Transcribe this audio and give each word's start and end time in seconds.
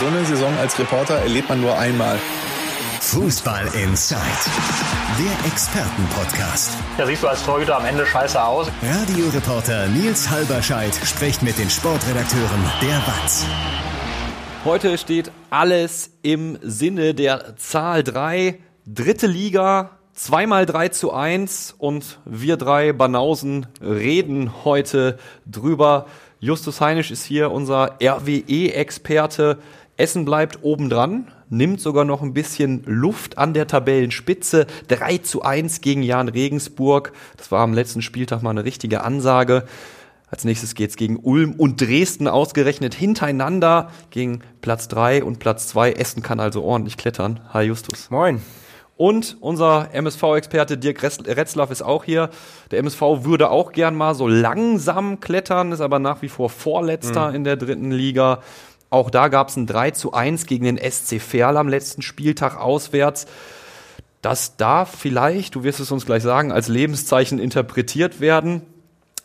So 0.00 0.06
eine 0.06 0.24
Saison 0.24 0.56
als 0.56 0.78
Reporter 0.78 1.16
erlebt 1.16 1.50
man 1.50 1.60
nur 1.60 1.78
einmal. 1.78 2.18
Fußball 3.02 3.66
Inside, 3.84 4.18
der 5.18 5.46
Expertenpodcast. 5.52 6.72
Da 6.96 7.06
siehst 7.06 7.22
du 7.22 7.28
als 7.28 7.44
Torhüter 7.44 7.76
am 7.76 7.84
Ende 7.84 8.06
scheiße 8.06 8.42
aus. 8.42 8.68
Radioreporter 8.82 9.88
Nils 9.88 10.30
Halberscheid 10.30 10.94
spricht 11.04 11.42
mit 11.42 11.58
den 11.58 11.68
Sportredakteuren 11.68 12.64
der 12.80 12.96
WAZ. 13.06 13.46
Heute 14.64 14.96
steht 14.96 15.30
alles 15.50 16.12
im 16.22 16.56
Sinne 16.62 17.12
der 17.12 17.58
Zahl 17.58 18.02
3, 18.02 18.58
dritte 18.86 19.26
Liga, 19.26 19.98
zweimal 20.14 20.64
3 20.64 20.88
zu 20.88 21.12
1 21.12 21.74
und 21.76 22.20
wir 22.24 22.56
drei 22.56 22.94
Banausen 22.94 23.66
reden 23.82 24.64
heute 24.64 25.18
drüber. 25.44 26.06
Justus 26.42 26.80
Heinisch 26.80 27.10
ist 27.10 27.24
hier 27.24 27.50
unser 27.50 27.98
RWE-Experte. 28.02 29.58
Essen 30.00 30.24
bleibt 30.24 30.60
obendran, 30.62 31.28
nimmt 31.50 31.78
sogar 31.80 32.06
noch 32.06 32.22
ein 32.22 32.32
bisschen 32.32 32.82
Luft 32.86 33.36
an 33.36 33.52
der 33.52 33.66
Tabellenspitze. 33.66 34.66
3 34.88 35.18
zu 35.18 35.42
1 35.42 35.82
gegen 35.82 36.02
Jan 36.02 36.28
Regensburg. 36.28 37.12
Das 37.36 37.52
war 37.52 37.60
am 37.60 37.74
letzten 37.74 38.00
Spieltag 38.00 38.42
mal 38.42 38.50
eine 38.50 38.64
richtige 38.64 39.02
Ansage. 39.02 39.64
Als 40.30 40.44
nächstes 40.44 40.74
geht's 40.74 40.96
gegen 40.96 41.18
Ulm 41.18 41.52
und 41.52 41.80
Dresden 41.80 42.28
ausgerechnet 42.28 42.94
hintereinander 42.94 43.90
gegen 44.08 44.40
Platz 44.62 44.88
3 44.88 45.22
und 45.22 45.38
Platz 45.38 45.68
2. 45.68 45.92
Essen 45.92 46.22
kann 46.22 46.40
also 46.40 46.62
ordentlich 46.62 46.96
klettern. 46.96 47.40
Hi 47.52 47.64
Justus. 47.64 48.10
Moin. 48.10 48.40
Und 49.00 49.38
unser 49.40 49.94
MSV-Experte 49.94 50.76
Dirk 50.76 51.02
Retzlaff 51.02 51.70
ist 51.70 51.80
auch 51.80 52.04
hier. 52.04 52.28
Der 52.70 52.80
MSV 52.80 53.00
würde 53.24 53.50
auch 53.50 53.72
gern 53.72 53.94
mal 53.94 54.14
so 54.14 54.28
langsam 54.28 55.20
klettern, 55.20 55.72
ist 55.72 55.80
aber 55.80 55.98
nach 55.98 56.20
wie 56.20 56.28
vor 56.28 56.50
Vorletzter 56.50 57.30
mhm. 57.30 57.36
in 57.36 57.44
der 57.44 57.56
dritten 57.56 57.92
Liga. 57.92 58.40
Auch 58.90 59.10
da 59.10 59.28
gab 59.28 59.48
es 59.48 59.56
ein 59.56 59.66
3 59.66 59.92
zu 59.92 60.12
1 60.12 60.46
gegen 60.46 60.64
den 60.64 60.78
SC 60.78 61.20
Verl 61.20 61.56
am 61.56 61.68
letzten 61.68 62.02
Spieltag 62.02 62.56
auswärts. 62.56 63.26
Das 64.20 64.56
darf 64.56 64.94
vielleicht, 64.98 65.54
du 65.54 65.62
wirst 65.64 65.80
es 65.80 65.92
uns 65.92 66.04
gleich 66.04 66.22
sagen, 66.22 66.52
als 66.52 66.68
Lebenszeichen 66.68 67.38
interpretiert 67.38 68.20
werden. 68.20 68.62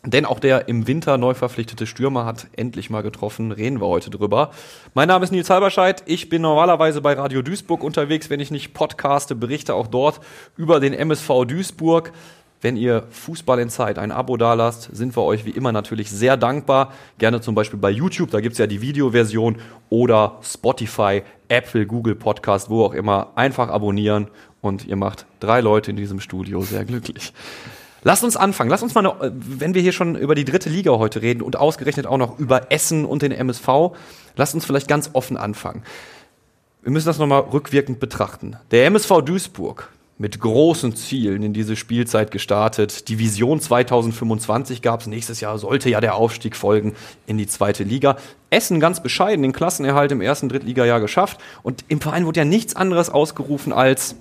Denn 0.04 0.24
auch 0.24 0.38
der 0.38 0.68
im 0.68 0.86
Winter 0.86 1.18
neu 1.18 1.34
verpflichtete 1.34 1.84
Stürmer 1.84 2.24
hat 2.24 2.46
endlich 2.54 2.90
mal 2.90 3.02
getroffen. 3.02 3.50
Reden 3.50 3.80
wir 3.80 3.88
heute 3.88 4.08
drüber. 4.08 4.52
Mein 4.94 5.08
Name 5.08 5.24
ist 5.24 5.32
Nils 5.32 5.50
Halberscheid. 5.50 6.04
Ich 6.06 6.28
bin 6.28 6.42
normalerweise 6.42 7.00
bei 7.00 7.14
Radio 7.14 7.42
Duisburg 7.42 7.82
unterwegs, 7.82 8.30
wenn 8.30 8.38
ich 8.38 8.52
nicht 8.52 8.72
podcaste, 8.72 9.34
berichte 9.34 9.74
auch 9.74 9.88
dort 9.88 10.20
über 10.56 10.78
den 10.78 10.92
MSV 10.92 11.44
Duisburg. 11.48 12.12
Wenn 12.66 12.76
ihr 12.76 13.04
Fußball 13.10 13.60
in 13.60 13.70
Zeit 13.70 13.96
ein 13.96 14.10
Abo 14.10 14.36
dalasst, 14.36 14.90
sind 14.92 15.16
wir 15.16 15.22
euch 15.22 15.44
wie 15.44 15.50
immer 15.50 15.70
natürlich 15.70 16.10
sehr 16.10 16.36
dankbar. 16.36 16.92
Gerne 17.16 17.40
zum 17.40 17.54
Beispiel 17.54 17.78
bei 17.78 17.90
YouTube, 17.90 18.32
da 18.32 18.40
gibt 18.40 18.54
es 18.54 18.58
ja 18.58 18.66
die 18.66 18.80
Videoversion 18.80 19.58
oder 19.88 20.40
Spotify, 20.42 21.22
Apple, 21.46 21.86
Google 21.86 22.16
Podcast, 22.16 22.68
wo 22.68 22.84
auch 22.84 22.92
immer. 22.92 23.28
Einfach 23.36 23.68
abonnieren 23.68 24.26
und 24.62 24.84
ihr 24.84 24.96
macht 24.96 25.26
drei 25.38 25.60
Leute 25.60 25.92
in 25.92 25.96
diesem 25.96 26.18
Studio 26.18 26.60
sehr 26.62 26.84
glücklich. 26.84 27.32
Lasst 28.02 28.24
uns 28.24 28.36
anfangen. 28.36 28.68
Lasst 28.68 28.82
uns 28.82 28.96
mal, 28.96 29.02
noch, 29.02 29.18
wenn 29.20 29.74
wir 29.74 29.80
hier 29.80 29.92
schon 29.92 30.16
über 30.16 30.34
die 30.34 30.44
dritte 30.44 30.68
Liga 30.68 30.90
heute 30.90 31.22
reden 31.22 31.42
und 31.42 31.54
ausgerechnet 31.54 32.08
auch 32.08 32.18
noch 32.18 32.36
über 32.40 32.72
Essen 32.72 33.04
und 33.04 33.22
den 33.22 33.30
MSV, 33.30 33.68
lasst 34.34 34.56
uns 34.56 34.66
vielleicht 34.66 34.88
ganz 34.88 35.10
offen 35.12 35.36
anfangen. 35.36 35.84
Wir 36.82 36.90
müssen 36.90 37.06
das 37.06 37.18
nochmal 37.18 37.42
rückwirkend 37.42 38.00
betrachten. 38.00 38.56
Der 38.72 38.86
MSV 38.86 39.22
Duisburg, 39.24 39.88
mit 40.18 40.40
großen 40.40 40.96
Zielen 40.96 41.42
in 41.42 41.52
diese 41.52 41.76
Spielzeit 41.76 42.30
gestartet. 42.30 43.08
Die 43.08 43.18
Vision 43.18 43.60
2025 43.60 44.80
gab 44.80 45.00
es. 45.00 45.06
Nächstes 45.06 45.40
Jahr 45.40 45.58
sollte 45.58 45.90
ja 45.90 46.00
der 46.00 46.14
Aufstieg 46.14 46.56
folgen 46.56 46.94
in 47.26 47.36
die 47.36 47.46
zweite 47.46 47.84
Liga. 47.84 48.16
Essen 48.48 48.80
ganz 48.80 49.02
bescheiden, 49.02 49.42
den 49.42 49.52
Klassenerhalt 49.52 50.12
im 50.12 50.22
ersten 50.22 50.48
Drittligajahr 50.48 51.00
geschafft. 51.00 51.38
Und 51.62 51.84
im 51.88 52.00
Verein 52.00 52.24
wurde 52.24 52.40
ja 52.40 52.44
nichts 52.46 52.74
anderes 52.74 53.10
ausgerufen 53.10 53.74
als, 53.74 54.16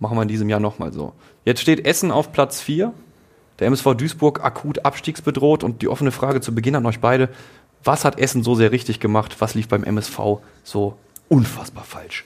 machen 0.00 0.16
wir 0.16 0.22
in 0.22 0.28
diesem 0.28 0.48
Jahr 0.48 0.60
nochmal 0.60 0.92
so. 0.92 1.12
Jetzt 1.44 1.60
steht 1.60 1.86
Essen 1.86 2.10
auf 2.10 2.32
Platz 2.32 2.60
4. 2.60 2.92
Der 3.60 3.68
MSV 3.68 3.94
Duisburg 3.94 4.44
akut 4.44 4.84
abstiegsbedroht. 4.84 5.62
Und 5.62 5.82
die 5.82 5.88
offene 5.88 6.10
Frage 6.10 6.40
zu 6.40 6.52
Beginn 6.52 6.74
an 6.74 6.86
euch 6.86 6.98
beide. 6.98 7.28
Was 7.84 8.04
hat 8.04 8.18
Essen 8.18 8.42
so 8.42 8.56
sehr 8.56 8.72
richtig 8.72 8.98
gemacht? 8.98 9.36
Was 9.38 9.54
lief 9.54 9.68
beim 9.68 9.84
MSV 9.84 10.40
so 10.64 10.96
unfassbar 11.28 11.84
falsch? 11.84 12.24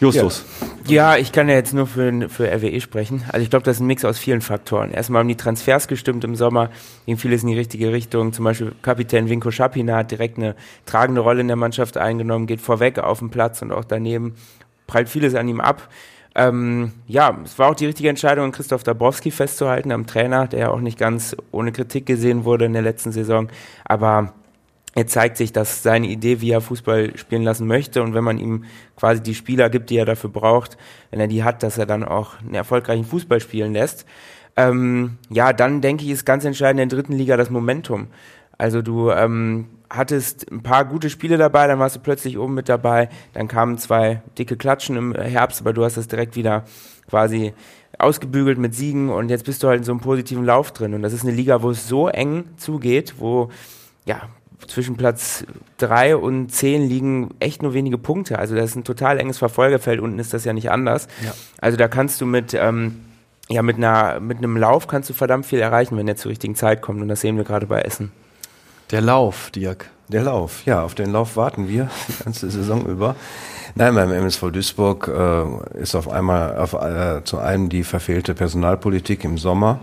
Justus. 0.00 0.44
Ja. 0.86 1.14
ja, 1.14 1.16
ich 1.18 1.30
kann 1.30 1.48
ja 1.48 1.54
jetzt 1.54 1.74
nur 1.74 1.86
für, 1.86 2.28
für 2.30 2.50
RWE 2.50 2.80
sprechen. 2.80 3.22
Also 3.28 3.44
ich 3.44 3.50
glaube, 3.50 3.64
das 3.64 3.76
ist 3.76 3.80
ein 3.80 3.86
Mix 3.86 4.04
aus 4.04 4.18
vielen 4.18 4.40
Faktoren. 4.40 4.90
Erstmal 4.90 5.20
haben 5.20 5.28
die 5.28 5.36
Transfers 5.36 5.88
gestimmt 5.88 6.24
im 6.24 6.36
Sommer, 6.36 6.70
ging 7.06 7.18
vieles 7.18 7.42
in 7.42 7.48
die 7.48 7.58
richtige 7.58 7.92
Richtung. 7.92 8.32
Zum 8.32 8.46
Beispiel 8.46 8.72
Kapitän 8.80 9.28
Vinko 9.28 9.50
Schapina 9.50 9.96
hat 9.96 10.10
direkt 10.10 10.38
eine 10.38 10.56
tragende 10.86 11.20
Rolle 11.20 11.42
in 11.42 11.48
der 11.48 11.56
Mannschaft 11.56 11.98
eingenommen, 11.98 12.46
geht 12.46 12.62
vorweg 12.62 12.98
auf 12.98 13.18
dem 13.18 13.30
Platz 13.30 13.60
und 13.60 13.72
auch 13.72 13.84
daneben 13.84 14.34
prallt 14.86 15.08
vieles 15.08 15.34
an 15.34 15.48
ihm 15.48 15.60
ab. 15.60 15.88
Ähm, 16.34 16.92
ja, 17.06 17.36
es 17.44 17.58
war 17.58 17.70
auch 17.70 17.74
die 17.74 17.86
richtige 17.86 18.08
Entscheidung, 18.08 18.52
Christoph 18.52 18.84
Dabrowski 18.84 19.30
festzuhalten 19.30 19.92
am 19.92 20.06
Trainer, 20.06 20.46
der 20.46 20.60
ja 20.60 20.70
auch 20.70 20.80
nicht 20.80 20.98
ganz 20.98 21.36
ohne 21.50 21.72
Kritik 21.72 22.06
gesehen 22.06 22.44
wurde 22.44 22.64
in 22.64 22.72
der 22.72 22.82
letzten 22.82 23.12
Saison. 23.12 23.48
Aber 23.84 24.32
er 24.94 25.06
zeigt 25.06 25.36
sich, 25.36 25.52
dass 25.52 25.82
seine 25.82 26.08
Idee, 26.08 26.40
wie 26.40 26.50
er 26.50 26.60
Fußball 26.60 27.16
spielen 27.16 27.42
lassen 27.42 27.66
möchte 27.66 28.02
und 28.02 28.14
wenn 28.14 28.24
man 28.24 28.38
ihm 28.38 28.64
quasi 28.96 29.22
die 29.22 29.34
Spieler 29.34 29.70
gibt, 29.70 29.90
die 29.90 29.96
er 29.96 30.04
dafür 30.04 30.30
braucht, 30.30 30.76
wenn 31.10 31.20
er 31.20 31.28
die 31.28 31.44
hat, 31.44 31.62
dass 31.62 31.78
er 31.78 31.86
dann 31.86 32.02
auch 32.04 32.40
einen 32.40 32.54
erfolgreichen 32.54 33.04
Fußball 33.04 33.40
spielen 33.40 33.72
lässt. 33.72 34.04
Ähm, 34.56 35.18
ja, 35.28 35.52
dann 35.52 35.80
denke 35.80 36.04
ich, 36.04 36.10
ist 36.10 36.26
ganz 36.26 36.44
entscheidend 36.44 36.80
in 36.80 36.88
der 36.88 36.98
dritten 36.98 37.12
Liga 37.12 37.36
das 37.36 37.50
Momentum. 37.50 38.08
Also 38.58 38.82
du 38.82 39.10
ähm, 39.10 39.68
hattest 39.88 40.50
ein 40.50 40.62
paar 40.62 40.84
gute 40.84 41.08
Spiele 41.08 41.38
dabei, 41.38 41.68
dann 41.68 41.78
warst 41.78 41.96
du 41.96 42.00
plötzlich 42.00 42.36
oben 42.36 42.54
mit 42.54 42.68
dabei, 42.68 43.08
dann 43.32 43.48
kamen 43.48 43.78
zwei 43.78 44.22
dicke 44.38 44.56
Klatschen 44.56 44.96
im 44.96 45.14
Herbst, 45.14 45.60
aber 45.60 45.72
du 45.72 45.84
hast 45.84 45.96
das 45.96 46.08
direkt 46.08 46.36
wieder 46.36 46.64
quasi 47.08 47.54
ausgebügelt 47.98 48.58
mit 48.58 48.74
Siegen 48.74 49.08
und 49.08 49.28
jetzt 49.28 49.44
bist 49.44 49.62
du 49.62 49.68
halt 49.68 49.78
in 49.78 49.84
so 49.84 49.92
einem 49.92 50.00
positiven 50.00 50.44
Lauf 50.44 50.72
drin. 50.72 50.94
Und 50.94 51.02
das 51.02 51.12
ist 51.12 51.22
eine 51.22 51.32
Liga, 51.32 51.62
wo 51.62 51.70
es 51.70 51.86
so 51.86 52.08
eng 52.08 52.44
zugeht, 52.56 53.14
wo 53.18 53.50
ja, 54.04 54.22
zwischen 54.66 54.96
Platz 54.96 55.44
3 55.78 56.16
und 56.16 56.50
10 56.50 56.88
liegen 56.88 57.34
echt 57.40 57.62
nur 57.62 57.74
wenige 57.74 57.98
Punkte. 57.98 58.38
Also 58.38 58.54
das 58.54 58.70
ist 58.70 58.76
ein 58.76 58.84
total 58.84 59.18
enges 59.18 59.38
Verfolgerfeld, 59.38 60.00
unten 60.00 60.18
ist 60.18 60.34
das 60.34 60.44
ja 60.44 60.52
nicht 60.52 60.70
anders. 60.70 61.08
Ja. 61.24 61.32
Also 61.60 61.76
da 61.76 61.88
kannst 61.88 62.20
du 62.20 62.26
mit, 62.26 62.54
ähm, 62.54 63.00
ja, 63.48 63.62
mit, 63.62 63.76
einer, 63.76 64.20
mit 64.20 64.38
einem 64.38 64.56
Lauf 64.56 64.86
kannst 64.86 65.10
du 65.10 65.14
verdammt 65.14 65.46
viel 65.46 65.60
erreichen, 65.60 65.96
wenn 65.96 66.06
der 66.06 66.16
zur 66.16 66.30
richtigen 66.30 66.54
Zeit 66.54 66.82
kommt. 66.82 67.00
Und 67.00 67.08
das 67.08 67.20
sehen 67.20 67.36
wir 67.36 67.44
gerade 67.44 67.66
bei 67.66 67.80
Essen. 67.82 68.12
Der 68.90 69.00
Lauf, 69.00 69.50
Dirk. 69.50 69.90
Der 70.08 70.24
Lauf, 70.24 70.66
ja, 70.66 70.82
auf 70.82 70.96
den 70.96 71.12
Lauf 71.12 71.36
warten 71.36 71.68
wir 71.68 71.88
die 72.08 72.24
ganze 72.24 72.50
Saison 72.50 72.84
über. 72.86 73.14
Nein, 73.76 73.94
beim 73.94 74.12
MSV 74.12 74.50
Duisburg 74.50 75.08
äh, 75.08 75.78
ist 75.80 75.94
auf 75.94 76.08
einmal 76.08 76.56
auf, 76.56 76.72
äh, 76.72 77.22
zu 77.22 77.38
einem 77.38 77.68
die 77.68 77.84
verfehlte 77.84 78.34
Personalpolitik 78.34 79.22
im 79.24 79.38
Sommer 79.38 79.78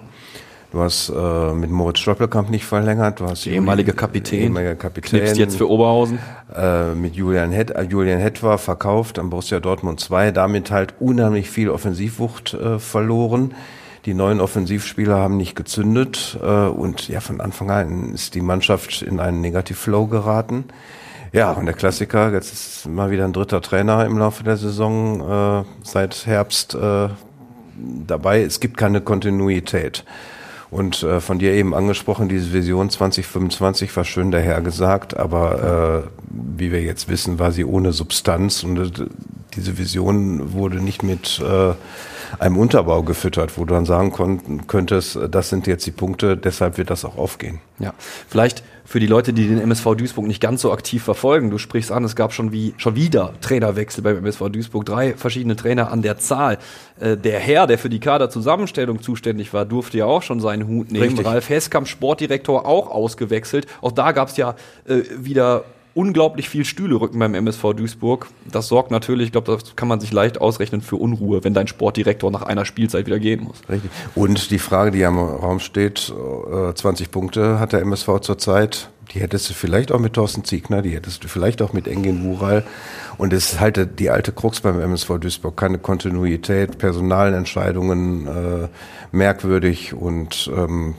Du 0.71 0.81
hast 0.81 1.09
äh, 1.09 1.53
mit 1.53 1.71
Moritz 1.71 1.99
Stoppelkamp 1.99 2.49
nicht 2.49 2.65
verlängert. 2.65 3.21
Du 3.21 3.25
hast 3.25 3.45
die 3.45 3.51
ehemalige 3.51 3.93
Kapitän. 3.93 4.41
Ehemalige 4.41 4.75
Kapitän. 4.75 5.19
Knipst 5.19 5.37
jetzt 5.37 5.55
für 5.55 5.69
Oberhausen. 5.69 6.19
Äh, 6.53 6.93
mit 6.93 7.15
Julian 7.15 7.51
Het, 7.51 7.71
äh, 7.71 7.83
Julian 7.83 8.19
Het 8.19 8.43
war 8.43 8.57
verkauft 8.57 9.17
an 9.17 9.29
Borussia 9.29 9.61
Dortmund 9.61 10.01
2. 10.01 10.31
Damit 10.31 10.69
halt 10.69 10.95
unheimlich 10.99 11.49
viel 11.49 11.69
Offensivwucht 11.69 12.53
äh, 12.53 12.79
verloren. 12.79 13.53
Die 14.05 14.13
neuen 14.13 14.41
Offensivspieler 14.41 15.15
haben 15.15 15.37
nicht 15.37 15.55
gezündet. 15.55 16.37
Äh, 16.41 16.45
und 16.45 17.07
ja, 17.07 17.21
von 17.21 17.39
Anfang 17.39 17.71
an 17.71 18.13
ist 18.13 18.35
die 18.35 18.41
Mannschaft 18.41 19.01
in 19.01 19.21
einen 19.21 19.39
Negativflow 19.39 20.07
geraten. 20.07 20.65
Ja, 21.31 21.51
und 21.53 21.65
der 21.65 21.75
Klassiker, 21.75 22.33
jetzt 22.33 22.51
ist 22.51 22.87
mal 22.87 23.09
wieder 23.09 23.25
ein 23.25 23.33
dritter 23.33 23.61
Trainer 23.61 24.05
im 24.05 24.17
Laufe 24.17 24.43
der 24.43 24.57
Saison 24.57 25.61
äh, 25.61 25.63
seit 25.83 26.25
Herbst 26.25 26.75
äh, 26.75 27.07
dabei. 28.05 28.41
Es 28.41 28.59
gibt 28.59 28.75
keine 28.75 28.99
Kontinuität. 28.99 30.03
Und 30.69 31.03
äh, 31.03 31.21
von 31.21 31.39
dir 31.39 31.53
eben 31.53 31.73
angesprochen, 31.73 32.27
diese 32.27 32.51
Vision 32.51 32.89
2025 32.89 33.95
war 33.95 34.03
schön 34.03 34.31
dahergesagt, 34.31 35.15
aber 35.15 36.03
äh, 36.03 36.19
wie 36.29 36.71
wir 36.71 36.81
jetzt 36.81 37.07
wissen, 37.07 37.39
war 37.39 37.51
sie 37.51 37.63
ohne 37.63 37.93
Substanz 37.93 38.63
und 38.63 38.77
äh, 38.99 39.05
diese 39.55 39.77
Vision 39.77 40.53
wurde 40.53 40.81
nicht 40.81 41.03
mit 41.03 41.39
äh, 41.39 41.73
einem 42.39 42.57
Unterbau 42.57 43.01
gefüttert, 43.03 43.57
wo 43.57 43.65
du 43.65 43.73
dann 43.73 43.85
sagen 43.85 44.63
könntest, 44.67 45.17
das 45.31 45.49
sind 45.49 45.65
jetzt 45.65 45.85
die 45.85 45.91
Punkte, 45.91 46.35
deshalb 46.35 46.77
wird 46.77 46.89
das 46.89 47.05
auch 47.05 47.17
aufgehen. 47.17 47.59
Ja, 47.79 47.93
vielleicht 48.27 48.63
für 48.87 49.01
die 49.01 49.07
Leute, 49.07 49.33
die 49.33 49.49
den 49.49 49.59
MSV 49.59 49.95
Duisburg 49.97 50.27
nicht 50.27 50.41
ganz 50.41 50.61
so 50.61 50.71
aktiv 50.71 51.03
verfolgen. 51.03 51.49
Du 51.49 51.57
sprichst 51.57 51.91
an, 51.91 52.05
es 52.05 52.15
gab 52.15 52.31
schon 52.31 52.53
wie 52.53 52.73
schon 52.77 52.95
wieder 52.95 53.33
Trainerwechsel 53.41 54.01
beim 54.01 54.15
MSV 54.19 54.43
Duisburg, 54.49 54.85
drei 54.85 55.13
verschiedene 55.13 55.57
Trainer 55.57 55.91
an 55.91 56.01
der 56.01 56.17
Zahl. 56.19 56.57
Äh, 56.97 57.17
der 57.17 57.39
Herr, 57.39 57.67
der 57.67 57.77
für 57.77 57.89
die 57.89 57.99
Kaderzusammenstellung 57.99 59.01
zuständig 59.01 59.51
war, 59.51 59.65
durfte 59.65 59.97
ja 59.97 60.05
auch 60.05 60.23
schon 60.23 60.39
seinen 60.39 60.67
Hut 60.67 60.89
nehmen. 60.89 61.03
Richtig. 61.03 61.25
Ralf 61.25 61.49
Heskamp, 61.49 61.85
Sportdirektor, 61.89 62.65
auch 62.65 62.89
ausgewechselt. 62.89 63.67
Auch 63.81 63.91
da 63.91 64.13
gab 64.13 64.29
es 64.29 64.37
ja 64.37 64.55
äh, 64.87 65.01
wieder 65.17 65.65
unglaublich 65.97 66.47
viel 66.47 66.63
Stühle 66.63 67.01
rücken 67.01 67.17
beim 67.17 67.33
MSV 67.33 67.73
Duisburg. 67.73 68.27
Das 68.45 68.67
sorgt 68.67 68.91
natürlich, 68.91 69.27
ich 69.27 69.31
glaube, 69.31 69.51
das 69.51 69.75
kann 69.75 69.87
man 69.87 69.99
sich 69.99 70.13
leicht 70.13 70.39
ausrechnen 70.39 70.81
für 70.81 70.95
Unruhe, 70.95 71.43
wenn 71.43 71.55
dein 71.55 71.67
Sportdirektor 71.67 72.29
nach 72.29 72.43
einer 72.43 72.65
Spielzeit 72.65 73.07
wieder 73.07 73.17
gehen 73.17 73.43
muss. 73.43 73.57
Richtig. 73.67 73.89
Und 74.13 74.51
die 74.51 74.59
Frage, 74.59 74.91
die 74.91 75.03
am 75.03 75.17
Raum 75.17 75.59
steht, 75.59 76.13
20 76.75 77.07
äh, 77.07 77.09
Punkte 77.09 77.59
hat 77.59 77.73
der 77.73 77.81
MSV 77.81 78.19
zurzeit 78.21 78.91
Die 79.11 79.21
hättest 79.21 79.49
du 79.49 79.55
vielleicht 79.55 79.91
auch 79.91 79.99
mit 79.99 80.13
Thorsten 80.13 80.43
Ziegner, 80.43 80.83
die 80.83 80.91
hättest 80.91 81.23
du 81.23 81.27
vielleicht 81.27 81.63
auch 81.63 81.73
mit 81.73 81.87
Engin 81.87 82.23
Wural. 82.23 82.63
Und 83.17 83.33
es 83.33 83.53
ist 83.53 83.59
halt 83.59 83.99
die 83.99 84.11
alte 84.11 84.31
Krux 84.31 84.61
beim 84.61 84.79
MSV 84.79 85.17
Duisburg. 85.19 85.57
Keine 85.57 85.79
Kontinuität, 85.79 86.77
Personalentscheidungen 86.77 88.27
äh, 88.27 88.67
merkwürdig 89.11 89.95
und 89.95 90.51
ähm, 90.55 90.93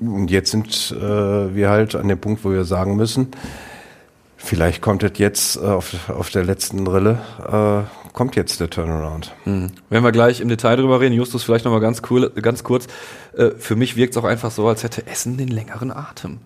und 0.00 0.30
jetzt 0.30 0.50
sind 0.50 0.94
äh, 0.96 1.54
wir 1.54 1.70
halt 1.70 1.94
an 1.94 2.08
dem 2.08 2.18
Punkt, 2.18 2.44
wo 2.44 2.50
wir 2.50 2.64
sagen 2.64 2.96
müssen, 2.96 3.28
vielleicht 4.36 4.82
kommt 4.82 5.02
es 5.02 5.18
jetzt 5.18 5.56
äh, 5.56 5.60
auf, 5.60 6.10
auf 6.10 6.30
der 6.30 6.44
letzten 6.44 6.86
Rille, 6.86 7.18
äh, 7.46 8.10
kommt 8.12 8.36
jetzt 8.36 8.60
der 8.60 8.70
Turnaround. 8.70 9.34
Mhm. 9.44 9.70
Wenn 9.88 10.02
wir 10.02 10.12
gleich 10.12 10.40
im 10.40 10.48
Detail 10.48 10.76
drüber 10.76 11.00
reden, 11.00 11.14
Justus, 11.14 11.42
vielleicht 11.42 11.64
nochmal 11.64 11.80
ganz, 11.80 12.02
cool, 12.10 12.30
ganz 12.30 12.64
kurz. 12.64 12.86
Äh, 13.36 13.50
für 13.58 13.76
mich 13.76 13.96
wirkt 13.96 14.14
es 14.14 14.22
auch 14.22 14.26
einfach 14.26 14.50
so, 14.50 14.66
als 14.66 14.82
hätte 14.82 15.06
Essen 15.06 15.36
den 15.36 15.48
längeren 15.48 15.90
Atem. 15.90 16.38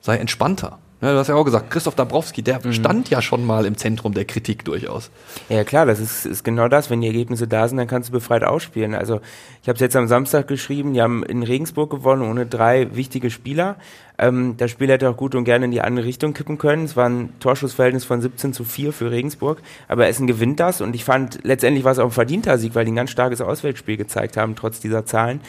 Sei 0.00 0.16
entspannter. 0.16 0.78
Ja, 1.04 1.12
du 1.12 1.18
hast 1.18 1.28
ja 1.28 1.34
auch 1.34 1.44
gesagt, 1.44 1.70
Christoph 1.70 1.96
Dabrowski, 1.96 2.40
der 2.40 2.64
mhm. 2.64 2.72
stand 2.72 3.10
ja 3.10 3.20
schon 3.20 3.44
mal 3.44 3.66
im 3.66 3.76
Zentrum 3.76 4.14
der 4.14 4.24
Kritik 4.24 4.64
durchaus. 4.64 5.10
Ja 5.50 5.62
klar, 5.62 5.84
das 5.84 6.00
ist, 6.00 6.24
ist 6.24 6.44
genau 6.44 6.68
das. 6.68 6.88
Wenn 6.88 7.02
die 7.02 7.06
Ergebnisse 7.08 7.46
da 7.46 7.68
sind, 7.68 7.76
dann 7.76 7.88
kannst 7.88 8.08
du 8.08 8.12
befreit 8.12 8.42
ausspielen. 8.42 8.94
Also 8.94 9.20
ich 9.60 9.68
habe 9.68 9.74
es 9.74 9.80
jetzt 9.80 9.96
am 9.96 10.08
Samstag 10.08 10.48
geschrieben, 10.48 10.94
die 10.94 11.02
haben 11.02 11.22
in 11.22 11.42
Regensburg 11.42 11.90
gewonnen 11.90 12.22
ohne 12.22 12.46
drei 12.46 12.96
wichtige 12.96 13.28
Spieler. 13.28 13.76
Ähm, 14.24 14.56
das 14.56 14.70
Spiel 14.70 14.88
hätte 14.88 15.08
auch 15.08 15.16
gut 15.16 15.34
und 15.34 15.44
gerne 15.44 15.66
in 15.66 15.70
die 15.70 15.80
andere 15.80 16.06
Richtung 16.06 16.34
kippen 16.34 16.58
können. 16.58 16.84
Es 16.84 16.96
war 16.96 17.08
ein 17.08 17.32
Torschussverhältnis 17.40 18.04
von 18.04 18.20
17 18.20 18.52
zu 18.52 18.64
4 18.64 18.92
für 18.92 19.10
Regensburg. 19.10 19.60
Aber 19.88 20.06
Essen 20.06 20.26
gewinnt 20.26 20.60
das 20.60 20.80
und 20.80 20.94
ich 20.94 21.04
fand, 21.04 21.40
letztendlich 21.42 21.84
war 21.84 21.92
es 21.92 21.98
auch 21.98 22.06
ein 22.06 22.10
verdienter 22.10 22.58
Sieg, 22.58 22.74
weil 22.74 22.84
die 22.84 22.92
ein 22.92 22.96
ganz 22.96 23.10
starkes 23.10 23.40
Auswärtsspiel 23.40 23.96
gezeigt 23.96 24.36
haben, 24.36 24.54
trotz 24.56 24.80
dieser 24.80 25.04
Zahlen. 25.04 25.40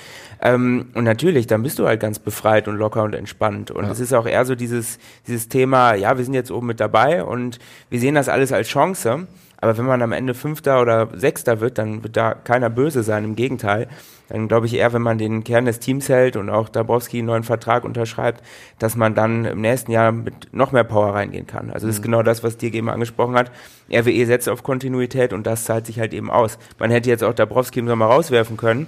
Ähm, 0.42 0.88
und 0.94 1.04
natürlich, 1.04 1.48
dann 1.48 1.64
bist 1.64 1.80
du 1.80 1.88
halt 1.88 2.00
ganz 2.00 2.20
befreit 2.20 2.68
und 2.68 2.78
locker 2.78 3.04
und 3.04 3.16
entspannt. 3.16 3.72
Und 3.72 3.86
es 3.86 4.00
ja. 4.00 4.04
ist 4.04 4.14
auch 4.14 4.26
eher 4.26 4.46
so 4.46 4.56
dieses, 4.56 5.00
dieses 5.28 5.48
Thema, 5.48 5.94
ja, 5.94 6.18
wir 6.18 6.26
sind 6.26 6.34
jetzt 6.34 6.52
oben 6.52 6.68
mit 6.68 6.80
dabei 6.80 7.24
und 7.24 7.60
wir 7.90 8.00
sehen 8.00 8.16
das 8.16 8.30
alles 8.30 8.52
als 8.52 8.68
Chance. 8.68 9.28
Aber 9.58 9.78
wenn 9.78 9.86
man 9.86 10.02
am 10.02 10.12
Ende 10.12 10.34
Fünfter 10.34 10.82
oder 10.82 11.08
Sechster 11.14 11.60
wird, 11.62 11.78
dann 11.78 12.04
wird 12.04 12.18
da 12.18 12.34
keiner 12.34 12.70
böse 12.70 13.04
sein. 13.04 13.24
Im 13.24 13.36
Gegenteil. 13.36 13.88
Dann 14.30 14.48
glaube 14.48 14.66
ich 14.66 14.74
eher, 14.74 14.94
wenn 14.94 15.02
man 15.02 15.18
den 15.18 15.44
Kern 15.44 15.66
des 15.66 15.80
Teams 15.80 16.10
hält 16.10 16.36
und 16.36 16.50
auch 16.50 16.70
Dabrowski 16.70 17.20
einen 17.20 17.28
neuen 17.28 17.44
Vertrag 17.44 17.84
unterschreibt, 17.84 18.44
dass 18.80 18.96
man 18.96 19.16
dann 19.16 19.46
im 19.46 19.62
nächsten 19.62 19.92
Jahr 19.92 20.12
mit 20.12 20.54
noch 20.54 20.72
mehr 20.72 20.84
Power 20.84 21.14
reingehen 21.14 21.48
kann. 21.48 21.70
Also 21.70 21.88
das 21.88 21.98
ist 21.98 22.02
mhm. 22.02 22.06
genau 22.06 22.24
das, 22.24 22.44
was 22.44 22.58
dir 22.58 22.74
eben 22.74 22.90
angesprochen 22.90 23.36
hat. 23.36 23.52
RWE 23.92 24.26
setzt 24.26 24.50
auf 24.50 24.64
Kontinuität 24.64 25.34
und 25.34 25.46
das 25.46 25.66
zahlt 25.66 25.86
sich 25.86 26.00
halt 26.00 26.14
eben 26.14 26.32
aus. 26.32 26.58
Man 26.80 26.92
hätte 26.92 27.10
jetzt 27.10 27.24
auch 27.24 27.34
Dabrowski 27.34 27.80
im 27.80 27.88
Sommer 27.88 28.06
rauswerfen 28.06 28.58
können. 28.58 28.88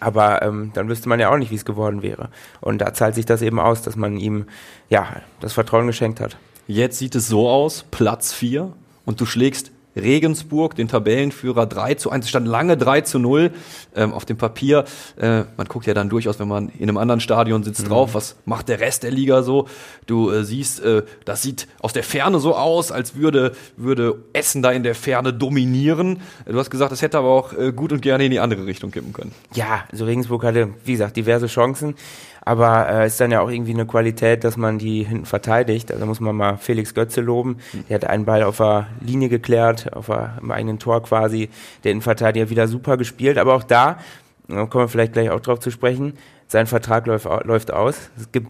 Aber 0.00 0.42
ähm, 0.42 0.72
dann 0.74 0.88
wüsste 0.88 1.08
man 1.08 1.20
ja 1.20 1.30
auch 1.30 1.36
nicht, 1.36 1.52
wie 1.52 1.56
es 1.56 1.64
geworden 1.64 2.02
wäre. 2.02 2.28
Und 2.60 2.78
da 2.78 2.92
zahlt 2.92 3.14
sich 3.14 3.24
das 3.24 3.40
eben 3.40 3.60
aus, 3.60 3.82
dass 3.82 3.94
man 3.94 4.16
ihm 4.16 4.46
ja 4.88 5.06
das 5.40 5.52
Vertrauen 5.52 5.86
geschenkt 5.86 6.20
hat. 6.20 6.36
Jetzt 6.66 6.98
sieht 6.98 7.14
es 7.14 7.28
so 7.28 7.48
aus, 7.48 7.84
Platz 7.90 8.32
4 8.32 8.72
und 9.04 9.20
du 9.20 9.26
schlägst 9.26 9.70
Regensburg, 9.96 10.74
den 10.74 10.88
Tabellenführer 10.88 11.66
3 11.66 11.94
zu 11.94 12.10
1, 12.10 12.28
stand 12.28 12.46
lange 12.46 12.76
3 12.76 13.02
zu 13.02 13.18
0 13.18 13.50
ähm, 13.94 14.12
auf 14.12 14.24
dem 14.24 14.36
Papier. 14.36 14.84
Äh, 15.16 15.44
man 15.56 15.66
guckt 15.68 15.86
ja 15.86 15.94
dann 15.94 16.08
durchaus, 16.08 16.38
wenn 16.38 16.48
man 16.48 16.68
in 16.70 16.88
einem 16.88 16.96
anderen 16.96 17.20
Stadion 17.20 17.62
sitzt, 17.62 17.84
mhm. 17.84 17.88
drauf, 17.88 18.14
was 18.14 18.36
macht 18.44 18.68
der 18.68 18.80
Rest 18.80 19.02
der 19.02 19.10
Liga 19.10 19.42
so. 19.42 19.68
Du 20.06 20.30
äh, 20.30 20.44
siehst, 20.44 20.80
äh, 20.80 21.02
das 21.24 21.42
sieht 21.42 21.68
aus 21.80 21.92
der 21.92 22.04
Ferne 22.04 22.40
so 22.40 22.56
aus, 22.56 22.90
als 22.92 23.16
würde, 23.16 23.52
würde 23.76 24.16
Essen 24.32 24.62
da 24.62 24.72
in 24.72 24.82
der 24.82 24.94
Ferne 24.94 25.32
dominieren. 25.32 26.20
Du 26.46 26.58
hast 26.58 26.70
gesagt, 26.70 26.92
das 26.92 27.02
hätte 27.02 27.18
aber 27.18 27.28
auch 27.28 27.52
äh, 27.52 27.72
gut 27.72 27.92
und 27.92 28.02
gerne 28.02 28.24
in 28.24 28.30
die 28.30 28.40
andere 28.40 28.66
Richtung 28.66 28.90
kippen 28.90 29.12
können. 29.12 29.32
Ja, 29.54 29.84
also 29.90 30.04
Regensburg 30.04 30.44
hatte, 30.44 30.70
wie 30.84 30.92
gesagt, 30.92 31.16
diverse 31.16 31.46
Chancen. 31.46 31.94
Aber 32.44 32.88
äh, 32.88 33.06
ist 33.06 33.20
dann 33.20 33.30
ja 33.30 33.40
auch 33.40 33.50
irgendwie 33.50 33.72
eine 33.72 33.86
Qualität, 33.86 34.44
dass 34.44 34.56
man 34.56 34.78
die 34.78 35.04
hinten 35.04 35.26
verteidigt. 35.26 35.92
Also 35.92 36.04
muss 36.06 36.20
man 36.20 36.34
mal 36.34 36.56
Felix 36.56 36.92
Götze 36.92 37.20
loben. 37.20 37.58
Der 37.88 37.96
hat 37.96 38.04
einen 38.04 38.24
Ball 38.24 38.42
auf 38.42 38.56
der 38.56 38.88
Linie 39.00 39.28
geklärt, 39.28 39.92
auf 39.94 40.06
der, 40.06 40.38
im 40.40 40.50
eigenen 40.50 40.78
Tor 40.78 41.02
quasi. 41.02 41.50
Der 41.84 41.92
Innenverteidiger 41.92 42.50
wieder 42.50 42.66
super 42.66 42.96
gespielt. 42.96 43.38
Aber 43.38 43.54
auch 43.54 43.62
da, 43.62 43.98
da 44.48 44.66
kommen 44.66 44.84
wir 44.84 44.88
vielleicht 44.88 45.12
gleich 45.12 45.30
auch 45.30 45.40
drauf 45.40 45.60
zu 45.60 45.70
sprechen, 45.70 46.14
sein 46.48 46.66
Vertrag 46.66 47.06
läuft, 47.06 47.26
läuft 47.44 47.72
aus. 47.72 48.10
Es 48.18 48.30
gibt 48.32 48.48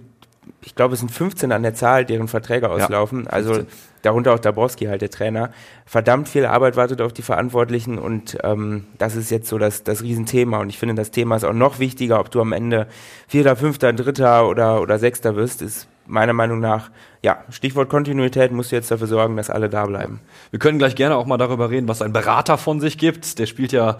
ich 0.64 0.74
glaube, 0.74 0.94
es 0.94 1.00
sind 1.00 1.10
15 1.10 1.52
an 1.52 1.62
der 1.62 1.74
Zahl, 1.74 2.04
deren 2.04 2.28
Verträge 2.28 2.70
auslaufen. 2.70 3.24
Ja, 3.24 3.30
also 3.30 3.64
darunter 4.02 4.34
auch 4.34 4.38
Dabrowski 4.38 4.86
halt, 4.86 5.02
der 5.02 5.10
Trainer. 5.10 5.50
Verdammt 5.86 6.28
viel 6.28 6.44
Arbeit 6.46 6.76
wartet 6.76 7.00
auf 7.00 7.12
die 7.12 7.22
Verantwortlichen 7.22 7.98
und 7.98 8.38
ähm, 8.42 8.84
das 8.98 9.16
ist 9.16 9.30
jetzt 9.30 9.48
so 9.48 9.58
das, 9.58 9.84
das 9.84 10.02
Riesenthema. 10.02 10.58
Und 10.58 10.68
ich 10.68 10.78
finde, 10.78 10.94
das 10.94 11.10
Thema 11.10 11.36
ist 11.36 11.44
auch 11.44 11.52
noch 11.52 11.78
wichtiger, 11.78 12.20
ob 12.20 12.30
du 12.30 12.40
am 12.40 12.52
Ende 12.52 12.86
Vierter, 13.28 13.56
Fünfter, 13.56 13.92
Dritter 13.92 14.48
oder, 14.48 14.80
oder 14.80 14.98
Sechster 14.98 15.36
wirst, 15.36 15.62
ist 15.62 15.88
meiner 16.06 16.32
Meinung 16.32 16.60
nach, 16.60 16.90
ja, 17.22 17.44
Stichwort 17.50 17.88
Kontinuität, 17.88 18.52
musst 18.52 18.72
du 18.72 18.76
jetzt 18.76 18.90
dafür 18.90 19.06
sorgen, 19.06 19.36
dass 19.36 19.50
alle 19.50 19.68
da 19.68 19.86
bleiben. 19.86 20.20
Wir 20.50 20.58
können 20.58 20.78
gleich 20.78 20.96
gerne 20.96 21.16
auch 21.16 21.26
mal 21.26 21.38
darüber 21.38 21.70
reden, 21.70 21.88
was 21.88 22.02
ein 22.02 22.12
Berater 22.12 22.58
von 22.58 22.80
sich 22.80 22.98
gibt. 22.98 23.38
Der 23.38 23.46
spielt 23.46 23.72
ja 23.72 23.98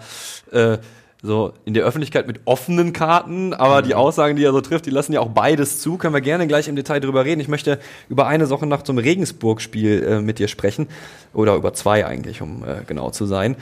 äh, 0.51 0.77
so 1.25 1.53
in 1.63 1.73
der 1.73 1.85
Öffentlichkeit 1.85 2.27
mit 2.27 2.41
offenen 2.43 2.91
Karten, 2.91 3.53
aber 3.53 3.81
mhm. 3.81 3.87
die 3.87 3.95
Aussagen, 3.95 4.35
die 4.35 4.43
er 4.43 4.51
so 4.51 4.59
trifft, 4.59 4.85
die 4.85 4.89
lassen 4.89 5.13
ja 5.13 5.21
auch 5.21 5.29
beides 5.29 5.79
zu. 5.79 5.97
Können 5.97 6.13
wir 6.13 6.21
gerne 6.21 6.47
gleich 6.47 6.67
im 6.67 6.75
Detail 6.75 6.99
drüber 6.99 7.23
reden. 7.23 7.39
Ich 7.39 7.47
möchte 7.47 7.79
über 8.09 8.27
eine 8.27 8.45
Sache 8.45 8.67
nach 8.67 8.81
zum 8.81 8.97
Regensburg-Spiel 8.97 10.03
äh, 10.03 10.21
mit 10.21 10.37
dir 10.37 10.49
sprechen. 10.49 10.87
Oder 11.33 11.55
über 11.55 11.73
zwei 11.73 12.05
eigentlich, 12.05 12.41
um 12.41 12.65
äh, 12.65 12.83
genau 12.85 13.09
zu 13.09 13.25
sein. 13.25 13.55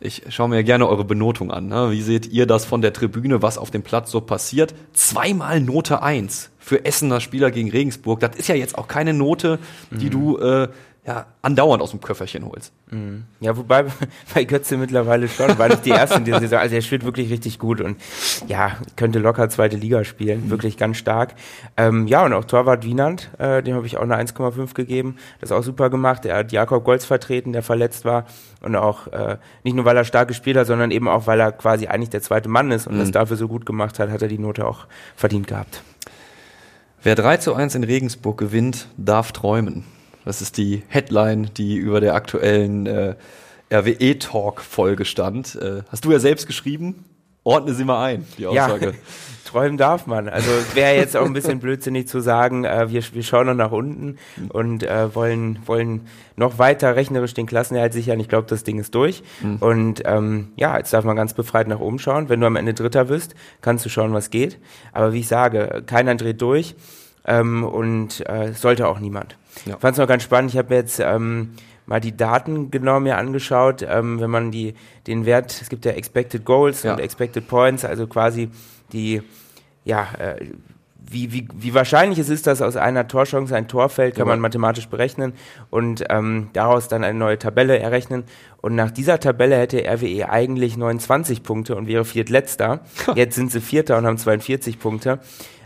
Ich 0.00 0.22
schaue 0.30 0.48
mir 0.48 0.64
gerne 0.64 0.88
eure 0.88 1.04
Benotung 1.04 1.52
an. 1.52 1.68
Ne? 1.68 1.90
Wie 1.90 2.02
seht 2.02 2.26
ihr 2.26 2.46
das 2.46 2.64
von 2.64 2.80
der 2.80 2.94
Tribüne, 2.94 3.42
was 3.42 3.58
auf 3.58 3.70
dem 3.70 3.82
Platz 3.82 4.10
so 4.10 4.22
passiert? 4.22 4.74
Zweimal 4.94 5.60
Note 5.60 6.02
eins 6.02 6.50
für 6.58 6.84
Essener 6.84 7.20
Spieler 7.20 7.50
gegen 7.50 7.70
Regensburg. 7.70 8.20
Das 8.20 8.34
ist 8.36 8.48
ja 8.48 8.54
jetzt 8.54 8.78
auch 8.78 8.88
keine 8.88 9.12
Note, 9.12 9.58
die 9.90 10.06
mhm. 10.06 10.10
du 10.10 10.38
äh, 10.38 10.68
ja, 11.04 11.26
andauernd 11.42 11.82
aus 11.82 11.90
dem 11.90 12.00
Köfferchen 12.00 12.46
holst. 12.46 12.72
Mhm. 12.90 13.24
Ja, 13.40 13.56
wobei 13.56 13.86
bei 14.34 14.44
Götze 14.44 14.76
mittlerweile 14.76 15.26
schon, 15.26 15.58
weil 15.58 15.72
ich 15.72 15.80
die 15.80 15.90
erste 15.90 16.18
in 16.18 16.24
dieser 16.24 16.38
Saison, 16.38 16.60
also 16.60 16.76
er 16.76 16.80
spielt 16.80 17.04
wirklich 17.04 17.28
richtig 17.30 17.58
gut 17.58 17.80
und 17.80 17.96
ja, 18.46 18.76
könnte 18.94 19.18
locker 19.18 19.48
zweite 19.48 19.76
Liga 19.76 20.04
spielen, 20.04 20.44
mhm. 20.44 20.50
wirklich 20.50 20.76
ganz 20.76 20.98
stark. 20.98 21.34
Ähm, 21.76 22.06
ja, 22.06 22.24
und 22.24 22.32
auch 22.32 22.44
Torwart 22.44 22.84
Wienand, 22.84 23.30
äh, 23.38 23.64
dem 23.64 23.74
habe 23.74 23.86
ich 23.86 23.96
auch 23.96 24.02
eine 24.02 24.16
1,5 24.16 24.74
gegeben, 24.74 25.16
das 25.40 25.50
auch 25.50 25.64
super 25.64 25.90
gemacht. 25.90 26.24
Er 26.24 26.36
hat 26.36 26.52
Jakob 26.52 26.84
Golz 26.84 27.04
vertreten, 27.04 27.52
der 27.52 27.64
verletzt 27.64 28.04
war 28.04 28.26
und 28.60 28.76
auch 28.76 29.08
äh, 29.08 29.38
nicht 29.64 29.74
nur, 29.74 29.84
weil 29.84 29.96
er 29.96 30.04
stark 30.04 30.28
gespielt 30.28 30.56
hat, 30.56 30.68
sondern 30.68 30.92
eben 30.92 31.08
auch, 31.08 31.26
weil 31.26 31.40
er 31.40 31.50
quasi 31.50 31.88
eigentlich 31.88 32.10
der 32.10 32.22
zweite 32.22 32.48
Mann 32.48 32.70
ist 32.70 32.86
und 32.86 32.94
mhm. 32.94 33.00
das 33.00 33.10
dafür 33.10 33.36
so 33.36 33.48
gut 33.48 33.66
gemacht 33.66 33.98
hat, 33.98 34.08
hat 34.08 34.22
er 34.22 34.28
die 34.28 34.38
Note 34.38 34.64
auch 34.64 34.86
verdient 35.16 35.48
gehabt. 35.48 35.82
Wer 37.02 37.16
3 37.16 37.38
zu 37.38 37.54
1 37.54 37.74
in 37.74 37.82
Regensburg 37.82 38.38
gewinnt, 38.38 38.86
darf 38.96 39.32
träumen. 39.32 39.84
Das 40.24 40.40
ist 40.40 40.56
die 40.56 40.82
Headline, 40.88 41.50
die 41.56 41.76
über 41.76 42.00
der 42.00 42.14
aktuellen 42.14 42.86
äh, 42.86 43.14
RWE-Talk-Folge 43.72 45.04
stand. 45.04 45.56
Äh, 45.56 45.82
hast 45.90 46.04
du 46.04 46.12
ja 46.12 46.18
selbst 46.18 46.46
geschrieben? 46.46 47.04
Ordne 47.44 47.74
sie 47.74 47.84
mal 47.84 48.04
ein, 48.04 48.26
die 48.38 48.46
Aussage. 48.46 48.86
Ja, 48.86 48.92
träumen 49.44 49.76
darf 49.76 50.06
man. 50.06 50.28
Also 50.28 50.48
wäre 50.74 50.94
jetzt 50.94 51.16
auch 51.16 51.26
ein 51.26 51.32
bisschen 51.32 51.58
blödsinnig 51.58 52.06
zu 52.06 52.20
sagen, 52.20 52.64
äh, 52.64 52.88
wir, 52.90 53.02
wir 53.12 53.22
schauen 53.24 53.48
noch 53.48 53.54
nach 53.54 53.72
unten 53.72 54.18
und 54.50 54.84
äh, 54.84 55.12
wollen, 55.12 55.58
wollen 55.66 56.06
noch 56.36 56.58
weiter 56.58 56.94
rechnerisch 56.94 57.34
den 57.34 57.46
Klassenerhalt 57.46 57.92
sichern. 57.92 58.20
Ich 58.20 58.28
glaube, 58.28 58.46
das 58.48 58.62
Ding 58.62 58.78
ist 58.78 58.94
durch. 58.94 59.24
Mhm. 59.42 59.56
Und 59.56 60.02
ähm, 60.04 60.52
ja, 60.54 60.78
jetzt 60.78 60.92
darf 60.92 61.04
man 61.04 61.16
ganz 61.16 61.34
befreit 61.34 61.66
nach 61.66 61.80
oben 61.80 61.98
schauen. 61.98 62.28
Wenn 62.28 62.40
du 62.40 62.46
am 62.46 62.54
Ende 62.54 62.74
Dritter 62.74 63.08
wirst, 63.08 63.34
kannst 63.60 63.84
du 63.84 63.88
schauen, 63.88 64.12
was 64.12 64.30
geht. 64.30 64.58
Aber 64.92 65.12
wie 65.12 65.20
ich 65.20 65.28
sage, 65.28 65.82
keiner 65.84 66.14
dreht 66.14 66.40
durch 66.40 66.76
ähm, 67.26 67.64
und 67.64 68.28
äh, 68.28 68.52
sollte 68.52 68.88
auch 68.88 68.98
niemand. 68.98 69.36
Ja. 69.66 69.76
Fand 69.78 69.92
es 69.92 69.98
noch 69.98 70.08
ganz 70.08 70.22
spannend. 70.22 70.52
Ich 70.52 70.58
habe 70.58 70.74
jetzt 70.74 71.00
ähm, 71.00 71.50
mal 71.86 72.00
die 72.00 72.16
Daten 72.16 72.70
genau 72.70 73.00
mir 73.00 73.18
angeschaut. 73.18 73.84
Ähm, 73.88 74.20
wenn 74.20 74.30
man 74.30 74.50
die 74.50 74.74
den 75.06 75.26
Wert, 75.26 75.60
es 75.60 75.68
gibt 75.68 75.84
ja 75.84 75.92
Expected 75.92 76.44
Goals 76.44 76.82
ja. 76.82 76.94
und 76.94 77.00
Expected 77.00 77.46
Points, 77.46 77.84
also 77.84 78.06
quasi 78.06 78.50
die 78.92 79.22
ja 79.84 80.06
äh, 80.18 80.46
wie, 81.12 81.32
wie, 81.32 81.48
wie 81.54 81.74
wahrscheinlich 81.74 82.18
es 82.18 82.28
ist, 82.28 82.46
dass 82.46 82.62
aus 82.62 82.76
einer 82.76 83.06
Torchance 83.06 83.54
ein 83.54 83.68
Tor 83.68 83.88
fällt, 83.88 84.14
kann 84.14 84.26
ja. 84.26 84.32
man 84.32 84.40
mathematisch 84.40 84.88
berechnen 84.88 85.34
und 85.70 86.04
ähm, 86.08 86.48
daraus 86.52 86.88
dann 86.88 87.04
eine 87.04 87.18
neue 87.18 87.38
Tabelle 87.38 87.78
errechnen. 87.78 88.24
Und 88.60 88.74
nach 88.74 88.90
dieser 88.90 89.20
Tabelle 89.20 89.56
hätte 89.56 89.84
RWE 89.84 90.28
eigentlich 90.30 90.76
29 90.76 91.42
Punkte 91.42 91.76
und 91.76 91.86
wäre 91.86 92.04
viertletzter. 92.04 92.80
Jetzt 93.14 93.34
sind 93.34 93.52
sie 93.52 93.60
Vierter 93.60 93.98
und 93.98 94.06
haben 94.06 94.18
42 94.18 94.78
Punkte. 94.78 95.18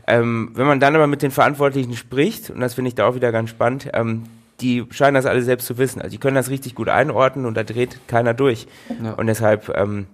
Ähm, 0.06 0.50
wenn 0.54 0.66
man 0.66 0.80
dann 0.80 0.94
aber 0.94 1.06
mit 1.06 1.22
den 1.22 1.30
Verantwortlichen 1.30 1.96
spricht, 1.96 2.50
und 2.50 2.60
das 2.60 2.74
finde 2.74 2.88
ich 2.88 2.94
da 2.94 3.06
auch 3.06 3.14
wieder 3.14 3.32
ganz 3.32 3.50
spannend, 3.50 3.90
ähm, 3.92 4.24
die 4.60 4.86
scheinen 4.90 5.14
das 5.14 5.26
alle 5.26 5.42
selbst 5.42 5.66
zu 5.66 5.78
wissen. 5.78 6.00
Also 6.00 6.12
die 6.12 6.18
können 6.18 6.36
das 6.36 6.50
richtig 6.50 6.74
gut 6.74 6.88
einordnen 6.88 7.46
und 7.46 7.56
da 7.56 7.64
dreht 7.64 7.98
keiner 8.08 8.34
durch. 8.34 8.66
Ja. 9.02 9.12
Und 9.12 9.26
deshalb, 9.26 9.70
ähm, 9.76 10.06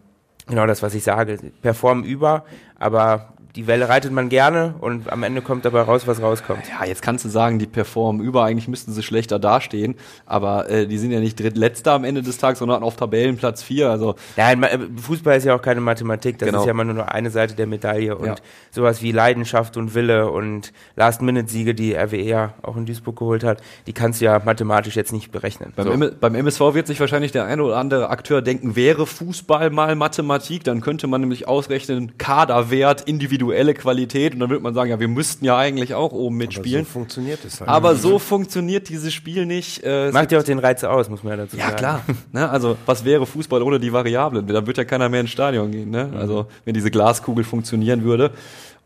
genau 0.49 0.67
das, 0.67 0.83
was 0.83 0.95
ich 0.95 1.05
sage, 1.05 1.39
performen 1.61 2.05
über, 2.05 2.45
aber 2.79 3.32
die 3.57 3.67
Welle 3.67 3.89
reitet 3.89 4.13
man 4.13 4.31
gerne 4.31 4.75
und 4.81 5.13
am 5.13 5.23
Ende 5.23 5.43
kommt 5.43 5.67
dabei 5.67 5.83
raus, 5.83 6.07
was 6.07 6.23
rauskommt. 6.23 6.63
Ja, 6.71 6.87
jetzt 6.87 7.03
kannst 7.03 7.25
du 7.27 7.29
sagen, 7.29 7.59
die 7.59 7.67
performen 7.67 8.25
über, 8.25 8.45
eigentlich 8.45 8.67
müssten 8.67 8.93
sie 8.93 9.03
schlechter 9.03 9.39
dastehen, 9.39 9.97
aber 10.25 10.71
äh, 10.71 10.87
die 10.87 10.97
sind 10.97 11.11
ja 11.11 11.21
nicht 11.21 11.39
drittletzter 11.39 11.93
am 11.93 12.05
Ende 12.05 12.23
des 12.23 12.39
Tages, 12.39 12.61
sondern 12.61 12.83
auf 12.83 12.97
Tabellenplatz 12.97 13.63
4. 13.63 13.91
Also 13.91 14.15
Nein, 14.37 14.63
äh, 14.63 14.79
Fußball 14.97 15.37
ist 15.37 15.45
ja 15.45 15.55
auch 15.55 15.61
keine 15.61 15.83
Mathematik, 15.83 16.39
das 16.39 16.47
genau. 16.47 16.61
ist 16.61 16.67
ja 16.67 16.71
immer 16.71 16.85
nur 16.85 17.13
eine 17.13 17.31
Seite 17.31 17.55
der 17.55 17.67
Medaille 17.67 18.17
und 18.17 18.27
ja. 18.27 18.35
sowas 18.71 19.03
wie 19.03 19.13
Leidenschaft 19.13 19.77
und 19.77 19.95
Wille 19.95 20.31
und 20.31 20.73
Last-Minute-Siege, 20.97 21.75
die 21.75 21.95
RWE 21.95 22.23
ja 22.23 22.55
auch 22.63 22.79
in 22.79 22.87
Duisburg 22.87 23.19
geholt 23.19 23.45
hat, 23.45 23.63
die 23.87 23.93
kannst 23.93 24.23
du 24.23 24.25
ja 24.25 24.41
mathematisch 24.43 24.97
jetzt 24.97 25.13
nicht 25.13 25.31
berechnen. 25.31 25.75
Beim, 25.77 26.03
so. 26.03 26.11
beim 26.19 26.35
MSV 26.35 26.61
wird 26.73 26.87
sich 26.87 27.01
wahrscheinlich 27.01 27.33
der 27.33 27.45
eine 27.45 27.63
oder 27.63 27.77
andere 27.77 28.09
Akteur 28.09 28.41
denken, 28.41 28.77
wäre 28.77 29.07
Fußball 29.07 29.69
mal 29.69 29.95
Mathematik, 29.95 30.65
dann 30.65 30.81
könnte 30.81 31.07
man 31.07 31.21
nämlich 31.21 31.49
ausrechnen, 31.49 32.17
Kaderwert, 32.17 33.07
individuelle 33.43 33.75
Qualität 33.75 34.35
und 34.35 34.41
dann 34.41 34.51
würde 34.51 34.63
man 34.63 34.75
sagen, 34.75 34.91
ja, 34.91 35.01
wir 35.01 35.09
müssten 35.09 35.45
ja 35.45 35.57
eigentlich 35.57 35.95
auch 35.95 36.13
oben 36.13 36.37
mitspielen. 36.37 36.81
Aber 36.81 36.87
so 36.87 36.93
funktioniert 36.93 37.45
es 37.45 37.61
halt. 37.61 37.69
Aber 37.69 37.97
so 37.97 38.19
funktioniert 38.19 38.89
dieses 38.89 39.13
Spiel 39.13 39.47
nicht. 39.47 39.83
Äh, 39.85 40.11
Macht 40.13 40.33
ja 40.33 40.39
auch 40.39 40.45
den 40.45 40.59
Reiz 40.59 40.85
aus, 40.85 41.09
muss 41.09 41.23
man 41.23 41.33
ja 41.33 41.45
dazu 41.45 41.57
ja, 41.57 41.71
sagen. 41.71 41.73
Ja, 41.75 41.79
klar. 41.79 42.05
ne? 42.33 42.49
Also, 42.49 42.77
was 42.87 43.05
wäre 43.05 43.27
Fußball 43.27 43.63
ohne 43.63 43.81
die 43.81 43.93
Variablen? 43.93 44.47
Da 44.47 44.67
wird 44.67 44.79
ja 44.79 44.85
keiner 44.85 45.09
mehr 45.09 45.21
ins 45.21 45.31
Stadion 45.31 45.71
gehen. 45.71 45.91
Ne? 45.91 46.11
Mhm. 46.13 46.17
Also, 46.17 46.47
wenn 46.65 46.75
diese 46.75 46.91
Glaskugel 46.91 47.45
funktionieren 47.45 48.05
würde. 48.05 48.31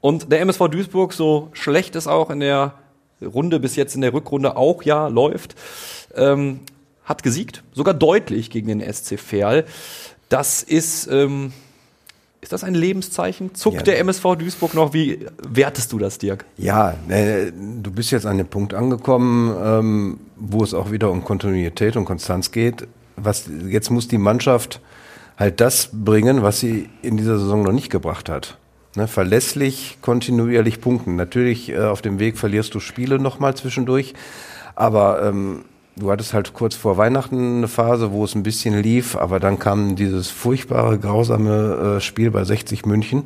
Und 0.00 0.30
der 0.32 0.40
MSV 0.40 0.68
Duisburg, 0.68 1.12
so 1.12 1.48
schlecht 1.52 1.96
es 1.96 2.06
auch 2.06 2.30
in 2.30 2.40
der 2.40 2.74
Runde 3.22 3.60
bis 3.60 3.76
jetzt 3.76 3.94
in 3.94 4.02
der 4.02 4.12
Rückrunde 4.12 4.56
auch 4.56 4.82
ja 4.82 5.08
läuft, 5.08 5.54
ähm, 6.14 6.60
hat 7.04 7.22
gesiegt, 7.22 7.62
sogar 7.72 7.94
deutlich 7.94 8.50
gegen 8.50 8.66
den 8.68 8.80
SC 8.80 9.18
Verl. 9.18 9.64
Das 10.28 10.62
ist, 10.62 11.06
ähm, 11.06 11.52
ist 12.40 12.52
das 12.52 12.64
ein 12.64 12.74
Lebenszeichen? 12.74 13.54
Zuckt 13.54 13.78
ja. 13.78 13.82
der 13.82 13.98
MSV 14.00 14.36
Duisburg 14.38 14.74
noch? 14.74 14.92
Wie 14.92 15.26
wertest 15.48 15.92
du 15.92 15.98
das, 15.98 16.18
Dirk? 16.18 16.44
Ja, 16.56 16.94
äh, 17.08 17.50
du 17.52 17.90
bist 17.90 18.10
jetzt 18.10 18.26
an 18.26 18.38
dem 18.38 18.46
Punkt 18.46 18.74
angekommen, 18.74 19.56
ähm, 19.60 20.20
wo 20.36 20.62
es 20.62 20.74
auch 20.74 20.90
wieder 20.90 21.10
um 21.10 21.24
Kontinuität 21.24 21.96
und 21.96 22.04
Konstanz 22.04 22.52
geht. 22.52 22.86
Was, 23.16 23.48
jetzt 23.68 23.90
muss 23.90 24.08
die 24.08 24.18
Mannschaft 24.18 24.80
halt 25.36 25.60
das 25.60 25.90
bringen, 25.92 26.42
was 26.42 26.60
sie 26.60 26.88
in 27.02 27.16
dieser 27.16 27.38
Saison 27.38 27.62
noch 27.62 27.72
nicht 27.72 27.90
gebracht 27.90 28.28
hat. 28.28 28.58
Ne, 28.96 29.08
verlässlich, 29.08 29.98
kontinuierlich 30.00 30.80
punkten. 30.80 31.16
Natürlich 31.16 31.70
äh, 31.70 31.80
auf 31.80 32.00
dem 32.00 32.18
Weg 32.18 32.38
verlierst 32.38 32.74
du 32.74 32.80
Spiele 32.80 33.18
nochmal 33.18 33.54
zwischendurch, 33.54 34.14
aber 34.74 35.22
ähm, 35.22 35.64
du 35.96 36.10
hattest 36.10 36.34
halt 36.34 36.52
kurz 36.52 36.74
vor 36.74 36.96
Weihnachten 36.96 37.58
eine 37.58 37.68
Phase, 37.68 38.12
wo 38.12 38.24
es 38.24 38.34
ein 38.34 38.42
bisschen 38.42 38.80
lief, 38.80 39.16
aber 39.16 39.40
dann 39.40 39.58
kam 39.58 39.96
dieses 39.96 40.28
furchtbare, 40.28 40.98
grausame 40.98 41.96
äh, 41.96 42.00
Spiel 42.00 42.30
bei 42.30 42.44
60 42.44 42.84
München, 42.86 43.24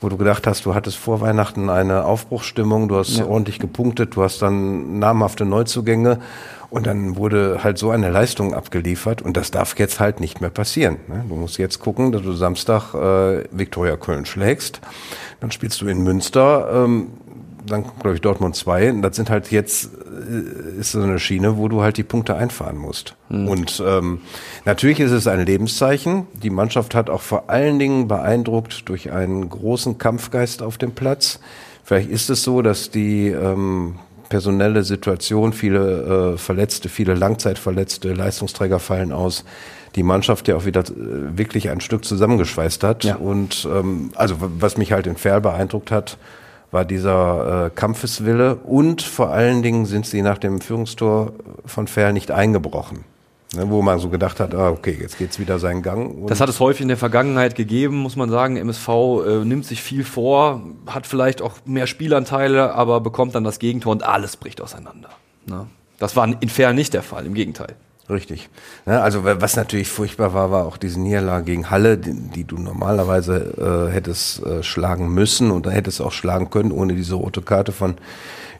wo 0.00 0.08
du 0.08 0.16
gedacht 0.16 0.46
hast, 0.46 0.66
du 0.66 0.74
hattest 0.74 0.96
vor 0.96 1.20
Weihnachten 1.20 1.70
eine 1.70 2.04
Aufbruchsstimmung, 2.04 2.88
du 2.88 2.96
hast 2.96 3.18
ja. 3.18 3.26
ordentlich 3.26 3.58
gepunktet, 3.58 4.16
du 4.16 4.22
hast 4.22 4.42
dann 4.42 4.98
namhafte 4.98 5.44
Neuzugänge 5.44 6.18
und 6.70 6.86
dann 6.86 7.16
wurde 7.16 7.62
halt 7.62 7.78
so 7.78 7.90
eine 7.90 8.10
Leistung 8.10 8.54
abgeliefert 8.54 9.22
und 9.22 9.36
das 9.36 9.50
darf 9.50 9.78
jetzt 9.78 10.00
halt 10.00 10.20
nicht 10.20 10.40
mehr 10.40 10.50
passieren. 10.50 10.96
Ne? 11.08 11.24
Du 11.28 11.36
musst 11.36 11.58
jetzt 11.58 11.80
gucken, 11.80 12.12
dass 12.12 12.22
du 12.22 12.32
Samstag 12.32 12.94
äh, 12.94 13.44
Viktoria 13.50 13.96
Köln 13.96 14.24
schlägst. 14.24 14.80
Dann 15.40 15.50
spielst 15.50 15.80
du 15.80 15.86
in 15.86 16.02
Münster, 16.02 16.84
ähm, 16.84 17.08
dann 17.66 17.84
glaube 18.00 18.14
ich 18.14 18.20
Dortmund 18.20 18.56
2. 18.56 18.92
Das 19.02 19.16
sind 19.16 19.30
halt 19.30 19.50
jetzt 19.50 19.90
äh, 19.94 20.80
ist 20.80 20.92
so 20.92 21.00
eine 21.00 21.18
Schiene, 21.18 21.56
wo 21.56 21.68
du 21.68 21.82
halt 21.82 21.96
die 21.96 22.02
Punkte 22.02 22.36
einfahren 22.36 22.76
musst. 22.76 23.14
Mhm. 23.28 23.48
Und 23.48 23.82
ähm, 23.86 24.20
natürlich 24.64 25.00
ist 25.00 25.12
es 25.12 25.26
ein 25.26 25.44
Lebenszeichen. 25.44 26.26
Die 26.42 26.50
Mannschaft 26.50 26.94
hat 26.94 27.10
auch 27.10 27.22
vor 27.22 27.50
allen 27.50 27.78
Dingen 27.78 28.08
beeindruckt 28.08 28.88
durch 28.88 29.12
einen 29.12 29.48
großen 29.48 29.98
Kampfgeist 29.98 30.62
auf 30.62 30.78
dem 30.78 30.92
Platz. 30.92 31.40
Vielleicht 31.84 32.10
ist 32.10 32.30
es 32.30 32.42
so, 32.42 32.62
dass 32.62 32.90
die 32.90 33.28
ähm, 33.28 33.96
personelle 34.28 34.84
Situation, 34.84 35.52
viele 35.52 36.34
äh, 36.34 36.38
Verletzte, 36.38 36.88
viele 36.88 37.14
Langzeitverletzte, 37.14 38.12
Leistungsträger 38.12 38.78
fallen 38.78 39.12
aus, 39.12 39.44
die 39.96 40.04
Mannschaft 40.04 40.48
ja 40.48 40.56
auch 40.56 40.64
wieder 40.64 40.82
äh, 40.82 41.36
wirklich 41.36 41.68
ein 41.68 41.80
Stück 41.80 42.04
zusammengeschweißt 42.04 42.84
hat. 42.84 43.04
Ja. 43.04 43.16
Und 43.16 43.68
ähm, 43.70 44.12
also 44.14 44.36
was 44.38 44.76
mich 44.76 44.92
halt 44.92 45.06
in 45.06 45.16
Ferl 45.16 45.40
beeindruckt 45.40 45.90
hat, 45.90 46.16
war 46.70 46.84
dieser 46.84 47.66
äh, 47.66 47.70
Kampfeswille 47.70 48.56
und 48.56 49.02
vor 49.02 49.30
allen 49.30 49.62
Dingen 49.62 49.86
sind 49.86 50.06
sie 50.06 50.22
nach 50.22 50.38
dem 50.38 50.60
Führungstor 50.60 51.32
von 51.66 51.86
Ferl 51.86 52.12
nicht 52.12 52.30
eingebrochen. 52.30 53.04
Ne, 53.56 53.68
wo 53.68 53.82
man 53.82 53.98
so 53.98 54.10
gedacht 54.10 54.38
hat, 54.38 54.54
ah, 54.54 54.70
okay, 54.70 54.96
jetzt 55.00 55.18
geht's 55.18 55.40
wieder 55.40 55.58
seinen 55.58 55.82
Gang. 55.82 56.28
das 56.28 56.40
hat 56.40 56.48
es 56.48 56.60
häufig 56.60 56.82
in 56.82 56.88
der 56.88 56.96
Vergangenheit 56.96 57.56
gegeben, 57.56 57.96
muss 57.96 58.14
man 58.14 58.30
sagen. 58.30 58.56
MSV 58.56 58.88
äh, 58.88 59.44
nimmt 59.44 59.66
sich 59.66 59.82
viel 59.82 60.04
vor, 60.04 60.62
hat 60.86 61.04
vielleicht 61.08 61.42
auch 61.42 61.54
mehr 61.64 61.88
Spielanteile, 61.88 62.74
aber 62.74 63.00
bekommt 63.00 63.34
dann 63.34 63.42
das 63.42 63.58
Gegentor 63.58 63.90
und 63.90 64.04
alles 64.04 64.36
bricht 64.36 64.60
auseinander. 64.60 65.08
Ne? 65.46 65.66
Das 65.98 66.14
war 66.14 66.28
in 66.40 66.48
Fair 66.48 66.72
nicht 66.72 66.94
der 66.94 67.02
Fall, 67.02 67.26
im 67.26 67.34
Gegenteil. 67.34 67.74
Richtig. 68.10 68.48
Also 68.86 69.24
was 69.24 69.54
natürlich 69.54 69.88
furchtbar 69.88 70.34
war, 70.34 70.50
war 70.50 70.66
auch 70.66 70.76
diese 70.76 70.98
Niederlage 71.00 71.44
gegen 71.44 71.70
Halle, 71.70 71.96
die, 71.96 72.12
die 72.12 72.44
du 72.44 72.56
normalerweise 72.58 73.88
äh, 73.88 73.92
hättest 73.92 74.44
äh, 74.44 74.64
schlagen 74.64 75.14
müssen 75.14 75.52
und 75.52 75.66
dann 75.66 75.72
hättest 75.72 76.00
auch 76.00 76.10
schlagen 76.10 76.50
können, 76.50 76.72
ohne 76.72 76.94
diese 76.94 77.14
rote 77.14 77.40
Karte 77.40 77.70
von 77.70 77.94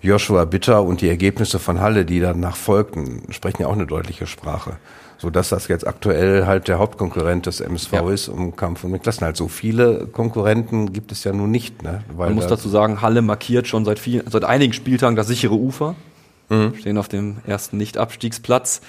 Joshua 0.02 0.45
Bitter 0.45 0.83
und 0.83 1.00
die 1.00 1.09
Ergebnisse 1.09 1.59
von 1.59 1.80
Halle, 1.80 2.04
die 2.04 2.21
danach 2.21 2.57
folgten, 2.57 3.23
sprechen 3.30 3.62
ja 3.62 3.69
auch 3.69 3.73
eine 3.73 3.87
deutliche 3.87 4.26
Sprache. 4.26 4.76
So 5.19 5.28
dass 5.28 5.50
das 5.50 5.69
jetzt 5.69 5.87
aktuell 5.87 6.47
halt 6.47 6.69
der 6.69 6.78
Hauptkonkurrent 6.78 7.45
des 7.45 7.61
MSV 7.61 7.92
ja. 7.92 8.11
ist 8.11 8.28
um 8.28 8.57
Kampf 8.57 8.85
und 8.85 8.92
mit 8.92 9.02
Klassen. 9.02 9.25
Halt 9.25 9.37
so 9.37 9.49
viele 9.49 10.07
Konkurrenten 10.07 10.95
gibt 10.95 11.12
es 11.12 11.25
ja 11.25 11.33
nun 11.33 11.50
nicht. 11.50 11.83
Ne? 11.83 12.02
Man 12.16 12.35
muss 12.35 12.47
dazu 12.47 12.69
sagen, 12.71 13.02
Halle 13.02 13.21
markiert 13.21 13.66
schon 13.66 13.85
seit, 13.85 13.99
viel, 13.99 14.25
seit 14.30 14.45
einigen 14.45 14.73
Spieltagen 14.73 15.16
das 15.16 15.26
sichere 15.26 15.54
Ufer. 15.54 15.97
Mhm. 16.50 16.75
Stehen 16.75 16.99
auf 16.99 17.09
dem 17.09 17.37
ersten 17.47 17.76
Nicht-Abstiegsplatz. 17.76 18.80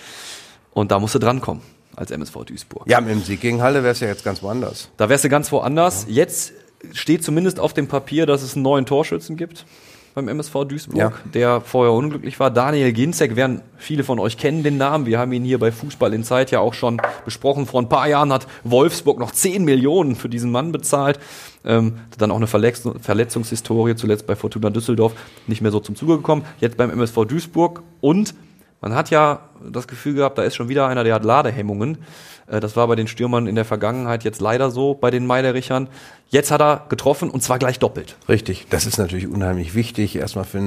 Und 0.73 0.91
da 0.91 0.99
musst 0.99 1.15
du 1.15 1.19
drankommen 1.19 1.61
als 1.95 2.11
MSV 2.11 2.45
Duisburg. 2.45 2.87
Ja, 2.87 3.01
mit 3.01 3.11
dem 3.11 3.21
Sieg 3.21 3.41
gegen 3.41 3.61
Halle 3.61 3.83
wär's 3.83 3.99
ja 3.99 4.07
jetzt 4.07 4.23
ganz 4.23 4.41
woanders. 4.41 4.89
Da 4.97 5.09
wärst 5.09 5.23
du 5.23 5.29
ganz 5.29 5.51
woanders. 5.51 6.05
Ja. 6.07 6.15
Jetzt 6.15 6.53
steht 6.93 7.23
zumindest 7.23 7.59
auf 7.59 7.73
dem 7.73 7.87
Papier, 7.87 8.25
dass 8.25 8.41
es 8.41 8.55
einen 8.55 8.63
neuen 8.63 8.85
Torschützen 8.85 9.37
gibt 9.37 9.65
beim 10.13 10.27
MSV 10.27 10.65
Duisburg, 10.65 10.97
ja. 10.97 11.13
der 11.33 11.61
vorher 11.61 11.93
unglücklich 11.93 12.39
war. 12.39 12.51
Daniel 12.51 12.91
Ginzek, 12.91 13.35
werden 13.35 13.61
viele 13.77 14.03
von 14.03 14.19
euch 14.19 14.37
kennen 14.37 14.63
den 14.63 14.77
Namen. 14.77 15.05
Wir 15.05 15.19
haben 15.19 15.31
ihn 15.31 15.43
hier 15.43 15.57
bei 15.57 15.71
Fußball 15.71 16.13
in 16.13 16.23
Zeit 16.23 16.51
ja 16.51 16.59
auch 16.59 16.73
schon 16.73 17.01
besprochen. 17.23 17.65
Vor 17.65 17.81
ein 17.81 17.89
paar 17.89 18.07
Jahren 18.07 18.33
hat 18.33 18.47
Wolfsburg 18.63 19.19
noch 19.19 19.31
10 19.31 19.63
Millionen 19.63 20.15
für 20.15 20.29
diesen 20.29 20.51
Mann 20.51 20.71
bezahlt. 20.71 21.19
Ähm, 21.63 21.99
dann 22.17 22.31
auch 22.31 22.37
eine 22.37 22.47
Verletz 22.47 22.87
Verletzungshistorie, 22.99 23.95
zuletzt 23.95 24.27
bei 24.27 24.35
Fortuna 24.35 24.69
Düsseldorf, 24.69 25.13
nicht 25.47 25.61
mehr 25.61 25.71
so 25.71 25.79
zum 25.79 25.95
Zuge 25.95 26.17
gekommen. 26.17 26.43
Jetzt 26.59 26.77
beim 26.77 26.89
MSV 26.89 27.25
Duisburg 27.25 27.83
und 28.01 28.33
man 28.81 28.95
hat 28.95 29.11
ja 29.11 29.41
das 29.63 29.87
Gefühl 29.87 30.15
gehabt, 30.15 30.37
da 30.37 30.43
ist 30.43 30.55
schon 30.55 30.67
wieder 30.67 30.87
einer, 30.87 31.03
der 31.03 31.13
hat 31.13 31.23
Ladehemmungen. 31.23 31.99
Äh, 32.47 32.59
das 32.59 32.75
war 32.75 32.87
bei 32.87 32.95
den 32.95 33.07
Stürmern 33.07 33.47
in 33.47 33.55
der 33.55 33.65
Vergangenheit 33.65 34.23
jetzt 34.23 34.41
leider 34.41 34.71
so, 34.71 34.95
bei 34.95 35.11
den 35.11 35.25
Meiderichern. 35.25 35.87
Jetzt 36.29 36.51
hat 36.51 36.61
er 36.61 36.85
getroffen 36.89 37.29
und 37.29 37.41
zwar 37.41 37.59
gleich 37.59 37.79
doppelt. 37.79 38.17
Richtig, 38.27 38.67
das 38.69 38.85
ist 38.85 38.97
natürlich 38.97 39.27
unheimlich 39.27 39.75
wichtig, 39.75 40.15
erstmal 40.15 40.45
für, 40.45 40.59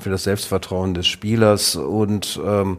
für 0.00 0.10
das 0.10 0.24
Selbstvertrauen 0.24 0.94
des 0.94 1.06
Spielers 1.06 1.76
und 1.76 2.40
ähm, 2.44 2.78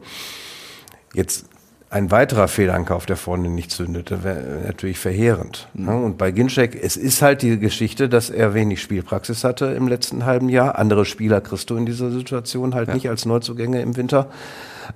jetzt 1.13 1.45
ein 1.93 2.09
weiterer 2.09 2.47
Fehlankauf, 2.47 3.05
der 3.05 3.17
vorne 3.17 3.49
nicht 3.49 3.69
zündete, 3.69 4.23
wäre 4.23 4.63
natürlich 4.65 4.97
verheerend. 4.97 5.67
Mhm. 5.75 5.89
Und 5.89 6.17
bei 6.17 6.31
Ginczek, 6.31 6.75
es 6.81 6.97
ist 6.97 7.21
halt 7.21 7.43
die 7.43 7.59
Geschichte, 7.59 8.09
dass 8.09 8.31
er 8.31 8.55
wenig 8.55 8.81
Spielpraxis 8.81 9.43
hatte 9.43 9.65
im 9.67 9.87
letzten 9.87 10.25
halben 10.25 10.49
Jahr. 10.49 10.79
Andere 10.79 11.05
Spieler 11.05 11.39
kriegst 11.39 11.69
du 11.69 11.75
in 11.75 11.85
dieser 11.85 12.09
Situation 12.09 12.73
halt 12.73 12.87
ja. 12.87 12.95
nicht 12.95 13.09
als 13.09 13.27
Neuzugänge 13.27 13.79
im 13.83 13.95
Winter. 13.95 14.25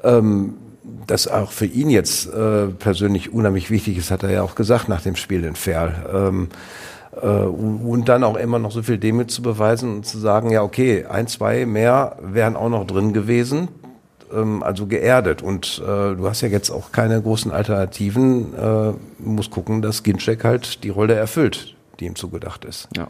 Ähm, 0.03 0.55
das 1.05 1.27
auch 1.27 1.51
für 1.51 1.67
ihn 1.67 1.91
jetzt 1.91 2.33
äh, 2.33 2.65
persönlich 2.65 3.31
unheimlich 3.31 3.69
wichtig 3.69 3.99
ist, 3.99 4.09
hat 4.09 4.23
er 4.23 4.31
ja 4.31 4.41
auch 4.41 4.55
gesagt 4.55 4.89
nach 4.89 5.03
dem 5.03 5.15
Spiel 5.15 5.43
in 5.43 5.55
Ferl. 5.55 5.93
Ähm, 6.11 6.47
äh, 7.21 7.27
und 7.27 8.09
dann 8.09 8.23
auch 8.23 8.37
immer 8.37 8.57
noch 8.57 8.71
so 8.71 8.81
viel 8.81 8.97
Demut 8.97 9.29
zu 9.29 9.43
beweisen 9.43 9.97
und 9.97 10.07
zu 10.07 10.17
sagen, 10.17 10.49
ja 10.49 10.63
okay, 10.63 11.05
ein, 11.05 11.27
zwei 11.27 11.67
mehr 11.67 12.17
wären 12.23 12.55
auch 12.55 12.69
noch 12.69 12.87
drin 12.87 13.13
gewesen 13.13 13.67
ähm, 14.33 14.63
also 14.63 14.87
geerdet. 14.87 15.41
Und 15.41 15.81
äh, 15.83 16.15
du 16.15 16.27
hast 16.27 16.41
ja 16.41 16.47
jetzt 16.47 16.69
auch 16.69 16.91
keine 16.91 17.21
großen 17.21 17.51
Alternativen. 17.51 18.53
Äh, 18.55 18.93
musst 19.19 19.51
gucken, 19.51 19.81
dass 19.81 20.03
Ginczek 20.03 20.43
halt 20.43 20.83
die 20.83 20.89
Rolle 20.89 21.15
erfüllt, 21.15 21.75
die 21.99 22.05
ihm 22.05 22.15
zugedacht 22.15 22.65
ist. 22.65 22.87
Ja. 22.95 23.07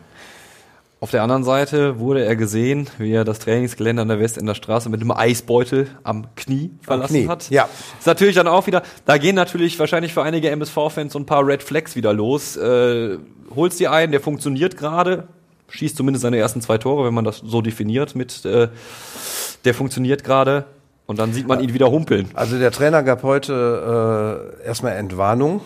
Auf 0.99 1.11
der 1.11 1.21
anderen 1.21 1.43
Seite 1.43 1.99
wurde 1.99 2.25
er 2.25 2.35
gesehen, 2.35 2.89
wie 2.97 3.11
er 3.11 3.23
das 3.23 3.37
Trainingsgelände 3.37 4.01
an 4.01 4.07
der 4.07 4.19
Westender 4.19 4.55
Straße 4.55 4.89
mit 4.89 4.99
einem 4.99 5.11
Eisbeutel 5.11 5.87
am 6.01 6.25
Knie 6.35 6.71
verlassen 6.81 7.17
am 7.17 7.21
Knie. 7.21 7.27
hat. 7.27 7.49
Ja. 7.51 7.69
Ist 7.99 8.07
natürlich 8.07 8.33
dann 8.33 8.47
auch 8.47 8.65
wieder, 8.65 8.81
da 9.05 9.19
gehen 9.19 9.35
natürlich 9.35 9.77
wahrscheinlich 9.77 10.11
für 10.11 10.23
einige 10.23 10.49
MSV-Fans 10.49 11.13
so 11.13 11.19
ein 11.19 11.27
paar 11.27 11.45
Red 11.45 11.61
Flags 11.61 11.95
wieder 11.95 12.13
los. 12.13 12.57
Äh, 12.57 13.19
holst 13.55 13.79
dir 13.79 13.91
einen, 13.91 14.11
der 14.11 14.21
funktioniert 14.21 14.75
gerade, 14.75 15.27
schießt 15.69 15.95
zumindest 15.95 16.23
seine 16.23 16.37
ersten 16.37 16.61
zwei 16.61 16.79
Tore, 16.79 17.05
wenn 17.05 17.13
man 17.13 17.25
das 17.25 17.43
so 17.45 17.61
definiert 17.61 18.15
mit, 18.15 18.43
äh, 18.45 18.69
der 19.65 19.73
funktioniert 19.75 20.23
gerade. 20.23 20.65
Und 21.07 21.19
dann 21.19 21.33
sieht 21.33 21.47
man 21.47 21.61
ihn 21.61 21.73
wieder 21.73 21.89
humpeln. 21.89 22.27
Also 22.33 22.59
der 22.59 22.71
Trainer 22.71 23.01
gab 23.01 23.23
heute 23.23 24.59
äh, 24.61 24.67
erstmal 24.67 24.93
Entwarnung 24.97 25.61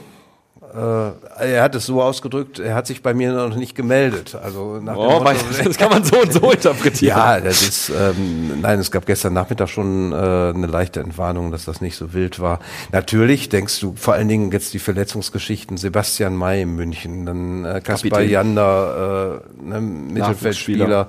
äh, 0.74 1.54
er 1.54 1.64
hat 1.64 1.76
es 1.76 1.86
so 1.86 2.02
ausgedrückt, 2.02 2.60
er 2.60 2.76
hat 2.76 2.88
sich 2.88 3.02
bei 3.02 3.14
mir 3.14 3.34
noch 3.34 3.56
nicht 3.56 3.76
gemeldet. 3.76 4.38
Also 4.42 4.80
nach 4.82 4.96
oh, 4.96 5.20
Motto, 5.20 5.40
das 5.64 5.78
kann 5.78 5.90
man 5.90 6.04
so 6.04 6.22
und 6.22 6.32
so 6.32 6.52
interpretieren. 6.52 7.18
Ja, 7.18 7.40
das 7.40 7.62
ist, 7.62 7.90
ähm, 7.90 8.62
nein, 8.62 8.80
es 8.80 8.92
gab 8.92 9.06
gestern 9.06 9.34
Nachmittag 9.34 9.70
schon 9.70 10.12
äh, 10.12 10.16
eine 10.16 10.68
leichte 10.68 11.02
Entwarnung, 11.02 11.52
dass 11.52 11.66
das 11.66 11.82
nicht 11.82 11.96
so 11.96 12.14
wild 12.14 12.40
war. 12.40 12.60
Natürlich 12.92 13.50
denkst 13.50 13.80
du 13.82 13.96
vor 13.96 14.14
allen 14.14 14.28
Dingen 14.28 14.52
jetzt 14.52 14.74
die 14.74 14.80
Verletzungsgeschichten 14.80 15.78
Sebastian 15.78 16.36
May 16.36 16.62
in 16.62 16.76
München, 16.76 17.26
dann 17.26 17.66
äh, 17.66 17.82
Kaspar 17.82 18.22
Jander, 18.22 19.42
äh, 19.62 19.64
ne, 19.64 19.82
Mittelfeldspieler, 19.82 21.08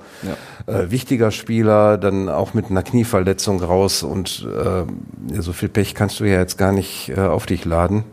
ja. 0.67 0.73
äh, 0.73 0.91
wichtiger 0.91 1.31
Spieler, 1.31 1.97
dann 1.97 2.27
auch 2.27 2.53
mit 2.53 2.69
einer 2.69 2.83
Knieverletzung 2.83 3.61
raus 3.61 4.03
und 4.03 4.45
äh, 4.45 5.41
so 5.41 5.53
viel 5.53 5.69
Pech 5.69 5.95
kannst 5.95 6.19
du 6.19 6.25
ja 6.25 6.39
jetzt 6.39 6.57
gar 6.57 6.71
nicht 6.73 7.09
äh, 7.09 7.21
auf 7.21 7.45
dich 7.45 7.65
laden 7.65 8.03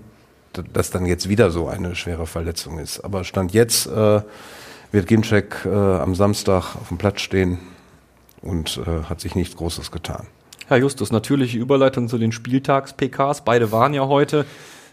dass 0.52 0.90
dann 0.90 1.06
jetzt 1.06 1.28
wieder 1.28 1.50
so 1.50 1.68
eine 1.68 1.94
schwere 1.94 2.26
Verletzung 2.26 2.78
ist. 2.78 3.00
Aber 3.00 3.24
Stand 3.24 3.52
jetzt 3.52 3.86
äh, 3.86 4.20
wird 4.92 5.06
Ginczek 5.06 5.64
äh, 5.64 5.68
am 5.68 6.14
Samstag 6.14 6.76
auf 6.76 6.88
dem 6.88 6.98
Platz 6.98 7.20
stehen 7.20 7.58
und 8.42 8.80
äh, 8.86 9.04
hat 9.04 9.20
sich 9.20 9.34
nichts 9.34 9.56
Großes 9.56 9.90
getan. 9.90 10.26
Herr 10.66 10.78
Justus, 10.78 11.10
natürliche 11.10 11.58
Überleitung 11.58 12.08
zu 12.08 12.18
den 12.18 12.32
Spieltags-PKs. 12.32 13.44
Beide 13.44 13.72
waren 13.72 13.94
ja 13.94 14.06
heute. 14.06 14.46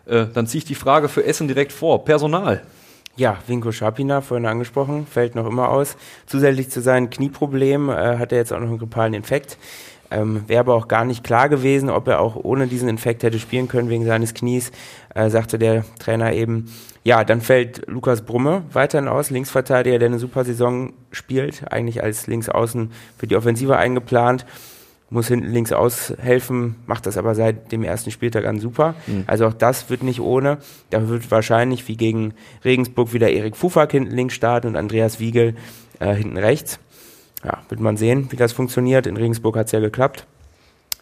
Äh, 0.05 0.25
dann 0.33 0.47
ziehe 0.47 0.59
ich 0.59 0.65
die 0.65 0.75
Frage 0.75 1.09
für 1.09 1.23
Essen 1.23 1.47
direkt 1.47 1.71
vor. 1.71 2.03
Personal. 2.05 2.63
Ja, 3.15 3.37
Vinko 3.47 3.71
Schapina, 3.71 4.21
vorhin 4.21 4.45
angesprochen, 4.45 5.07
fällt 5.07 5.33
noch 5.33 5.47
immer 5.47 5.69
aus. 5.69 5.97
Zusätzlich 6.27 6.69
zu 6.69 6.81
seinem 6.81 7.09
Knieproblem 7.09 7.89
äh, 7.89 8.17
hat 8.17 8.31
er 8.31 8.37
jetzt 8.37 8.53
auch 8.53 8.59
noch 8.59 8.67
einen 8.67 8.77
grippalen 8.77 9.15
Infekt. 9.15 9.57
Ähm, 10.09 10.43
Wäre 10.47 10.61
aber 10.61 10.75
auch 10.75 10.87
gar 10.87 11.05
nicht 11.05 11.23
klar 11.23 11.49
gewesen, 11.49 11.89
ob 11.89 12.07
er 12.07 12.21
auch 12.21 12.35
ohne 12.35 12.67
diesen 12.67 12.87
Infekt 12.87 13.23
hätte 13.23 13.39
spielen 13.39 13.67
können 13.67 13.89
wegen 13.89 14.05
seines 14.05 14.33
Knies, 14.33 14.71
äh, 15.13 15.29
sagte 15.29 15.59
der 15.59 15.83
Trainer 15.99 16.33
eben. 16.33 16.71
Ja, 17.03 17.23
dann 17.23 17.41
fällt 17.41 17.87
Lukas 17.87 18.21
Brumme 18.21 18.63
weiterhin 18.71 19.07
aus, 19.07 19.29
Linksverteidiger, 19.29 19.99
der 19.99 20.09
eine 20.09 20.19
super 20.19 20.43
Saison 20.43 20.93
spielt, 21.11 21.71
eigentlich 21.71 22.03
als 22.03 22.27
Linksaußen 22.27 22.91
für 23.17 23.27
die 23.27 23.35
Offensive 23.35 23.77
eingeplant, 23.77 24.45
muss 25.09 25.29
hinten 25.29 25.51
links 25.51 25.71
aushelfen, 25.71 26.75
macht 26.85 27.05
das 27.05 27.17
aber 27.17 27.33
seit 27.33 27.71
dem 27.71 27.83
ersten 27.83 28.11
Spieltag 28.11 28.45
an 28.45 28.59
super. 28.59 28.93
Mhm. 29.07 29.23
Also 29.25 29.47
auch 29.47 29.53
das 29.53 29.89
wird 29.89 30.03
nicht 30.03 30.19
ohne. 30.19 30.57
Da 30.89 31.07
wird 31.07 31.31
wahrscheinlich 31.31 31.87
wie 31.87 31.95
gegen 31.95 32.33
Regensburg 32.65 33.13
wieder 33.13 33.29
Erik 33.29 33.55
Fufak 33.55 33.93
hinten 33.93 34.13
links 34.13 34.33
starten 34.33 34.67
und 34.67 34.75
Andreas 34.75 35.21
Wiegel 35.21 35.55
äh, 35.99 36.13
hinten 36.13 36.37
rechts 36.37 36.79
ja, 37.43 37.59
wird 37.69 37.79
man 37.79 37.97
sehen, 37.97 38.31
wie 38.31 38.35
das 38.35 38.53
funktioniert. 38.53 39.07
In 39.07 39.17
Regensburg 39.17 39.57
hat 39.57 39.67
es 39.67 39.71
ja 39.71 39.79
geklappt. 39.79 40.25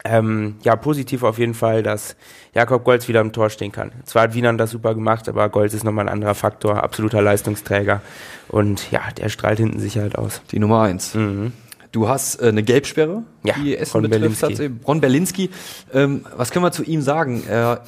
Ähm, 0.04 0.56
ja, 0.62 0.76
positiv 0.76 1.24
auf 1.24 1.38
jeden 1.38 1.54
Fall, 1.54 1.82
dass 1.82 2.16
Jakob 2.54 2.84
Golz 2.84 3.08
wieder 3.08 3.20
im 3.20 3.32
Tor 3.32 3.50
stehen 3.50 3.72
kann. 3.72 3.90
Zwar 4.04 4.22
hat 4.22 4.34
Wiener 4.34 4.52
das 4.52 4.70
super 4.70 4.94
gemacht, 4.94 5.28
aber 5.28 5.48
Golz 5.48 5.74
ist 5.74 5.82
nochmal 5.84 6.06
ein 6.06 6.12
anderer 6.12 6.34
Faktor, 6.34 6.82
absoluter 6.82 7.22
Leistungsträger. 7.22 8.02
Und 8.48 8.90
ja, 8.92 9.00
der 9.16 9.28
strahlt 9.28 9.58
hinten 9.58 9.80
sicher 9.80 10.02
halt 10.02 10.16
aus. 10.16 10.42
Die 10.52 10.58
Nummer 10.58 10.82
eins. 10.82 11.14
Mhm. 11.14 11.52
Du 11.90 12.08
hast 12.08 12.40
äh, 12.40 12.48
eine 12.48 12.62
Gelbsperre, 12.62 13.22
ja, 13.42 13.54
die 13.54 13.76
Essen 13.76 13.92
Ron 13.92 14.10
betrifft. 14.10 14.40
Berlinski. 14.40 14.70
Ron 14.86 15.00
Berlinski. 15.00 15.50
Ähm, 15.92 16.24
was 16.36 16.50
können 16.50 16.64
wir 16.64 16.72
zu 16.72 16.84
ihm 16.84 17.00
sagen? 17.00 17.42
Er 17.48 17.82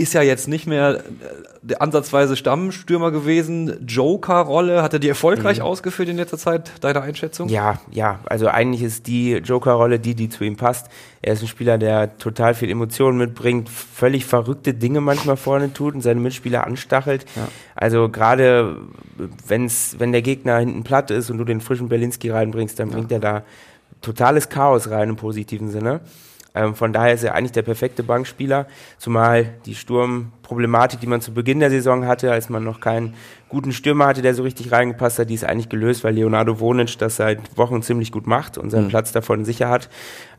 ist 0.00 0.14
ja 0.14 0.22
jetzt 0.22 0.48
nicht 0.48 0.66
mehr 0.66 0.96
äh, 0.96 1.02
der 1.62 1.82
ansatzweise 1.82 2.36
Stammstürmer 2.36 3.10
gewesen. 3.10 3.86
Joker-Rolle, 3.86 4.82
hat 4.82 4.94
er 4.94 4.98
die 4.98 5.08
erfolgreich 5.08 5.58
mhm. 5.58 5.64
ausgeführt 5.64 6.08
in 6.08 6.16
letzter 6.16 6.38
Zeit, 6.38 6.72
deine 6.80 7.02
Einschätzung? 7.02 7.48
Ja, 7.48 7.80
ja. 7.90 8.20
Also 8.24 8.48
eigentlich 8.48 8.82
ist 8.82 9.06
die 9.06 9.34
Joker-Rolle 9.34 10.00
die, 10.00 10.14
die 10.14 10.28
zu 10.28 10.44
ihm 10.44 10.56
passt. 10.56 10.88
Er 11.22 11.34
ist 11.34 11.42
ein 11.42 11.48
Spieler, 11.48 11.76
der 11.76 12.16
total 12.16 12.54
viel 12.54 12.70
Emotionen 12.70 13.18
mitbringt, 13.18 13.68
völlig 13.68 14.24
verrückte 14.24 14.72
Dinge 14.72 15.00
manchmal 15.00 15.36
vorne 15.36 15.72
tut 15.72 15.94
und 15.94 16.00
seine 16.00 16.20
Mitspieler 16.20 16.66
anstachelt. 16.66 17.26
Ja. 17.36 17.48
Also 17.74 18.08
gerade 18.08 18.78
wenn's, 19.46 19.96
wenn 19.98 20.12
der 20.12 20.22
Gegner 20.22 20.58
hinten 20.58 20.82
platt 20.82 21.10
ist 21.10 21.30
und 21.30 21.38
du 21.38 21.44
den 21.44 21.60
frischen 21.60 21.88
Berlinski 21.88 22.30
reinbringst, 22.30 22.78
dann 22.78 22.88
ja. 22.88 22.96
bringt 22.96 23.12
er 23.12 23.20
da 23.20 23.42
totales 24.00 24.48
Chaos 24.48 24.90
rein 24.90 25.10
im 25.10 25.16
positiven 25.16 25.70
Sinne. 25.70 26.00
Ähm, 26.60 26.74
von 26.74 26.92
daher 26.92 27.14
ist 27.14 27.24
er 27.24 27.34
eigentlich 27.34 27.52
der 27.52 27.62
perfekte 27.62 28.02
Bankspieler, 28.02 28.66
zumal 28.98 29.54
die 29.64 29.74
Sturmproblematik, 29.74 31.00
die 31.00 31.06
man 31.06 31.22
zu 31.22 31.32
Beginn 31.32 31.60
der 31.60 31.70
Saison 31.70 32.06
hatte, 32.06 32.30
als 32.30 32.50
man 32.50 32.62
noch 32.62 32.80
keinen 32.80 33.14
guten 33.48 33.72
Stürmer 33.72 34.06
hatte, 34.06 34.20
der 34.20 34.34
so 34.34 34.42
richtig 34.42 34.70
reingepasst 34.70 35.18
hat, 35.18 35.30
die 35.30 35.34
ist 35.34 35.44
eigentlich 35.44 35.70
gelöst, 35.70 36.04
weil 36.04 36.14
Leonardo 36.14 36.60
Wonic 36.60 36.98
das 36.98 37.16
seit 37.16 37.56
Wochen 37.56 37.82
ziemlich 37.82 38.12
gut 38.12 38.26
macht 38.26 38.58
und 38.58 38.68
seinen 38.70 38.84
mhm. 38.84 38.90
Platz 38.90 39.10
davon 39.10 39.44
sicher 39.46 39.70
hat. 39.70 39.88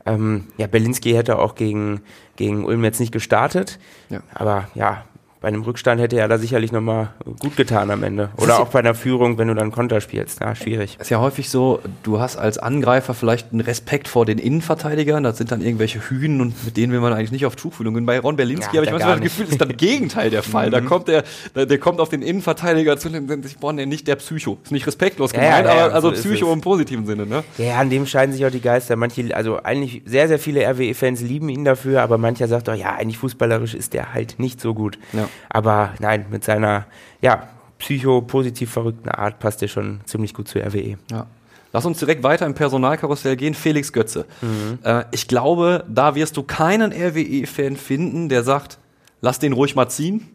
Ähm, 0.06 0.46
ja, 0.56 0.68
Berlinski 0.68 1.12
hätte 1.12 1.38
auch 1.38 1.56
gegen, 1.56 2.02
gegen 2.36 2.64
Ulm 2.64 2.84
jetzt 2.84 3.00
nicht 3.00 3.12
gestartet, 3.12 3.80
ja. 4.08 4.22
aber 4.32 4.68
ja, 4.74 5.04
bei 5.42 5.48
einem 5.48 5.62
Rückstand 5.62 6.00
hätte 6.00 6.16
er 6.16 6.28
da 6.28 6.38
sicherlich 6.38 6.70
nochmal 6.70 7.08
gut 7.40 7.56
getan 7.56 7.90
am 7.90 8.04
Ende. 8.04 8.30
Oder 8.36 8.60
auch 8.60 8.68
bei 8.68 8.78
einer 8.78 8.94
Führung, 8.94 9.38
wenn 9.38 9.48
du 9.48 9.54
dann 9.54 9.72
Konter 9.72 10.00
spielst. 10.00 10.40
Ja, 10.40 10.54
schwierig. 10.54 10.96
Ist 11.00 11.10
ja 11.10 11.20
häufig 11.20 11.50
so, 11.50 11.80
du 12.04 12.20
hast 12.20 12.36
als 12.36 12.58
Angreifer 12.58 13.12
vielleicht 13.12 13.50
einen 13.50 13.60
Respekt 13.60 14.06
vor 14.06 14.24
den 14.24 14.38
Innenverteidigern. 14.38 15.24
Das 15.24 15.38
sind 15.38 15.50
dann 15.50 15.60
irgendwelche 15.60 15.98
Hühnen 15.98 16.40
und 16.40 16.64
mit 16.64 16.76
denen 16.76 16.92
will 16.92 17.00
man 17.00 17.12
eigentlich 17.12 17.32
nicht 17.32 17.44
auf 17.44 17.56
Tuchfühlung 17.56 17.94
gehen. 17.94 18.06
Bei 18.06 18.20
Ron 18.20 18.36
Berlinski 18.36 18.76
ja, 18.76 18.82
habe 18.82 18.86
ich 18.86 18.92
manchmal 18.92 19.16
das 19.16 19.24
Gefühl, 19.24 19.44
das 19.46 19.52
ist 19.54 19.60
dann 19.60 19.68
das 19.70 19.76
Gegenteil 19.78 20.30
der 20.30 20.44
Fall. 20.44 20.70
Da 20.70 20.80
mhm. 20.80 20.86
kommt 20.86 21.08
der, 21.08 21.24
der, 21.56 21.78
kommt 21.78 21.98
auf 21.98 22.08
den 22.08 22.22
Innenverteidiger 22.22 22.96
zu 22.96 23.08
und 23.08 23.28
denkt 23.28 23.44
sich, 23.44 23.58
boah, 23.58 23.72
nee, 23.72 23.84
nicht 23.84 24.06
der 24.06 24.16
Psycho. 24.16 24.58
Ist 24.62 24.70
nicht 24.70 24.86
respektlos 24.86 25.32
gemeint, 25.32 25.66
ja, 25.66 25.72
aber 25.72 25.94
also 25.94 26.14
so 26.14 26.22
Psycho 26.22 26.52
im 26.52 26.60
positiven 26.60 27.04
Sinne, 27.04 27.26
ne? 27.26 27.42
Ja, 27.58 27.78
an 27.78 27.90
dem 27.90 28.06
scheiden 28.06 28.32
sich 28.32 28.46
auch 28.46 28.50
die 28.50 28.60
Geister. 28.60 28.94
Manche, 28.94 29.34
also 29.34 29.60
eigentlich 29.60 30.02
sehr, 30.06 30.28
sehr 30.28 30.38
viele 30.38 30.64
RWE-Fans 30.64 31.20
lieben 31.20 31.48
ihn 31.48 31.64
dafür, 31.64 32.02
aber 32.02 32.16
mancher 32.16 32.46
sagt 32.46 32.68
doch, 32.68 32.76
ja, 32.76 32.94
eigentlich 32.94 33.18
fußballerisch 33.18 33.74
ist 33.74 33.92
der 33.92 34.14
halt 34.14 34.38
nicht 34.38 34.60
so 34.60 34.72
gut. 34.72 35.00
Aber 35.48 35.90
nein, 35.98 36.26
mit 36.30 36.44
seiner 36.44 36.86
ja, 37.20 37.48
psychopositiv 37.78 38.70
verrückten 38.70 39.08
Art 39.08 39.38
passt 39.38 39.62
er 39.62 39.68
schon 39.68 40.00
ziemlich 40.04 40.34
gut 40.34 40.48
zur 40.48 40.62
RWE. 40.62 40.98
Ja. 41.10 41.26
Lass 41.72 41.86
uns 41.86 41.98
direkt 41.98 42.22
weiter 42.22 42.44
im 42.44 42.54
Personalkarussell 42.54 43.36
gehen. 43.36 43.54
Felix 43.54 43.92
Götze. 43.92 44.26
Mhm. 44.42 44.78
Äh, 44.82 45.04
ich 45.10 45.26
glaube, 45.26 45.84
da 45.88 46.14
wirst 46.14 46.36
du 46.36 46.42
keinen 46.42 46.92
RWE-Fan 46.92 47.76
finden, 47.76 48.28
der 48.28 48.42
sagt, 48.42 48.78
lass 49.22 49.38
den 49.38 49.54
ruhig 49.54 49.74
mal 49.74 49.88
ziehen. 49.88 50.28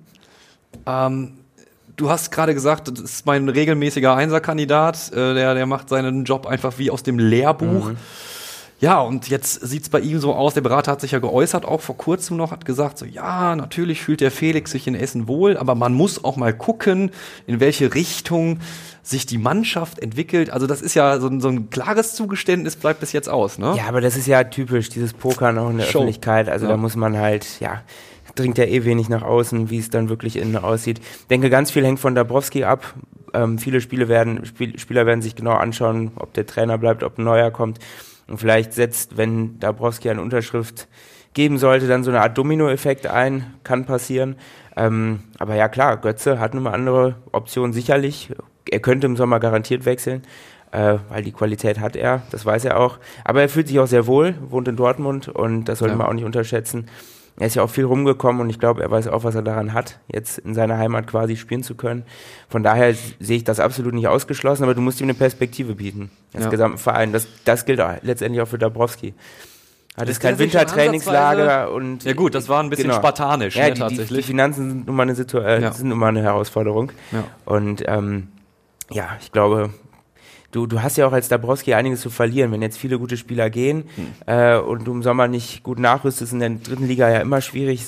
Ähm, 0.86 1.34
du 1.96 2.10
hast 2.10 2.32
gerade 2.32 2.54
gesagt, 2.54 2.88
das 2.88 3.00
ist 3.00 3.26
mein 3.26 3.50
regelmäßiger 3.50 4.16
Einserkandidat. 4.16 5.12
Äh, 5.12 5.36
der, 5.36 5.54
der 5.54 5.66
macht 5.68 5.90
seinen 5.90 6.24
Job 6.24 6.48
einfach 6.48 6.80
wie 6.80 6.90
aus 6.90 7.04
dem 7.04 7.20
Lehrbuch. 7.20 7.90
Mhm. 7.90 7.98
Ja, 8.80 9.02
und 9.02 9.28
jetzt 9.30 9.68
sieht's 9.68 9.90
bei 9.90 10.00
ihm 10.00 10.20
so 10.20 10.36
aus, 10.36 10.54
der 10.54 10.62
Berater 10.62 10.92
hat 10.92 11.02
sich 11.02 11.12
ja 11.12 11.20
geäußert, 11.20 11.66
auch 11.66 11.82
vor 11.82 11.98
kurzem 11.98 12.38
noch, 12.38 12.52
hat 12.52 12.64
gesagt, 12.64 13.00
so 13.00 13.06
ja, 13.06 13.56
natürlich 13.56 14.02
fühlt 14.02 14.22
der 14.22 14.30
Felix 14.30 14.72
sich 14.72 14.86
in 14.88 14.94
Essen 14.94 15.28
wohl, 15.28 15.58
aber 15.58 15.74
man 15.74 15.94
muss 15.94 16.24
auch 16.24 16.36
mal 16.36 16.54
gucken, 16.54 17.10
in 17.48 17.60
welche 17.60 17.96
Richtung 17.96 18.60
sich 19.02 19.26
die 19.26 19.40
Mannschaft 19.40 19.98
entwickelt. 20.00 20.52
Also 20.52 20.68
das 20.68 20.82
ist 20.82 20.94
ja 20.94 21.20
so 21.20 21.28
ein, 21.28 21.42
so 21.42 21.48
ein 21.48 21.72
klares 21.72 22.14
Zugeständnis, 22.14 22.76
bleibt 22.76 23.00
bis 23.00 23.14
jetzt 23.14 23.30
aus, 23.30 23.58
ne? 23.58 23.74
Ja, 23.78 23.86
aber 23.88 24.02
das 24.02 24.16
ist 24.16 24.28
ja 24.28 24.44
typisch, 24.44 24.90
dieses 24.90 25.14
Pokern 25.14 25.58
auch 25.58 25.70
in 25.72 25.78
der 25.78 25.86
Show. 25.86 26.00
Öffentlichkeit. 26.00 26.48
Also 26.48 26.66
ja. 26.66 26.74
da 26.74 26.78
muss 26.78 26.96
man 26.96 27.18
halt, 27.18 27.60
ja, 27.60 27.82
dringt 28.38 28.58
ja 28.58 28.66
eh 28.66 28.86
wenig 28.86 29.10
nach 29.10 29.24
außen, 29.24 29.70
wie 29.70 29.80
es 29.80 29.90
dann 29.90 30.10
wirklich 30.10 30.38
innen 30.38 30.58
aussieht. 30.58 31.00
Ich 31.00 31.28
denke, 31.28 31.50
ganz 31.50 31.72
viel 31.72 31.86
hängt 31.86 32.00
von 32.00 32.16
Dabrowski 32.16 32.64
ab. 32.64 32.94
Ähm, 33.34 33.58
viele 33.58 33.82
Spiele 33.82 34.08
werden, 34.08 34.46
Spiel, 34.46 34.78
Spieler 34.80 35.06
werden 35.06 35.22
sich 35.22 35.36
genau 35.36 35.54
anschauen, 35.54 36.12
ob 36.16 36.34
der 36.34 36.46
Trainer 36.46 36.78
bleibt, 36.78 37.04
ob 37.04 37.18
ein 37.18 37.24
neuer 37.24 37.52
kommt. 37.52 37.80
Und 38.28 38.38
vielleicht 38.38 38.74
setzt, 38.74 39.18
wenn 39.18 39.60
Dabrowski 39.60 40.10
eine 40.10 40.22
Unterschrift 40.22 40.88
geben 41.34 41.58
sollte, 41.58 41.88
dann 41.88 42.04
so 42.04 42.12
eine 42.12 42.22
Art 42.22 42.38
Dominoeffekt 42.38 43.08
ein, 43.08 43.54
kann 43.64 43.86
passieren. 43.86 44.36
Ähm, 44.76 45.20
aber 45.38 45.56
ja 45.56 45.70
klar, 45.70 45.98
Götze 45.98 46.40
hat 46.40 46.54
eine 46.54 46.70
andere 46.70 47.16
Option 47.32 47.74
sicherlich. 47.74 48.34
Er 48.70 48.80
könnte 48.80 49.08
im 49.08 49.16
Sommer 49.16 49.40
garantiert 49.40 49.86
wechseln, 49.86 50.24
äh, 50.72 50.98
weil 51.10 51.24
die 51.24 51.32
Qualität 51.32 51.80
hat 51.80 51.96
er, 51.96 52.24
das 52.32 52.46
weiß 52.46 52.66
er 52.66 52.80
auch. 52.80 53.00
Aber 53.24 53.42
er 53.42 53.50
fühlt 53.50 53.68
sich 53.68 53.80
auch 53.80 53.88
sehr 53.88 54.08
wohl, 54.08 54.36
wohnt 54.50 54.68
in 54.68 54.76
Dortmund 54.76 55.30
und 55.30 55.66
das 55.66 55.80
sollte 55.80 55.94
ja. 55.94 55.98
man 55.98 56.08
auch 56.08 56.14
nicht 56.14 56.26
unterschätzen 56.26 56.88
er 57.40 57.48
ist 57.48 57.56
ja 57.56 57.64
auch 57.64 57.70
viel 57.70 57.86
rumgekommen 57.86 58.42
und 58.42 58.50
ich 58.50 58.60
glaube, 58.60 58.82
er 58.82 58.90
weiß 58.90 59.08
auch, 59.08 59.24
was 59.24 59.36
er 59.36 59.44
daran 59.44 59.74
hat, 59.74 60.00
jetzt 60.12 60.40
in 60.40 60.56
seiner 60.56 60.78
Heimat 60.78 61.06
quasi 61.06 61.38
spielen 61.38 61.62
zu 61.62 61.76
können. 61.76 62.04
Von 62.50 62.64
daher 62.64 62.96
sehe 63.20 63.38
ich 63.38 63.44
das 63.44 63.60
absolut 63.60 63.94
nicht 63.94 64.08
ausgeschlossen, 64.08 64.64
aber 64.64 64.74
du 64.74 64.82
musst 64.82 65.00
ihm 65.02 65.06
eine 65.06 65.14
Perspektive 65.14 65.76
bieten, 65.76 66.10
als 66.34 66.46
ja. 66.46 66.50
gesamten 66.50 66.80
Verein. 66.80 67.14
Das, 67.14 67.28
das 67.46 67.66
gilt 67.66 67.80
auch, 67.80 67.94
letztendlich 68.02 68.42
auch 68.42 68.48
für 68.48 68.58
Dabrowski. 68.58 69.14
Hat 69.96 70.10
es 70.10 70.20
kein 70.20 70.38
Wintertrainingslager 70.38 71.72
und. 71.72 72.04
Ja 72.04 72.14
gut, 72.14 72.36
das 72.36 72.50
war 72.50 72.62
ein 72.62 72.70
bisschen 72.70 72.90
genau. 72.90 72.98
spartanisch, 72.98 73.56
ja, 73.56 73.66
ne, 73.66 73.74
die, 73.74 73.80
tatsächlich. 73.80 74.10
Die, 74.10 74.16
die, 74.16 74.24
Finanzen 74.24 74.70
sind 74.70 74.88
nun 74.88 74.96
mal 74.96 75.04
eine, 75.04 75.16
Situ 75.16 75.40
äh, 75.40 75.62
ja. 75.62 75.72
sind 75.72 75.90
nun 75.90 75.98
mal 75.98 76.10
eine 76.10 76.22
Herausforderung. 76.22 76.92
Ja. 77.12 77.24
Und 77.46 77.84
ähm, 77.88 78.28
ja, 78.92 79.10
ich 79.20 79.32
glaube, 79.32 79.72
du, 80.58 80.66
du 80.66 80.82
hast 80.82 80.98
ja 80.98 81.08
auch 81.08 81.14
als 81.14 81.28
Dabrowski 81.30 81.76
einiges 81.76 82.02
zu 82.02 82.10
verlieren. 82.10 82.52
Wenn 82.52 82.62
jetzt 82.62 82.78
viele 82.78 82.98
gute 82.98 83.16
Spieler 83.16 83.50
gehen 83.50 83.84
hm. 83.96 84.08
äh, 84.26 84.58
und 84.58 84.86
du 84.86 84.92
im 84.92 85.04
Sommer 85.04 85.28
nicht 85.28 85.64
gut 85.64 85.78
nachrüstest, 85.78 86.34
in 86.34 86.40
der 86.40 86.50
dritten 86.50 86.88
Liga 86.88 87.10
ja 87.10 87.20
immer 87.20 87.42
schwierig. 87.42 87.86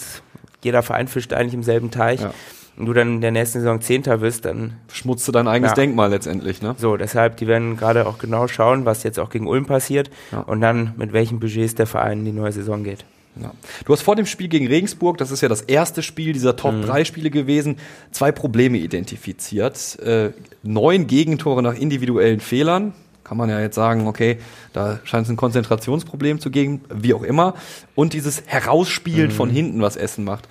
Jeder 0.63 0.83
Verein 0.83 1.07
fischt 1.07 1.33
eigentlich 1.33 1.53
im 1.53 1.63
selben 1.63 1.89
Teich. 1.89 2.21
Ja. 2.21 2.33
Und 2.77 2.85
du 2.85 2.93
dann 2.93 3.15
in 3.15 3.21
der 3.21 3.31
nächsten 3.31 3.59
Saison 3.59 3.81
Zehnter 3.81 4.21
wirst, 4.21 4.45
dann 4.45 4.75
schmutzt 4.91 5.27
du 5.27 5.31
dein 5.31 5.47
eigenes 5.47 5.71
ja. 5.71 5.75
Denkmal 5.75 6.11
letztendlich, 6.11 6.61
ne? 6.61 6.75
So, 6.77 6.95
deshalb, 6.95 7.35
die 7.37 7.47
werden 7.47 7.75
gerade 7.75 8.07
auch 8.07 8.19
genau 8.19 8.47
schauen, 8.47 8.85
was 8.85 9.03
jetzt 9.03 9.19
auch 9.19 9.29
gegen 9.29 9.47
Ulm 9.47 9.65
passiert 9.65 10.09
ja. 10.31 10.41
und 10.41 10.61
dann 10.61 10.93
mit 10.95 11.11
welchen 11.11 11.39
Budgets 11.39 11.75
der 11.75 11.87
Verein 11.87 12.19
in 12.19 12.25
die 12.25 12.31
neue 12.31 12.53
Saison 12.53 12.83
geht. 12.83 13.03
Ja. 13.41 13.51
Du 13.85 13.93
hast 13.93 14.01
vor 14.01 14.15
dem 14.15 14.25
Spiel 14.25 14.47
gegen 14.47 14.67
Regensburg, 14.67 15.17
das 15.17 15.31
ist 15.31 15.41
ja 15.41 15.49
das 15.49 15.61
erste 15.61 16.03
Spiel 16.03 16.33
dieser 16.33 16.55
Top-3-Spiele 16.55 17.29
gewesen, 17.29 17.77
zwei 18.11 18.31
Probleme 18.31 18.77
identifiziert. 18.77 19.97
Äh, 19.99 20.31
neun 20.63 21.07
Gegentore 21.07 21.63
nach 21.63 21.75
individuellen 21.75 22.39
Fehlern. 22.39 22.93
Kann 23.23 23.37
man 23.37 23.49
ja 23.49 23.59
jetzt 23.59 23.75
sagen, 23.75 24.07
okay, 24.07 24.39
da 24.73 24.99
scheint 25.03 25.25
es 25.25 25.29
ein 25.31 25.37
Konzentrationsproblem 25.37 26.39
zu 26.39 26.49
geben, 26.49 26.81
wie 26.91 27.13
auch 27.13 27.21
immer. 27.21 27.53
Und 27.93 28.13
dieses 28.13 28.43
Herausspielen 28.47 29.29
von 29.29 29.49
hinten, 29.49 29.81
was 29.81 29.95
Essen 29.95 30.23
macht. 30.23 30.47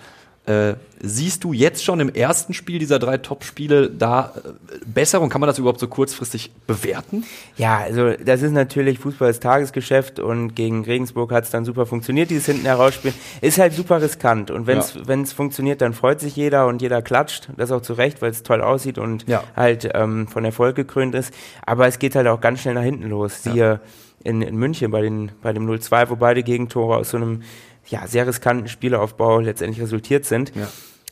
Äh, 0.48 0.76
siehst 1.00 1.44
du 1.44 1.52
jetzt 1.52 1.84
schon 1.84 2.00
im 2.00 2.08
ersten 2.08 2.54
Spiel 2.54 2.78
dieser 2.78 2.98
drei 2.98 3.18
Top-Spiele 3.18 3.90
da 3.90 4.32
äh, 4.37 4.48
Besserung? 4.87 5.28
Kann 5.28 5.42
man 5.42 5.46
das 5.48 5.58
überhaupt 5.58 5.78
so 5.78 5.88
kurzfristig 5.88 6.50
bewerten? 6.66 7.24
Ja, 7.58 7.78
also 7.78 8.12
das 8.12 8.40
ist 8.40 8.52
natürlich 8.52 8.98
Fußball 8.98 9.28
ist 9.30 9.42
Tagesgeschäft 9.42 10.18
und 10.18 10.54
gegen 10.54 10.84
Regensburg 10.84 11.32
hat 11.32 11.44
es 11.44 11.50
dann 11.50 11.66
super 11.66 11.84
funktioniert, 11.84 12.30
dieses 12.30 12.46
hinten 12.46 12.64
herausspielen. 12.64 13.14
Ist 13.42 13.58
halt 13.58 13.74
super 13.74 14.00
riskant 14.00 14.50
und 14.50 14.66
wenn 14.66 14.78
es 14.78 14.94
Ja. 14.94 15.34
funktioniert, 15.37 15.82
dann 15.82 15.92
freut 15.92 16.20
sich 16.20 16.34
jeder 16.34 16.66
und 16.66 16.80
jeder 16.80 17.02
klatscht. 17.02 17.48
Das 17.58 17.70
auch 17.70 17.82
zu 17.82 17.92
Recht, 17.92 18.22
weil 18.22 18.30
es 18.30 18.42
toll 18.42 18.62
aussieht 18.62 18.96
und 18.96 19.28
Ja. 19.28 19.44
halt 19.54 19.90
ähm, 19.92 20.28
von 20.28 20.46
Erfolg 20.46 20.76
gekrönt 20.76 21.14
ist. 21.14 21.34
Aber 21.66 21.87
es 21.87 21.98
geht 21.98 22.14
halt 22.16 22.26
auch 22.26 22.40
ganz 22.40 22.62
schnell 22.62 22.74
nach 22.74 22.82
hinten 22.82 23.08
los. 23.11 23.42
Siehe 23.42 23.80
in, 24.24 24.40
in 24.42 24.56
München 24.56 24.90
bei, 24.90 25.02
den, 25.02 25.30
bei 25.42 25.52
dem 25.52 25.68
0-2, 25.70 26.08
wo 26.08 26.16
beide 26.16 26.42
Gegentore 26.42 26.96
aus 26.96 27.11
so 27.11 27.18
einem 27.18 27.42
ja, 27.88 28.07
sehr 28.07 28.27
riskanten 28.27 28.68
Spielaufbau 28.68 29.40
letztendlich 29.40 29.83
resultiert 29.83 30.24
sind. 30.24 30.55
Ja. 30.55 30.68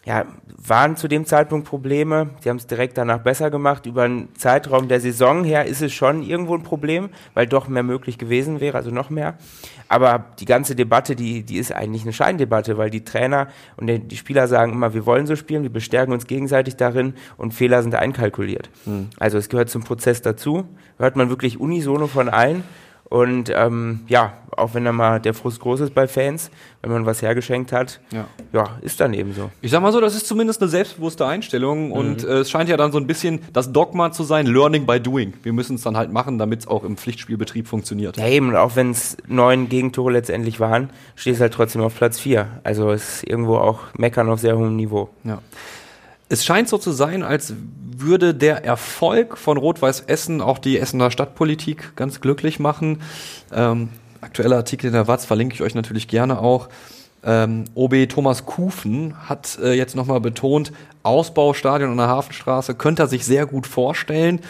Ja, 0.06 0.24
waren 0.56 0.96
zu 0.96 1.08
dem 1.08 1.26
Zeitpunkt 1.26 1.66
Probleme. 1.66 2.30
Sie 2.40 2.48
haben 2.48 2.58
es 2.58 2.68
direkt 2.68 2.96
danach 2.96 3.18
besser 3.18 3.50
gemacht. 3.50 3.86
Über 3.86 4.04
einen 4.04 4.28
Zeitraum 4.36 4.86
der 4.86 5.00
Saison 5.00 5.42
her 5.42 5.64
ist 5.64 5.82
es 5.82 5.92
schon 5.92 6.22
irgendwo 6.22 6.54
ein 6.54 6.62
Problem, 6.62 7.10
weil 7.34 7.48
doch 7.48 7.66
mehr 7.66 7.82
möglich 7.82 8.16
gewesen 8.16 8.60
wäre, 8.60 8.76
also 8.76 8.92
noch 8.92 9.10
mehr. 9.10 9.36
Aber 9.88 10.26
die 10.38 10.44
ganze 10.44 10.76
Debatte, 10.76 11.16
die, 11.16 11.42
die 11.42 11.56
ist 11.56 11.72
eigentlich 11.72 12.02
eine 12.02 12.12
Scheindebatte, 12.12 12.78
weil 12.78 12.88
die 12.88 13.02
Trainer 13.02 13.48
und 13.76 13.88
die, 13.88 13.98
die 13.98 14.16
Spieler 14.16 14.46
sagen 14.46 14.74
immer, 14.74 14.94
wir 14.94 15.06
wollen 15.06 15.26
so 15.26 15.34
spielen, 15.34 15.64
wir 15.64 15.70
bestärken 15.70 16.12
uns 16.12 16.28
gegenseitig 16.28 16.76
darin 16.76 17.14
und 17.36 17.52
Fehler 17.52 17.82
sind 17.82 17.96
einkalkuliert. 17.96 18.70
Also 19.18 19.38
es 19.38 19.48
gehört 19.48 19.70
zum 19.70 19.82
Prozess 19.82 20.22
dazu. 20.22 20.68
Hört 20.98 21.16
man 21.16 21.30
wirklich 21.30 21.58
unisono 21.58 22.06
von 22.06 22.28
allen. 22.28 22.62
Und 23.08 23.52
ähm, 23.54 24.00
ja, 24.08 24.32
auch 24.56 24.74
wenn 24.74 24.84
da 24.84 24.90
mal 24.90 25.20
der 25.20 25.32
Frust 25.32 25.60
groß 25.60 25.80
ist 25.80 25.94
bei 25.94 26.08
Fans, 26.08 26.50
wenn 26.82 26.90
man 26.90 27.06
was 27.06 27.22
hergeschenkt 27.22 27.70
hat, 27.70 28.00
Ja. 28.10 28.26
ja 28.52 28.78
ist 28.82 29.00
dann 29.00 29.14
eben 29.14 29.32
so. 29.32 29.50
Ich 29.60 29.70
sag 29.70 29.80
mal 29.80 29.92
so, 29.92 30.00
das 30.00 30.16
ist 30.16 30.26
zumindest 30.26 30.60
eine 30.60 30.68
selbstbewusste 30.68 31.24
Einstellung 31.24 31.92
und 31.92 32.24
äh, 32.24 32.38
es 32.38 32.50
scheint 32.50 32.68
ja 32.68 32.76
dann 32.76 32.90
so 32.90 32.98
ein 32.98 33.06
bisschen 33.06 33.40
das 33.52 33.70
Dogma 33.72 34.10
zu 34.10 34.24
sein, 34.24 34.46
Learning 34.46 34.86
by 34.86 34.98
Doing. 34.98 35.34
Wir 35.44 35.52
müssen 35.52 35.76
es 35.76 35.82
dann 35.82 35.96
halt 35.96 36.12
machen, 36.12 36.38
damit 36.38 36.60
es 36.60 36.66
auch 36.66 36.82
im 36.82 36.96
Pflichtspielbetrieb 36.96 37.68
funktioniert. 37.68 38.16
Ja, 38.16 38.26
eben, 38.26 38.56
auch 38.56 38.74
wenn 38.74 38.90
es 38.90 39.16
neun 39.28 39.68
Gegentore 39.68 40.10
letztendlich 40.12 40.58
waren, 40.58 40.90
stehst 41.14 41.40
halt 41.40 41.54
trotzdem 41.54 41.82
auf 41.82 41.94
Platz 41.94 42.18
vier. 42.18 42.48
Also 42.64 42.90
ist 42.90 43.22
irgendwo 43.24 43.56
auch 43.56 43.80
Meckern 43.96 44.28
auf 44.28 44.40
sehr 44.40 44.56
hohem 44.58 44.74
Niveau. 44.74 45.10
Ja. 45.22 45.42
Es 46.28 46.44
scheint 46.44 46.68
so 46.68 46.76
zu 46.78 46.90
sein, 46.90 47.22
als 47.22 47.54
würde 48.00 48.34
der 48.34 48.64
Erfolg 48.64 49.38
von 49.38 49.56
Rot-Weiß 49.56 50.00
Essen 50.06 50.40
auch 50.40 50.58
die 50.58 50.78
Essener 50.78 51.10
Stadtpolitik 51.10 51.96
ganz 51.96 52.20
glücklich 52.20 52.58
machen. 52.58 53.02
Ähm, 53.52 53.90
aktueller 54.20 54.56
Artikel 54.56 54.88
in 54.88 54.92
der 54.92 55.08
Watz 55.08 55.24
verlinke 55.24 55.54
ich 55.54 55.62
euch 55.62 55.74
natürlich 55.74 56.08
gerne 56.08 56.38
auch. 56.38 56.68
Ähm, 57.24 57.64
OB 57.74 58.08
Thomas 58.08 58.46
Kufen 58.46 59.28
hat 59.28 59.58
äh, 59.62 59.72
jetzt 59.72 59.96
nochmal 59.96 60.20
betont, 60.20 60.72
Ausbaustadion 61.02 61.90
an 61.90 61.96
der 61.96 62.08
Hafenstraße 62.08 62.74
könnte 62.74 63.02
er 63.02 63.08
sich 63.08 63.24
sehr 63.24 63.46
gut 63.46 63.66
vorstellen. 63.66 64.40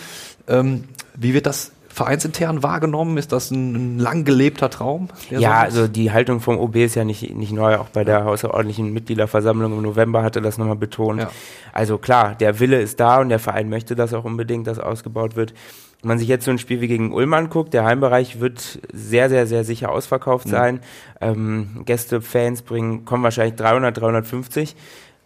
Ähm, 0.49 0.85
wie 1.15 1.35
wird 1.35 1.47
das 1.47 1.73
vereinsintern 1.97 2.63
wahrgenommen? 2.63 3.17
Ist 3.17 3.33
das 3.33 3.51
ein, 3.51 3.97
ein 3.97 3.99
lang 3.99 4.25
gelebter 4.25 4.69
Traum? 4.71 5.09
Ja, 5.31 5.41
so- 5.41 5.47
also 5.81 5.89
die 5.89 6.13
Haltung 6.13 6.41
vom 6.41 6.59
OB 6.59 6.77
ist 6.77 6.95
ja 6.95 7.05
nicht, 7.05 7.35
nicht 7.35 7.53
neu. 7.53 7.77
Auch 7.77 7.89
bei 7.89 8.05
der 8.05 8.27
außerordentlichen 8.27 8.93
Mitgliederversammlung 8.93 9.73
im 9.73 9.83
November 9.83 10.23
hatte 10.23 10.43
das 10.43 10.59
nochmal 10.59 10.77
betont. 10.77 11.21
Ja. 11.21 11.31
Also 11.73 11.97
klar, 11.99 12.35
der 12.35 12.61
Wille 12.61 12.81
ist 12.81 13.01
da 13.01 13.21
und 13.21 13.31
der 13.31 13.39
Verein 13.39 13.69
möchte 13.71 13.97
das 13.97 14.13
auch 14.13 14.25
unbedingt, 14.25 14.67
dass 14.67 14.79
ausgebaut 14.79 15.37
wird. 15.37 15.55
Wenn 16.03 16.09
man 16.09 16.19
sich 16.19 16.29
jetzt 16.29 16.45
so 16.45 16.51
ein 16.51 16.59
Spiel 16.59 16.83
wie 16.83 16.89
gegen 16.89 17.13
Ulm 17.13 17.33
anguckt, 17.33 17.73
der 17.73 17.85
Heimbereich 17.85 18.39
wird 18.39 18.79
sehr, 18.93 19.31
sehr, 19.31 19.47
sehr 19.47 19.65
sicher 19.65 19.91
ausverkauft 19.91 20.47
sein. 20.47 20.81
Ähm, 21.23 21.83
Gäste, 21.87 22.21
Fans 22.21 22.61
bringen, 22.61 23.07
kommen 23.07 23.25
wahrscheinlich 23.25 23.57
300, 23.57 23.97
350. 23.99 24.77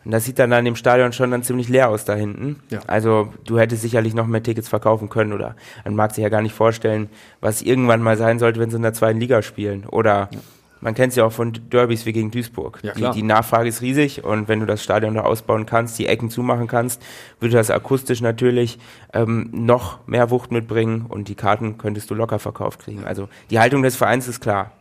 Und 0.05 0.13
das 0.13 0.25
sieht 0.25 0.39
dann 0.39 0.53
an 0.53 0.65
dem 0.65 0.77
Stadion 0.77 1.13
schon 1.13 1.31
dann 1.31 1.43
ziemlich 1.43 1.69
leer 1.69 1.91
aus 1.91 2.05
da 2.05 2.15
hinten. 2.15 2.61
Ja. 2.71 2.81
Also 2.87 3.33
du 3.45 3.59
hättest 3.59 3.83
sicherlich 3.83 4.15
noch 4.15 4.27
mehr 4.27 4.43
Tickets 4.43 4.69
verkaufen 4.69 5.09
können 5.09 5.33
oder 5.33 5.57
man 5.85 5.95
mag 5.95 6.15
sich 6.15 6.23
ja 6.23 6.31
gar 6.31 6.43
nicht 6.43 6.55
vorstellen, 6.55 7.11
was 7.41 7.61
irgendwann 7.63 8.03
mal 8.03 8.17
sein 8.17 8.39
sollte, 8.39 8.61
wenn 8.61 8.71
sie 8.71 8.77
in 8.77 8.83
der 8.83 8.95
zweiten 8.95 9.21
Liga 9.21 9.43
spielen. 9.43 9.85
Oder 9.87 10.31
man 10.81 10.95
kennt 10.95 11.11
es 11.11 11.17
ja 11.17 11.25
auch 11.25 11.33
von 11.33 11.53
Derbys 11.71 12.07
wie 12.07 12.13
gegen 12.13 12.31
Duisburg. 12.31 12.81
Ja, 12.83 12.95
die, 12.95 13.11
die 13.11 13.23
Nachfrage 13.23 13.69
ist 13.69 13.83
riesig 13.83 14.25
und 14.25 14.49
wenn 14.49 14.61
du 14.61 14.67
das 14.67 14.83
Stadion 14.83 15.15
da 15.15 15.23
ausbauen 15.23 15.67
kannst, 15.67 15.99
die 15.99 16.07
Ecken 16.07 16.31
zumachen 16.31 16.67
kannst, 16.67 17.03
würde 17.39 17.57
das 17.57 17.71
akustisch 17.71 18.23
natürlich 18.23 18.79
ähm, 19.13 19.51
noch 19.53 20.07
mehr 20.07 20.31
Wucht 20.31 20.51
mitbringen 20.51 21.05
und 21.09 21.29
die 21.29 21.35
Karten 21.35 21.77
könntest 21.77 22.11
du 22.11 22.15
locker 22.15 22.39
verkauft 22.39 22.81
kriegen. 22.81 23.05
Also 23.05 23.29
die 23.51 23.59
Haltung 23.59 23.83
des 23.83 23.97
Vereins 23.97 24.27
ist 24.29 24.41
klar. 24.41 24.73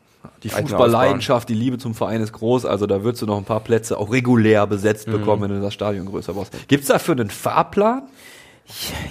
Die 0.43 0.49
Fußballleidenschaft, 0.49 1.47
die 1.49 1.53
Liebe 1.53 1.77
zum 1.77 1.95
Verein 1.95 2.21
ist 2.21 2.33
groß, 2.33 2.65
also 2.65 2.85
da 2.87 3.03
würdest 3.03 3.21
du 3.21 3.25
noch 3.25 3.37
ein 3.37 3.45
paar 3.45 3.59
Plätze 3.61 3.97
auch 3.97 4.11
regulär 4.11 4.67
besetzt 4.67 5.07
Mhm. 5.07 5.11
bekommen, 5.13 5.43
wenn 5.43 5.49
du 5.51 5.61
das 5.61 5.73
Stadion 5.73 6.05
größer 6.07 6.33
baust. 6.33 6.53
Gibt's 6.67 6.87
dafür 6.87 7.15
einen 7.15 7.29
Fahrplan? 7.29 8.03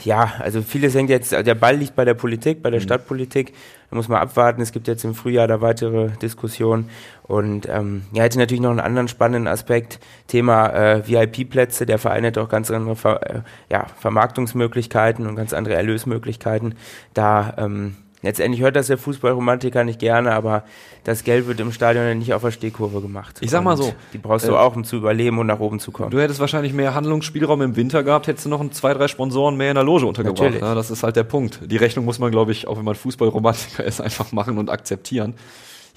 Ja, 0.05 0.35
also 0.39 0.63
vieles 0.63 0.95
hängt 0.95 1.11
jetzt, 1.11 1.33
der 1.33 1.55
Ball 1.57 1.75
liegt 1.77 1.97
bei 1.97 2.05
der 2.05 2.15
Politik, 2.15 2.59
Mhm. 2.59 2.63
bei 2.63 2.71
der 2.71 2.79
Stadtpolitik. 2.81 3.53
Da 3.91 3.97
muss 3.97 4.07
man 4.07 4.21
abwarten. 4.21 4.61
Es 4.63 4.71
gibt 4.71 4.87
jetzt 4.87 5.03
im 5.05 5.15
Frühjahr 5.17 5.49
da 5.49 5.61
weitere 5.61 6.11
Diskussionen. 6.23 6.89
Und 7.25 7.67
ähm, 7.69 8.03
ja, 8.13 8.23
hätte 8.23 8.39
natürlich 8.39 8.61
noch 8.61 8.71
einen 8.71 8.79
anderen 8.81 9.09
spannenden 9.09 9.49
Aspekt. 9.49 9.99
Thema 10.29 10.69
äh, 10.69 11.09
VIP-Plätze. 11.09 11.87
Der 11.87 11.99
Verein 11.99 12.23
hätte 12.23 12.41
auch 12.41 12.49
ganz 12.49 12.71
andere 12.71 12.95
Ver 12.95 13.21
äh, 13.29 13.41
ja, 13.69 13.87
Vermarktungsmöglichkeiten 13.99 15.27
und 15.27 15.35
ganz 15.35 15.53
andere 15.53 15.75
Erlösmöglichkeiten. 15.75 16.75
Da 17.15 17.55
ähm, 17.59 17.97
letztendlich 18.23 18.63
hört 18.63 18.77
das 18.77 18.89
der 18.89 18.99
Fußballromantiker 18.99 19.85
nicht 19.85 19.99
gerne, 19.99 20.33
aber 20.33 20.65
das 21.05 21.25
Geld 21.25 21.47
wird 21.47 21.61
im 21.61 21.73
Stadion 21.73 22.05
ja 22.07 22.15
nicht 22.15 22.35
auf 22.35 22.43
der 22.43 22.51
Stehkurve 22.51 23.01
gemacht. 23.01 23.39
Ich 23.41 23.51
sag 23.51 23.65
mal 23.65 23.77
so, 23.77 23.93
Die 24.13 24.19
brauchst 24.19 24.47
du 24.47 24.53
äh, 24.53 24.57
auch, 24.57 24.77
um 24.77 24.85
zu 24.85 24.97
überleben 24.97 25.39
und 25.39 25.47
nach 25.47 25.61
oben 25.61 25.81
zu 25.81 25.93
kommen. 25.93 26.11
Du 26.11 26.21
hättest 26.21 26.41
wahrscheinlich 26.41 26.73
mehr 26.73 26.95
Handlungsspielraum 26.95 27.63
im 27.63 27.77
Winter 27.77 28.03
gehabt, 28.03 28.27
hättest 28.27 28.47
du 28.47 28.51
noch 28.51 28.61
ein, 28.61 28.73
zwei, 28.73 28.95
drei 28.95 29.09
Sponsoren 29.09 29.57
mehr 29.57 29.71
in 29.71 29.75
der 29.77 29.85
Loge 29.85 30.07
untergebracht. 30.07 30.61
Ja, 30.61 30.75
das 30.75 30.91
ist 30.91 31.03
halt 31.03 31.17
der 31.17 31.25
Punkt. 31.25 31.61
Die 31.67 31.77
Rechnung 31.77 32.05
muss 32.05 32.19
man, 32.19 32.31
glaube 32.31 32.53
ich, 32.53 32.67
auch 32.67 32.77
wenn 32.77 32.85
man 32.85 32.95
Fußballromantiker 32.95 33.85
ist, 33.85 34.01
einfach 34.01 34.33
machen 34.33 34.59
und 34.59 34.71
akzeptieren. 34.71 35.35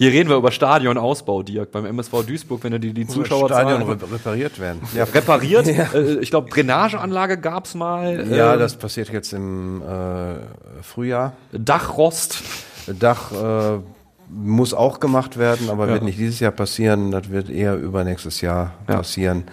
Hier 0.02 0.12
reden 0.14 0.30
wir 0.30 0.38
über 0.38 0.52
Stadionausbau, 0.52 1.44
Dirk. 1.44 1.70
Beim 1.72 1.86
MSV 1.86 2.24
Duisburg, 2.26 2.64
wenn 2.64 2.72
du 2.72 2.80
die, 2.80 2.92
die 2.92 3.06
Zuschauerzahlen 3.06 3.68
Stadion 3.84 3.88
re 3.88 4.12
repariert 4.12 4.58
werden. 4.60 4.82
Ja, 4.96 5.04
repariert. 5.04 5.68
äh, 5.68 6.18
ich 6.22 6.32
glaube, 6.32 6.50
Drainageanlage 6.50 7.38
gab's 7.38 7.76
mal. 7.76 8.28
ja 8.28 8.56
äh, 8.56 8.58
das 8.58 8.78
passiert 8.78 9.10
jetzt 9.14 9.32
im 9.32 9.84
äh, 9.84 10.38
Frühjahr. 10.82 11.34
Dachrost. 11.52 12.42
Dach 12.88 13.32
äh, 13.32 13.80
muss 14.28 14.74
auch 14.74 15.00
gemacht 15.00 15.38
werden, 15.38 15.70
aber 15.70 15.86
Ja. 15.86 15.94
wird 15.94 16.04
nicht 16.04 16.18
dieses 16.18 16.40
Jahr 16.40 16.52
passieren. 16.52 17.12
Das 17.12 17.30
wird 17.30 17.52
eher 17.52 17.76
übernächstes 17.76 18.42
Jahr 18.42 18.74
Ja. 18.90 18.96
passieren. 18.96 19.44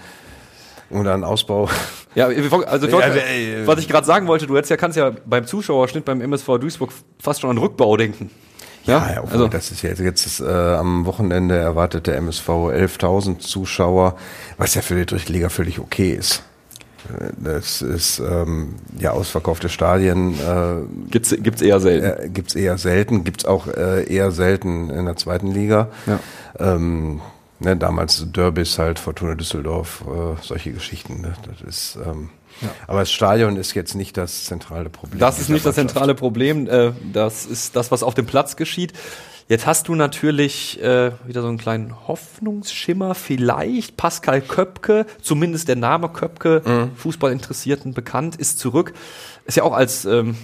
Und 0.88 1.04
dann 1.04 1.24
Ausbau. 1.24 1.68
Ja, 2.14 2.28
also 2.28 2.86
Ja, 2.88 3.00
äh, 3.00 3.66
was 3.66 3.80
ich 3.80 3.86
gerade 3.88 4.06
sagen 4.06 4.26
wollte, 4.26 4.46
du 4.46 4.56
hättest 4.56 4.70
ja, 4.70 4.78
kannst 4.78 4.96
ja 4.96 5.12
beim 5.26 5.44
Zuschauerschnitt 5.46 6.06
beim 6.06 6.22
MSV 6.22 6.56
Duisburg 6.58 6.90
fast 7.20 7.42
schon 7.42 7.50
an 7.50 7.58
Rückbau 7.58 7.98
denken. 7.98 8.30
Ja, 8.88 9.10
ja 9.12 9.22
obwohl, 9.22 9.32
also 9.32 9.48
das 9.48 9.70
ist 9.70 9.82
ja 9.82 9.90
jetzt 9.90 10.26
ist, 10.26 10.40
äh, 10.40 10.44
am 10.44 11.06
Wochenende 11.06 11.56
erwartet 11.56 12.06
der 12.06 12.16
MSV 12.16 12.48
11.000 12.48 13.38
Zuschauer, 13.38 14.16
was 14.56 14.74
ja 14.74 14.82
für 14.82 14.94
die 14.96 15.06
dritte 15.06 15.32
Liga 15.32 15.48
völlig 15.50 15.78
okay 15.78 16.12
ist. 16.12 16.42
Äh, 17.08 17.30
Das 17.36 17.82
ist 17.82 18.18
ähm, 18.18 18.76
ja 18.98 19.12
ausverkaufte 19.12 19.68
Stadien 19.68 20.34
äh, 20.34 21.10
gibt's, 21.10 21.34
gibt's 21.38 21.62
eher 21.62 21.80
selten. 21.80 22.24
äh, 22.24 22.28
gibt's 22.28 22.54
eher 22.54 22.78
selten, 22.78 23.24
gibt's 23.24 23.44
auch 23.44 23.66
äh, 23.68 24.04
eher 24.04 24.30
selten 24.30 24.90
in 24.90 25.04
der 25.04 25.16
zweiten 25.16 25.52
Liga. 25.52 25.88
Ja. 26.06 26.18
Ähm, 26.58 27.20
ne, 27.60 27.76
damals 27.76 28.24
Derbys 28.32 28.78
halt, 28.78 28.98
Fortuna 28.98 29.34
Düsseldorf, 29.34 30.04
äh, 30.06 30.42
solche 30.42 30.72
Geschichten. 30.72 31.20
Ne? 31.20 31.34
Das 31.46 31.60
ist, 31.66 31.98
ähm, 32.04 32.30
Aber 32.86 33.00
das 33.00 33.10
Stadion 33.10 33.56
ist 33.56 33.74
jetzt 33.74 33.94
nicht 33.94 34.16
das 34.16 34.44
zentrale 34.44 34.88
Problem. 34.90 35.20
Das 35.20 35.38
ist 35.38 35.48
nicht 35.48 35.64
das 35.64 35.74
zentrale 35.76 36.14
Problem. 36.14 36.66
Äh, 36.68 36.92
das 37.12 37.46
ist 37.46 37.76
das, 37.76 37.90
was 37.90 38.02
auf 38.02 38.14
dem 38.14 38.26
Platz 38.26 38.56
geschieht. 38.56 38.92
Jetzt 39.48 39.64
hast 39.64 39.88
du 39.88 39.94
natürlich 39.94 40.78
äh, 40.82 41.12
wieder 41.26 41.40
so 41.40 41.48
einen 41.48 41.56
kleinen 41.56 42.06
Hoffnungsschimmer, 42.06 43.14
vielleicht. 43.14 43.96
Pascal 43.96 44.42
Köpke, 44.42 45.06
zumindest 45.22 45.68
der 45.68 45.76
Name 45.76 46.10
Köpke, 46.10 46.62
Mhm. 46.66 46.90
Fußballinteressierten 46.96 47.94
bekannt, 47.94 48.36
ist 48.36 48.58
zurück. 48.58 48.92
Ist 49.46 49.56
ja 49.56 49.62
auch 49.62 49.72
als, 49.72 50.04
ähm, 50.04 50.36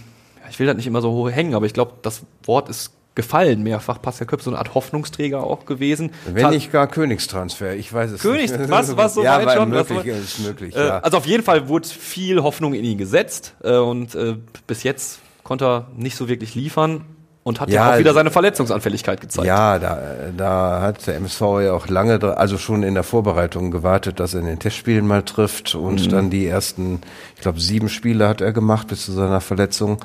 ja, 0.42 0.48
ich 0.50 0.58
will 0.58 0.66
das 0.66 0.76
nicht 0.76 0.86
immer 0.86 1.02
so 1.02 1.10
hoch 1.12 1.30
hängen, 1.30 1.54
aber 1.54 1.66
ich 1.66 1.74
glaube, 1.74 1.92
das 2.00 2.22
Wort 2.44 2.70
ist 2.70 2.92
gefallen 3.14 3.62
mehrfach. 3.62 4.02
Pascal 4.02 4.26
Köpke, 4.26 4.44
so 4.44 4.50
eine 4.50 4.58
Art 4.58 4.74
Hoffnungsträger 4.74 5.42
auch 5.44 5.66
gewesen. 5.66 6.10
Wenn 6.26 6.50
nicht 6.50 6.72
gar 6.72 6.86
Königstransfer, 6.86 7.74
ich 7.74 7.92
weiß 7.92 8.10
es 8.10 8.20
Königs- 8.22 8.56
nicht. 8.58 8.68
was- 8.70 8.96
was 8.96 9.14
so 9.14 9.22
ja, 9.22 9.44
weit 9.44 9.56
schon, 9.56 9.72
was 9.72 9.88
möglich, 9.88 10.14
so- 10.14 10.20
ist 10.20 10.40
möglich, 10.40 10.76
Äh, 10.76 10.86
ja. 10.86 10.98
Also 10.98 11.18
auf 11.18 11.26
jeden 11.26 11.42
Fall 11.44 11.68
wurde 11.68 11.86
viel 11.88 12.42
Hoffnung 12.42 12.74
in 12.74 12.84
ihn 12.84 12.98
gesetzt 12.98 13.54
äh, 13.62 13.76
und 13.76 14.14
äh, 14.14 14.36
bis 14.66 14.82
jetzt 14.82 15.20
konnte 15.42 15.64
er 15.64 15.86
nicht 15.96 16.16
so 16.16 16.28
wirklich 16.28 16.54
liefern. 16.54 17.04
und 17.44 17.60
hat 17.60 17.68
ja, 17.68 17.88
ja 17.88 17.94
auch 17.94 17.98
wieder 17.98 18.14
seine 18.14 18.30
Verletzungsanfälligkeit 18.30 19.20
gezeigt. 19.20 19.46
Ja, 19.46 19.78
da, 19.78 19.98
da 20.34 20.80
hat 20.80 21.06
der 21.06 21.16
MSV 21.16 21.40
ja 21.62 21.74
auch 21.74 21.88
lange, 21.88 22.18
also 22.38 22.56
schon 22.56 22.82
in 22.82 22.94
der 22.94 23.02
Vorbereitung 23.02 23.70
gewartet, 23.70 24.18
dass 24.18 24.32
er 24.32 24.40
in 24.40 24.46
den 24.46 24.58
Testspielen 24.58 25.06
mal 25.06 25.22
trifft 25.22 25.74
und 25.74 26.06
mhm. 26.06 26.08
dann 26.08 26.30
die 26.30 26.46
ersten, 26.46 27.02
ich 27.36 27.42
glaube, 27.42 27.60
sieben 27.60 27.90
Spiele 27.90 28.26
hat 28.28 28.40
er 28.40 28.52
gemacht 28.54 28.88
bis 28.88 29.04
zu 29.04 29.12
seiner 29.12 29.42
Verletzung. 29.42 29.98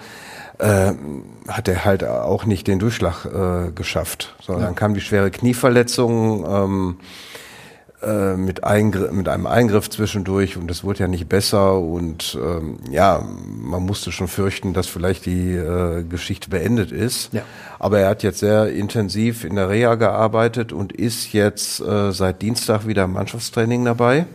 Äh, 0.59 0.93
hat 1.47 1.67
er 1.67 1.85
halt 1.85 2.03
auch 2.03 2.45
nicht 2.45 2.67
den 2.67 2.79
Durchschlag 2.79 3.25
äh, 3.25 3.71
geschafft. 3.71 4.35
So, 4.41 4.53
ja. 4.53 4.59
Dann 4.59 4.75
kam 4.75 4.93
die 4.93 5.01
schwere 5.01 5.31
Knieverletzung. 5.31 6.45
Ähm, 6.45 6.97
äh, 8.01 8.37
mit, 8.37 8.63
Eingr 8.63 9.11
mit 9.11 9.27
einem 9.27 9.45
Eingriff 9.45 9.89
zwischendurch 9.89 10.55
und 10.55 10.69
das 10.69 10.85
wurde 10.85 10.99
ja 10.99 11.07
nicht 11.09 11.27
besser 11.27 11.77
und 11.79 12.37
ähm, 12.41 12.79
ja, 12.89 13.21
man 13.45 13.85
musste 13.85 14.13
schon 14.13 14.29
fürchten, 14.29 14.73
dass 14.73 14.87
vielleicht 14.87 15.25
die 15.25 15.53
äh, 15.53 16.03
Geschichte 16.03 16.49
beendet 16.49 16.93
ist. 16.93 17.33
Ja. 17.33 17.41
Aber 17.77 17.99
er 17.99 18.07
hat 18.07 18.23
jetzt 18.23 18.39
sehr 18.39 18.71
intensiv 18.71 19.43
in 19.43 19.55
der 19.55 19.67
Reha 19.67 19.95
gearbeitet 19.95 20.71
und 20.71 20.93
ist 20.93 21.33
jetzt 21.33 21.81
äh, 21.81 22.13
seit 22.13 22.41
Dienstag 22.41 22.87
wieder 22.87 23.03
im 23.03 23.11
Mannschaftstraining 23.11 23.83
dabei, 23.83 24.27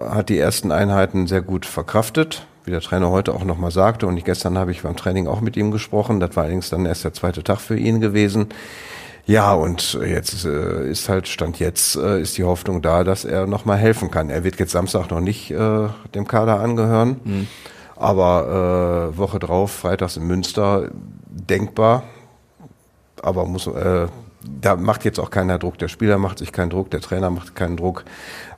hat 0.00 0.28
die 0.28 0.38
ersten 0.38 0.70
Einheiten 0.70 1.26
sehr 1.26 1.42
gut 1.42 1.66
verkraftet, 1.66 2.46
wie 2.66 2.72
der 2.72 2.80
Trainer 2.80 3.10
heute 3.10 3.32
auch 3.32 3.44
nochmal 3.44 3.70
sagte 3.70 4.06
und 4.06 4.16
ich, 4.16 4.24
gestern 4.24 4.58
habe 4.58 4.72
ich 4.72 4.82
beim 4.82 4.96
Training 4.96 5.28
auch 5.28 5.40
mit 5.40 5.56
ihm 5.56 5.70
gesprochen, 5.70 6.20
das 6.20 6.34
war 6.36 6.44
allerdings 6.44 6.68
dann 6.68 6.84
erst 6.84 7.04
der 7.04 7.12
zweite 7.12 7.42
Tag 7.42 7.60
für 7.60 7.78
ihn 7.78 8.00
gewesen. 8.00 8.48
Ja, 9.26 9.54
und 9.54 9.98
jetzt 10.04 10.44
äh, 10.44 10.88
ist 10.88 11.08
halt, 11.08 11.26
Stand 11.26 11.58
jetzt, 11.58 11.96
äh, 11.96 12.20
ist 12.20 12.38
die 12.38 12.44
Hoffnung 12.44 12.80
da, 12.80 13.02
dass 13.02 13.24
er 13.24 13.48
nochmal 13.48 13.76
helfen 13.76 14.10
kann. 14.10 14.30
Er 14.30 14.44
wird 14.44 14.60
jetzt 14.60 14.70
Samstag 14.70 15.10
noch 15.10 15.20
nicht 15.20 15.50
äh, 15.50 15.88
dem 16.14 16.28
Kader 16.28 16.60
angehören, 16.60 17.20
mhm. 17.24 17.48
aber 17.96 19.10
äh, 19.12 19.18
Woche 19.18 19.40
drauf, 19.40 19.72
freitags 19.72 20.16
in 20.16 20.28
Münster, 20.28 20.90
denkbar. 21.28 22.04
Aber 23.20 23.46
muss, 23.46 23.66
äh, 23.66 24.06
da 24.60 24.76
macht 24.76 25.04
jetzt 25.04 25.18
auch 25.18 25.30
keiner 25.30 25.58
Druck. 25.58 25.78
Der 25.78 25.88
Spieler 25.88 26.18
macht 26.18 26.38
sich 26.38 26.52
keinen 26.52 26.70
Druck, 26.70 26.90
der 26.92 27.00
Trainer 27.00 27.30
macht 27.30 27.56
keinen 27.56 27.76
Druck, 27.76 28.04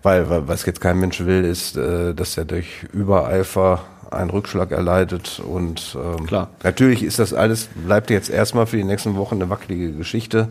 weil, 0.03 0.27
was 0.49 0.67
jetzt 0.67 0.83
kein 0.83 0.99
Mensch 0.99 1.21
will, 1.21 1.47
ist, 1.47 1.79
äh, 1.79 2.15
dass 2.15 2.37
er 2.37 2.45
durch 2.45 2.85
Übereifer 2.93 3.85
einen 4.11 4.31
Rückschlag 4.31 4.71
erleidet. 4.71 5.41
Und 5.41 5.97
ähm, 6.03 6.27
Klar. 6.27 6.51
natürlich 6.63 7.03
ist 7.03 7.19
das 7.19 7.35
alles, 7.35 7.69
bleibt 7.75 8.11
jetzt 8.11 8.31
erstmal 8.31 8.67
für 8.67 8.77
die 8.77 8.85
nächsten 8.85 9.17
Wochen 9.17 9.37
eine 9.37 9.51
wackelige 9.51 9.93
Geschichte. 9.93 10.49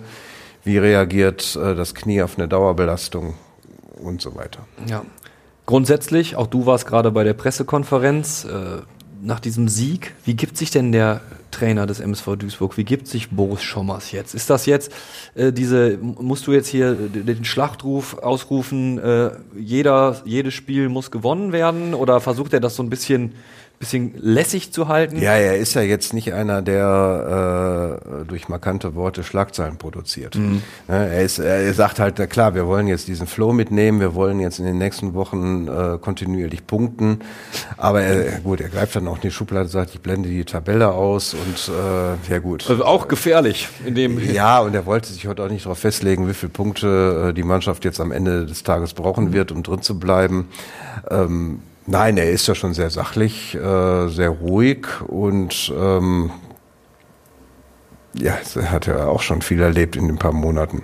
Wie 0.64 0.78
reagiert 0.78 1.56
äh, 1.56 1.76
das 1.76 1.96
Knie 1.96 2.22
auf 2.22 2.38
eine 2.38 2.48
Dauerbelastung 2.48 3.36
und 4.02 4.22
so 4.22 4.36
weiter. 4.36 4.60
Ja. 4.88 5.04
Grundsätzlich, 5.66 6.36
auch 6.36 6.48
du 6.48 6.66
warst 6.66 6.86
gerade 6.88 7.12
bei 7.12 7.24
der 7.24 7.34
Pressekonferenz, 7.34 8.46
äh, 8.46 8.82
nach 9.22 9.40
diesem 9.40 9.68
Sieg, 9.68 10.14
wie 10.26 10.36
gibt 10.36 10.58
sich 10.58 10.72
denn 10.72 10.92
der 10.92 11.22
Trainer 11.52 11.86
des 11.86 12.00
MSV 12.00 12.36
Duisburg, 12.38 12.78
wie 12.78 12.84
gibt 12.84 13.08
sich 13.08 13.30
Boris 13.30 13.64
Schommers 13.64 14.12
jetzt? 14.12 14.36
Ist 14.36 14.50
das 14.50 14.66
jetzt 14.66 14.92
äh, 15.36 15.52
diese, 15.52 15.98
musst 15.98 16.48
du 16.48 16.54
jetzt 16.54 16.68
hier 16.68 16.94
den 16.94 17.46
Schlachtruf 17.46 18.18
ausrufen, 18.20 19.00
äh, 19.00 19.32
jeder, 19.58 20.22
jedes 20.26 20.54
Spiel 20.54 20.90
muss 20.90 21.12
gewonnen 21.12 21.52
werden 21.52 21.94
oder 21.94 22.20
versucht 22.20 22.54
er 22.54 22.60
das 22.60 22.76
so 22.76 22.84
ein 22.84 22.90
bisschen 22.90 23.34
bisschen 23.80 24.14
lässig 24.18 24.74
zu 24.74 24.88
halten. 24.88 25.22
Ja, 25.22 25.34
er 25.34 25.58
ist 25.58 25.76
ja 25.76 25.82
jetzt 25.82 26.14
nicht 26.14 26.34
einer, 26.34 26.62
der 26.62 28.02
äh, 28.02 28.26
durch 28.26 28.50
markante 28.50 28.96
Worte 28.96 29.24
Schlagzeilen 29.24 29.78
produziert. 29.78 30.36
Mhm. 30.36 30.64
er, 30.88 31.22
ist, 31.22 31.38
er 31.40 31.74
sagt 31.74 32.00
halt, 32.00 32.16
na 32.18 32.26
klar, 32.26 32.56
wir 32.56 32.66
wollen 32.66 32.88
jetzt 32.88 33.08
diesen 33.08 33.28
Flow 33.28 33.54
mitnehmen, 33.54 34.00
wir 34.00 34.16
wollen 34.16 34.40
jetzt 34.40 34.60
in 34.60 34.66
den 34.66 34.78
nächsten 34.78 35.14
Wochen 35.14 35.68
äh, 35.68 35.98
kontinuierlich 36.00 36.66
punkten. 36.66 37.20
Aber 37.78 38.02
er, 38.02 38.40
gut, 38.40 38.62
er 38.62 38.70
greift 38.70 38.96
dann 38.96 39.08
auch 39.08 39.16
in 39.16 39.22
die 39.22 39.32
Schublade 39.32 39.66
und 39.66 39.72
sagt, 39.72 39.94
ich 39.94 40.02
blende 40.02 40.30
die 40.30 40.44
Tabelle 40.44 40.92
aus 40.92 41.36
und 41.36 41.72
äh, 41.74 42.32
ja 42.32 42.40
gut. 42.40 42.68
Also 42.70 42.84
auch 42.84 43.08
gefährlich 43.08 43.70
in 43.86 43.94
dem. 43.94 44.20
Ja, 44.34 44.60
und 44.60 44.74
er 44.74 44.86
wollte 44.86 45.14
sich 45.14 45.28
heute 45.28 45.44
auch 45.44 45.50
nicht 45.50 45.66
darauf 45.66 45.80
festlegen, 45.80 46.28
wie 46.28 46.34
viele 46.34 46.52
Punkte 46.52 47.30
äh, 47.30 47.34
die 47.34 47.44
Mannschaft 47.44 47.86
jetzt 47.86 48.00
am 48.00 48.12
Ende 48.12 48.46
des 48.46 48.64
Tages 48.64 48.94
brauchen 48.94 49.26
mhm. 49.26 49.34
wird, 49.34 49.52
um 49.52 49.62
drin 49.62 49.82
zu 49.82 50.00
bleiben. 50.00 50.48
Ähm, 51.12 51.60
Nein, 51.90 52.18
er 52.18 52.30
ist 52.30 52.48
ja 52.48 52.54
schon 52.54 52.74
sehr 52.74 52.90
sachlich, 52.90 53.56
äh, 53.56 54.10
sehr 54.10 54.30
ruhig 54.30 54.88
und 55.08 55.74
ähm, 55.74 56.32
ja, 58.14 58.38
er 58.56 58.72
hat 58.72 58.88
ja 58.88 59.08
auch 59.08 59.22
schon 59.22 59.42
viel 59.42 59.62
erlebt 59.62 59.96
in 59.96 60.08
den 60.08 60.18
paar 60.18 60.34
Monaten. 60.34 60.84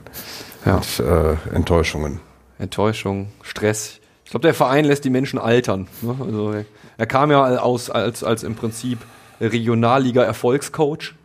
Ja. 0.66 0.78
Mit, 0.78 1.00
äh, 1.00 1.36
Enttäuschungen. 1.54 2.22
Enttäuschung, 2.58 3.28
Stress. 3.42 4.00
Ich 4.24 4.32
glaube, 4.32 4.44
der 4.44 4.54
Verein 4.54 4.86
lässt 4.86 5.04
die 5.04 5.10
Menschen 5.10 5.40
altern. 5.40 5.88
Ne? 6.02 6.16
Also, 6.22 6.56
er 6.98 7.06
kam 7.06 7.32
ja 7.32 7.58
aus 7.60 7.90
als, 7.90 8.24
als 8.24 8.44
im 8.44 8.56
Prinzip 8.56 9.00
Regionalliga-Erfolgscoach 9.42 11.16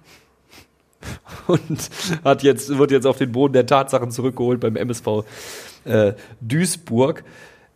und 1.47 1.91
hat 2.25 2.43
jetzt, 2.43 2.77
wird 2.77 2.91
jetzt 2.91 3.07
auf 3.07 3.19
den 3.19 3.31
Boden 3.31 3.53
der 3.53 3.67
Tatsachen 3.67 4.11
zurückgeholt 4.11 4.59
beim 4.59 4.75
MSV 4.75 5.25
äh, 5.85 6.15
Duisburg. 6.41 7.23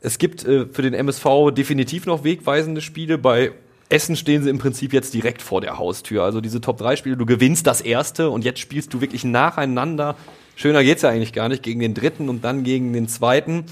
Es 0.03 0.19
gibt 0.19 0.45
äh, 0.45 0.67
für 0.67 0.83
den 0.83 0.95
MSV 0.95 1.53
definitiv 1.53 2.07
noch 2.07 2.25
wegweisende 2.25 2.81
Spiele. 2.81 3.19
Bei 3.19 3.53
Essen 3.88 4.17
stehen 4.17 4.43
sie 4.43 4.51
im 4.51 4.59
Prinzip 4.59 4.93
jetzt 4.93 5.15
direkt 5.15 5.41
vor 5.43 5.61
der 5.61 5.79
Haustür. 5.79 6.25
Also 6.25 6.41
diese 6.41 6.61
Top-3-Spiele, 6.61 7.17
du 7.17 7.25
gewinnst 7.25 7.67
das 7.67 7.81
erste 7.81 8.31
und 8.31 8.45
jetzt 8.45 8.59
spielst 8.59 8.93
du 8.93 9.01
wirklich 9.01 9.25
nacheinander. 9.25 10.17
Schöner 10.57 10.83
geht's 10.83 11.03
ja 11.03 11.11
eigentlich 11.11 11.33
gar 11.33 11.49
nicht, 11.49 11.62
gegen 11.62 11.81
den 11.81 11.95
dritten 11.95 12.29
und 12.29 12.45
dann 12.45 12.65
gegen 12.65 12.93
den 12.93 13.07
zweiten. 13.07 13.65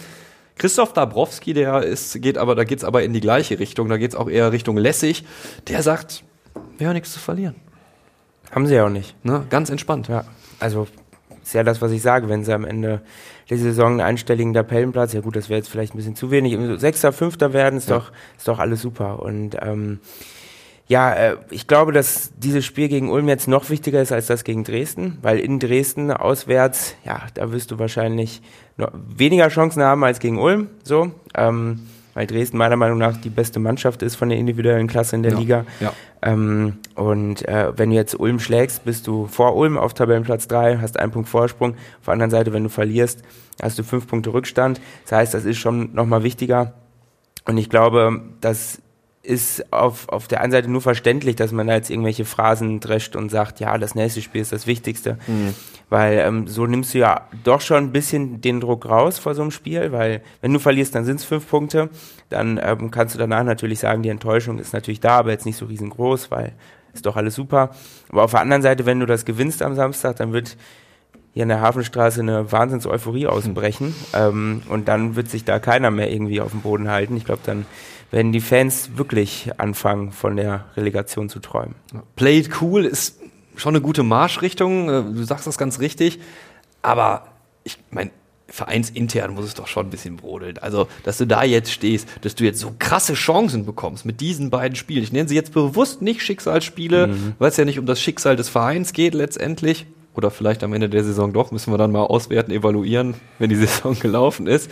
Christoph 0.56 0.92
Dabrowski, 0.92 1.52
der 1.52 1.82
ist, 1.82 2.20
geht 2.20 2.38
aber, 2.38 2.54
da 2.54 2.64
geht's 2.64 2.84
aber 2.84 3.02
in 3.02 3.12
die 3.12 3.20
gleiche 3.20 3.58
Richtung, 3.58 3.88
da 3.88 3.96
geht's 3.96 4.14
auch 4.14 4.28
eher 4.28 4.52
Richtung 4.52 4.76
lässig. 4.76 5.24
Der 5.68 5.82
sagt, 5.82 6.22
wir 6.78 6.86
haben 6.86 6.94
nichts 6.94 7.12
zu 7.12 7.18
verlieren. 7.18 7.56
Haben 8.50 8.66
sie 8.66 8.74
ja 8.74 8.84
auch 8.84 8.90
nicht. 8.90 9.14
Ne? 9.24 9.46
Ganz 9.48 9.70
entspannt. 9.70 10.08
Ja. 10.08 10.24
Also 10.58 10.86
ist 11.50 11.54
ja 11.54 11.64
das, 11.64 11.82
was 11.82 11.90
ich 11.90 12.00
sage, 12.00 12.28
wenn 12.28 12.44
sie 12.44 12.54
am 12.54 12.64
Ende 12.64 13.02
der 13.50 13.58
Saison 13.58 13.90
einen 13.90 14.00
einstelligen 14.00 14.54
Tabellenplatz, 14.54 15.14
ja 15.14 15.20
gut, 15.20 15.34
das 15.34 15.48
wäre 15.48 15.58
jetzt 15.58 15.68
vielleicht 15.68 15.94
ein 15.94 15.96
bisschen 15.96 16.14
zu 16.14 16.30
wenig, 16.30 16.56
Sechster, 16.80 17.12
Fünfter 17.12 17.52
werden, 17.52 17.76
ist, 17.76 17.90
ja. 17.90 17.98
doch, 17.98 18.12
ist 18.38 18.46
doch 18.46 18.60
alles 18.60 18.80
super. 18.80 19.20
Und 19.20 19.56
ähm, 19.60 19.98
ja, 20.86 21.12
äh, 21.12 21.36
ich 21.50 21.66
glaube, 21.66 21.90
dass 21.90 22.30
dieses 22.36 22.64
Spiel 22.64 22.86
gegen 22.86 23.10
Ulm 23.10 23.28
jetzt 23.28 23.48
noch 23.48 23.68
wichtiger 23.68 24.00
ist 24.00 24.12
als 24.12 24.28
das 24.28 24.44
gegen 24.44 24.62
Dresden, 24.62 25.18
weil 25.22 25.40
in 25.40 25.58
Dresden 25.58 26.12
auswärts, 26.12 26.94
ja, 27.04 27.22
da 27.34 27.50
wirst 27.50 27.72
du 27.72 27.80
wahrscheinlich 27.80 28.42
weniger 28.76 29.48
Chancen 29.48 29.82
haben 29.82 30.04
als 30.04 30.20
gegen 30.20 30.38
Ulm, 30.38 30.68
so. 30.84 31.10
Ähm, 31.34 31.80
weil 32.14 32.26
Dresden 32.26 32.56
meiner 32.56 32.76
Meinung 32.76 32.98
nach 32.98 33.16
die 33.16 33.30
beste 33.30 33.60
Mannschaft 33.60 34.02
ist 34.02 34.16
von 34.16 34.28
der 34.28 34.38
individuellen 34.38 34.86
Klasse 34.86 35.16
in 35.16 35.22
der 35.22 35.32
ja, 35.32 35.38
Liga. 35.38 35.64
Ja. 35.80 35.92
Ähm, 36.22 36.78
und 36.94 37.46
äh, 37.48 37.72
wenn 37.76 37.90
du 37.90 37.96
jetzt 37.96 38.18
Ulm 38.18 38.40
schlägst, 38.40 38.84
bist 38.84 39.06
du 39.06 39.26
vor 39.26 39.56
Ulm 39.56 39.78
auf 39.78 39.94
Tabellenplatz 39.94 40.48
3, 40.48 40.78
hast 40.78 40.98
einen 40.98 41.12
Punkt 41.12 41.28
Vorsprung. 41.28 41.72
Auf 41.72 42.04
der 42.06 42.12
anderen 42.12 42.30
Seite, 42.30 42.52
wenn 42.52 42.64
du 42.64 42.68
verlierst, 42.68 43.22
hast 43.62 43.78
du 43.78 43.82
fünf 43.82 44.06
Punkte 44.06 44.32
Rückstand. 44.32 44.80
Das 45.04 45.12
heißt, 45.12 45.34
das 45.34 45.44
ist 45.44 45.58
schon 45.58 45.94
nochmal 45.94 46.22
wichtiger. 46.22 46.74
Und 47.46 47.56
ich 47.56 47.70
glaube, 47.70 48.20
dass 48.40 48.82
ist 49.22 49.70
auf, 49.72 50.08
auf 50.08 50.28
der 50.28 50.40
einen 50.40 50.50
Seite 50.50 50.70
nur 50.70 50.80
verständlich, 50.80 51.36
dass 51.36 51.52
man 51.52 51.66
da 51.66 51.74
jetzt 51.74 51.90
irgendwelche 51.90 52.24
Phrasen 52.24 52.80
drescht 52.80 53.16
und 53.16 53.30
sagt, 53.30 53.60
ja, 53.60 53.76
das 53.76 53.94
nächste 53.94 54.22
Spiel 54.22 54.40
ist 54.40 54.52
das 54.52 54.66
Wichtigste. 54.66 55.18
Mhm. 55.26 55.54
Weil 55.90 56.18
ähm, 56.18 56.46
so 56.46 56.66
nimmst 56.66 56.94
du 56.94 56.98
ja 56.98 57.28
doch 57.44 57.60
schon 57.60 57.84
ein 57.84 57.92
bisschen 57.92 58.40
den 58.40 58.60
Druck 58.60 58.86
raus 58.86 59.18
vor 59.18 59.34
so 59.34 59.42
einem 59.42 59.50
Spiel, 59.50 59.92
weil 59.92 60.22
wenn 60.40 60.52
du 60.52 60.58
verlierst, 60.58 60.94
dann 60.94 61.04
sind 61.04 61.16
es 61.16 61.24
fünf 61.24 61.48
Punkte. 61.48 61.90
Dann 62.30 62.58
ähm, 62.62 62.90
kannst 62.90 63.14
du 63.14 63.18
danach 63.18 63.44
natürlich 63.44 63.80
sagen, 63.80 64.02
die 64.02 64.08
Enttäuschung 64.08 64.58
ist 64.58 64.72
natürlich 64.72 65.00
da, 65.00 65.18
aber 65.18 65.32
jetzt 65.32 65.46
nicht 65.46 65.56
so 65.56 65.66
riesengroß, 65.66 66.30
weil 66.30 66.54
ist 66.94 67.06
doch 67.06 67.16
alles 67.16 67.34
super. 67.34 67.70
Aber 68.08 68.24
auf 68.24 68.30
der 68.30 68.40
anderen 68.40 68.62
Seite, 68.62 68.86
wenn 68.86 69.00
du 69.00 69.06
das 69.06 69.24
gewinnst 69.24 69.62
am 69.62 69.74
Samstag, 69.74 70.16
dann 70.16 70.32
wird 70.32 70.56
hier 71.32 71.44
in 71.44 71.48
der 71.48 71.60
Hafenstraße 71.60 72.20
eine 72.20 72.50
Wahnsinns-Euphorie 72.50 73.26
ausbrechen. 73.26 73.88
Mhm. 73.88 73.94
Ähm, 74.14 74.62
und 74.68 74.88
dann 74.88 75.14
wird 75.14 75.28
sich 75.28 75.44
da 75.44 75.58
keiner 75.58 75.90
mehr 75.90 76.10
irgendwie 76.10 76.40
auf 76.40 76.52
dem 76.52 76.62
Boden 76.62 76.88
halten. 76.90 77.16
Ich 77.16 77.24
glaube, 77.24 77.42
dann 77.44 77.66
werden 78.10 78.32
die 78.32 78.40
Fans 78.40 78.90
wirklich 78.96 79.50
anfangen, 79.58 80.12
von 80.12 80.36
der 80.36 80.66
Relegation 80.76 81.28
zu 81.28 81.38
träumen. 81.38 81.74
Play 82.16 82.38
it 82.38 82.60
cool 82.60 82.84
ist 82.84 83.20
schon 83.56 83.74
eine 83.74 83.82
gute 83.82 84.02
Marschrichtung. 84.02 84.88
Äh, 84.88 85.02
du 85.02 85.22
sagst 85.22 85.46
das 85.46 85.58
ganz 85.58 85.80
richtig. 85.80 86.18
Aber 86.82 87.28
ich 87.62 87.78
meine, 87.90 88.10
vereinsintern 88.48 89.34
muss 89.34 89.44
es 89.44 89.54
doch 89.54 89.66
schon 89.66 89.86
ein 89.86 89.90
bisschen 89.90 90.16
brodeln. 90.16 90.58
Also, 90.58 90.88
dass 91.04 91.18
du 91.18 91.26
da 91.26 91.44
jetzt 91.44 91.70
stehst, 91.70 92.08
dass 92.22 92.34
du 92.34 92.44
jetzt 92.44 92.58
so 92.58 92.74
krasse 92.78 93.14
Chancen 93.14 93.64
bekommst 93.64 94.04
mit 94.04 94.20
diesen 94.20 94.50
beiden 94.50 94.76
Spielen. 94.76 95.02
Ich 95.02 95.12
nenne 95.12 95.28
sie 95.28 95.36
jetzt 95.36 95.52
bewusst 95.52 96.02
nicht 96.02 96.22
Schicksalsspiele, 96.22 97.08
mhm. 97.08 97.32
weil 97.38 97.50
es 97.50 97.56
ja 97.56 97.64
nicht 97.64 97.78
um 97.78 97.86
das 97.86 98.00
Schicksal 98.00 98.36
des 98.36 98.48
Vereins 98.48 98.92
geht 98.92 99.14
letztendlich. 99.14 99.86
Oder 100.14 100.32
vielleicht 100.32 100.64
am 100.64 100.72
Ende 100.72 100.88
der 100.88 101.04
Saison 101.04 101.32
doch, 101.32 101.52
müssen 101.52 101.72
wir 101.72 101.78
dann 101.78 101.92
mal 101.92 102.02
auswerten, 102.02 102.50
evaluieren, 102.50 103.14
wenn 103.38 103.50
die 103.50 103.56
Saison 103.66 103.96
gelaufen 103.98 104.48
ist. 104.48 104.70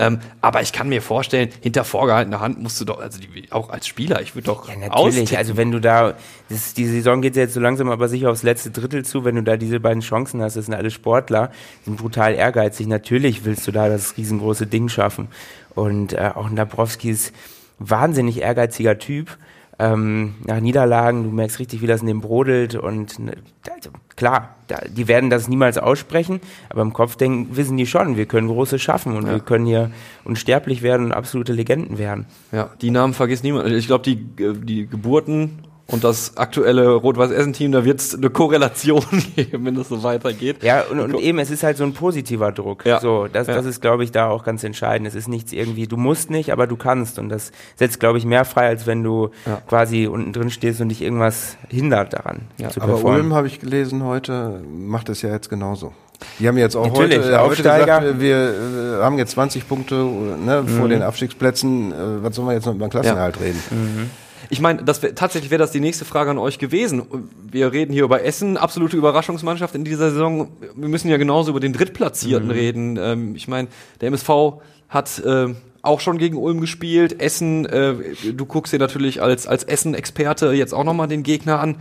Ähm, 0.00 0.18
aber 0.40 0.62
ich 0.62 0.72
kann 0.72 0.88
mir 0.88 1.02
vorstellen, 1.02 1.50
hinter 1.60 1.84
vorgehaltener 1.84 2.40
Hand 2.40 2.58
musst 2.58 2.80
du 2.80 2.86
doch, 2.86 3.00
also 3.00 3.20
die, 3.20 3.52
auch 3.52 3.68
als 3.68 3.86
Spieler, 3.86 4.22
ich 4.22 4.34
würde 4.34 4.46
doch 4.46 4.66
ja, 4.66 4.74
natürlich. 4.74 4.94
Austippen. 4.94 5.36
Also 5.36 5.56
wenn 5.58 5.70
du 5.70 5.78
da, 5.78 6.14
das, 6.48 6.72
die 6.72 6.86
Saison 6.86 7.20
geht 7.20 7.36
jetzt 7.36 7.52
so 7.52 7.60
langsam 7.60 7.90
aber 7.90 8.08
sicher 8.08 8.30
aufs 8.30 8.42
letzte 8.42 8.70
Drittel 8.70 9.04
zu, 9.04 9.26
wenn 9.26 9.34
du 9.34 9.42
da 9.42 9.58
diese 9.58 9.78
beiden 9.78 10.00
Chancen 10.00 10.40
hast, 10.40 10.56
das 10.56 10.64
sind 10.64 10.74
alle 10.74 10.90
Sportler, 10.90 11.50
sind 11.84 11.98
brutal 11.98 12.34
ehrgeizig. 12.34 12.86
Natürlich 12.86 13.44
willst 13.44 13.66
du 13.66 13.72
da 13.72 13.90
das 13.90 14.16
riesengroße 14.16 14.66
Ding 14.66 14.88
schaffen. 14.88 15.28
Und 15.74 16.14
äh, 16.14 16.30
auch 16.34 16.48
Dabrowski 16.48 17.10
ist 17.10 17.34
wahnsinnig 17.78 18.40
ehrgeiziger 18.40 18.98
Typ. 18.98 19.36
Ähm, 19.80 20.34
nach 20.46 20.60
Niederlagen, 20.60 21.24
du 21.24 21.30
merkst 21.30 21.58
richtig, 21.58 21.80
wie 21.80 21.86
das 21.86 22.02
in 22.02 22.06
dem 22.06 22.20
brodelt 22.20 22.74
und 22.74 23.18
ne, 23.18 23.32
also, 23.74 23.90
klar, 24.14 24.56
da, 24.68 24.78
die 24.86 25.08
werden 25.08 25.30
das 25.30 25.48
niemals 25.48 25.78
aussprechen, 25.78 26.40
aber 26.68 26.82
im 26.82 26.92
Kopf 26.92 27.16
denken, 27.16 27.56
wissen 27.56 27.78
die 27.78 27.86
schon, 27.86 28.16
wir 28.18 28.26
können 28.26 28.48
Großes 28.48 28.80
schaffen 28.80 29.16
und 29.16 29.26
ja. 29.26 29.32
wir 29.32 29.40
können 29.40 29.64
hier 29.64 29.90
unsterblich 30.24 30.82
werden 30.82 31.06
und 31.06 31.12
absolute 31.12 31.54
Legenden 31.54 31.96
werden. 31.96 32.26
Ja, 32.52 32.70
die 32.82 32.90
Namen 32.90 33.14
vergisst 33.14 33.42
niemand. 33.42 33.68
Ich 33.68 33.86
glaube, 33.86 34.04
die, 34.04 34.16
die 34.16 34.86
Geburten 34.86 35.62
und 35.90 36.04
das 36.04 36.36
aktuelle 36.36 36.94
Rot-Weiß-Essen-Team, 36.94 37.72
da 37.72 37.84
wird 37.84 38.00
es 38.00 38.14
eine 38.14 38.30
Korrelation 38.30 39.04
geben, 39.36 39.64
wenn 39.64 39.76
es 39.76 39.88
so 39.88 40.02
weitergeht. 40.02 40.62
Ja, 40.62 40.84
und, 40.90 41.00
und, 41.00 41.16
eben, 41.16 41.40
es 41.40 41.50
ist 41.50 41.64
halt 41.64 41.76
so 41.76 41.84
ein 41.84 41.94
positiver 41.94 42.52
Druck. 42.52 42.86
Ja. 42.86 43.00
So, 43.00 43.26
das, 43.26 43.48
ja. 43.48 43.54
das 43.54 43.66
ist, 43.66 43.80
glaube 43.80 44.04
ich, 44.04 44.12
da 44.12 44.28
auch 44.28 44.44
ganz 44.44 44.62
entscheidend. 44.62 45.08
Es 45.08 45.16
ist 45.16 45.28
nichts 45.28 45.52
irgendwie, 45.52 45.88
du 45.88 45.96
musst 45.96 46.30
nicht, 46.30 46.52
aber 46.52 46.68
du 46.68 46.76
kannst. 46.76 47.18
Und 47.18 47.28
das 47.28 47.50
setzt, 47.74 47.98
glaube 47.98 48.18
ich, 48.18 48.24
mehr 48.24 48.44
frei, 48.44 48.68
als 48.68 48.86
wenn 48.86 49.02
du 49.02 49.30
ja. 49.46 49.60
quasi 49.68 50.06
unten 50.06 50.32
drin 50.32 50.50
stehst 50.50 50.80
und 50.80 50.90
dich 50.90 51.02
irgendwas 51.02 51.56
hindert 51.68 52.12
daran. 52.12 52.42
Ja. 52.58 52.68
Zu 52.68 52.80
aber 52.80 53.02
Ulm, 53.04 53.34
habe 53.34 53.48
ich 53.48 53.58
gelesen 53.58 54.04
heute, 54.04 54.62
macht 54.72 55.08
es 55.08 55.22
ja 55.22 55.30
jetzt 55.30 55.50
genauso. 55.50 55.92
Die 56.38 56.46
haben 56.46 56.58
jetzt 56.58 56.76
auch 56.76 56.86
Natürlich, 56.86 57.18
heute, 57.18 57.40
Aufsteiger. 57.40 57.96
heute 57.96 58.06
gesagt, 58.06 58.20
wir 58.20 58.98
äh, 59.00 59.02
haben 59.02 59.18
jetzt 59.18 59.32
20 59.32 59.66
Punkte 59.66 59.94
ne, 59.94 60.62
mhm. 60.62 60.68
vor 60.68 60.88
den 60.88 61.02
Abstiegsplätzen. 61.02 61.92
Äh, 61.92 62.22
was 62.22 62.36
sollen 62.36 62.46
wir 62.46 62.54
jetzt 62.54 62.66
noch 62.66 62.74
über 62.74 62.86
den 62.86 62.90
Klassenerhalt 62.90 63.40
reden? 63.40 63.60
Mhm. 63.70 64.10
Ich 64.52 64.60
meine, 64.60 64.82
das 64.82 65.00
wär, 65.02 65.14
tatsächlich 65.14 65.52
wäre 65.52 65.60
das 65.60 65.70
die 65.70 65.80
nächste 65.80 66.04
Frage 66.04 66.30
an 66.30 66.38
euch 66.38 66.58
gewesen. 66.58 67.04
Wir 67.50 67.72
reden 67.72 67.92
hier 67.92 68.02
über 68.02 68.24
Essen, 68.24 68.56
absolute 68.56 68.96
Überraschungsmannschaft 68.96 69.76
in 69.76 69.84
dieser 69.84 70.10
Saison. 70.10 70.48
Wir 70.74 70.88
müssen 70.88 71.08
ja 71.08 71.16
genauso 71.18 71.52
über 71.52 71.60
den 71.60 71.72
Drittplatzierten 71.72 72.48
mhm. 72.48 72.54
reden. 72.54 72.98
Ähm, 73.00 73.34
ich 73.36 73.46
meine, 73.46 73.68
der 74.00 74.08
MSV 74.08 74.60
hat 74.88 75.20
äh, 75.20 75.54
auch 75.82 76.00
schon 76.00 76.18
gegen 76.18 76.36
Ulm 76.36 76.60
gespielt. 76.60 77.20
Essen, 77.20 77.64
äh, 77.64 77.94
du 78.32 78.44
guckst 78.44 78.72
dir 78.72 78.80
natürlich 78.80 79.22
als, 79.22 79.46
als 79.46 79.62
Essen-Experte 79.62 80.52
jetzt 80.52 80.74
auch 80.74 80.84
nochmal 80.84 81.06
den 81.06 81.22
Gegner 81.22 81.60
an. 81.60 81.76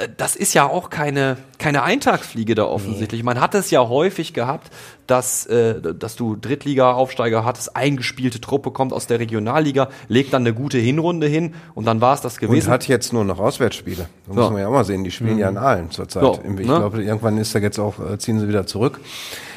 Äh, 0.00 0.08
das 0.16 0.36
ist 0.36 0.54
ja 0.54 0.68
auch 0.68 0.90
keine, 0.90 1.36
keine 1.58 1.82
Eintagsfliege 1.82 2.54
da 2.54 2.64
offensichtlich. 2.64 3.20
Nee. 3.20 3.26
Man 3.26 3.40
hat 3.40 3.54
es 3.54 3.70
ja 3.70 3.88
häufig 3.88 4.32
gehabt, 4.34 4.70
dass, 5.06 5.46
äh, 5.46 5.80
dass 5.80 6.16
du 6.16 6.36
Drittliga-Aufsteiger 6.36 7.44
hattest, 7.44 7.76
eingespielte 7.76 8.40
Truppe 8.40 8.70
kommt 8.70 8.92
aus 8.92 9.06
der 9.06 9.18
Regionalliga, 9.18 9.88
legt 10.08 10.32
dann 10.32 10.42
eine 10.42 10.54
gute 10.54 10.78
Hinrunde 10.78 11.26
hin 11.26 11.54
und 11.74 11.84
dann 11.86 12.00
war 12.00 12.14
es 12.14 12.20
das 12.20 12.38
gewesen. 12.38 12.66
Und 12.66 12.72
hat 12.72 12.88
jetzt 12.88 13.12
nur 13.12 13.24
noch 13.24 13.38
Auswärtsspiele. 13.38 14.08
Da 14.26 14.34
so. 14.34 14.40
muss 14.40 14.50
man 14.50 14.60
ja 14.60 14.68
auch 14.68 14.72
mal 14.72 14.84
sehen, 14.84 15.04
die 15.04 15.10
spielen 15.10 15.34
mhm. 15.34 15.40
ja 15.40 15.48
in 15.48 15.58
allen 15.58 15.90
zurzeit. 15.90 16.22
So, 16.22 16.40
ich 16.42 16.50
ne? 16.50 16.62
glaube, 16.62 17.02
irgendwann 17.02 17.38
ist 17.38 17.54
er 17.54 17.62
jetzt 17.62 17.78
auch, 17.78 17.98
äh, 17.98 18.18
ziehen 18.18 18.38
sie 18.40 18.48
wieder 18.48 18.66
zurück 18.66 19.00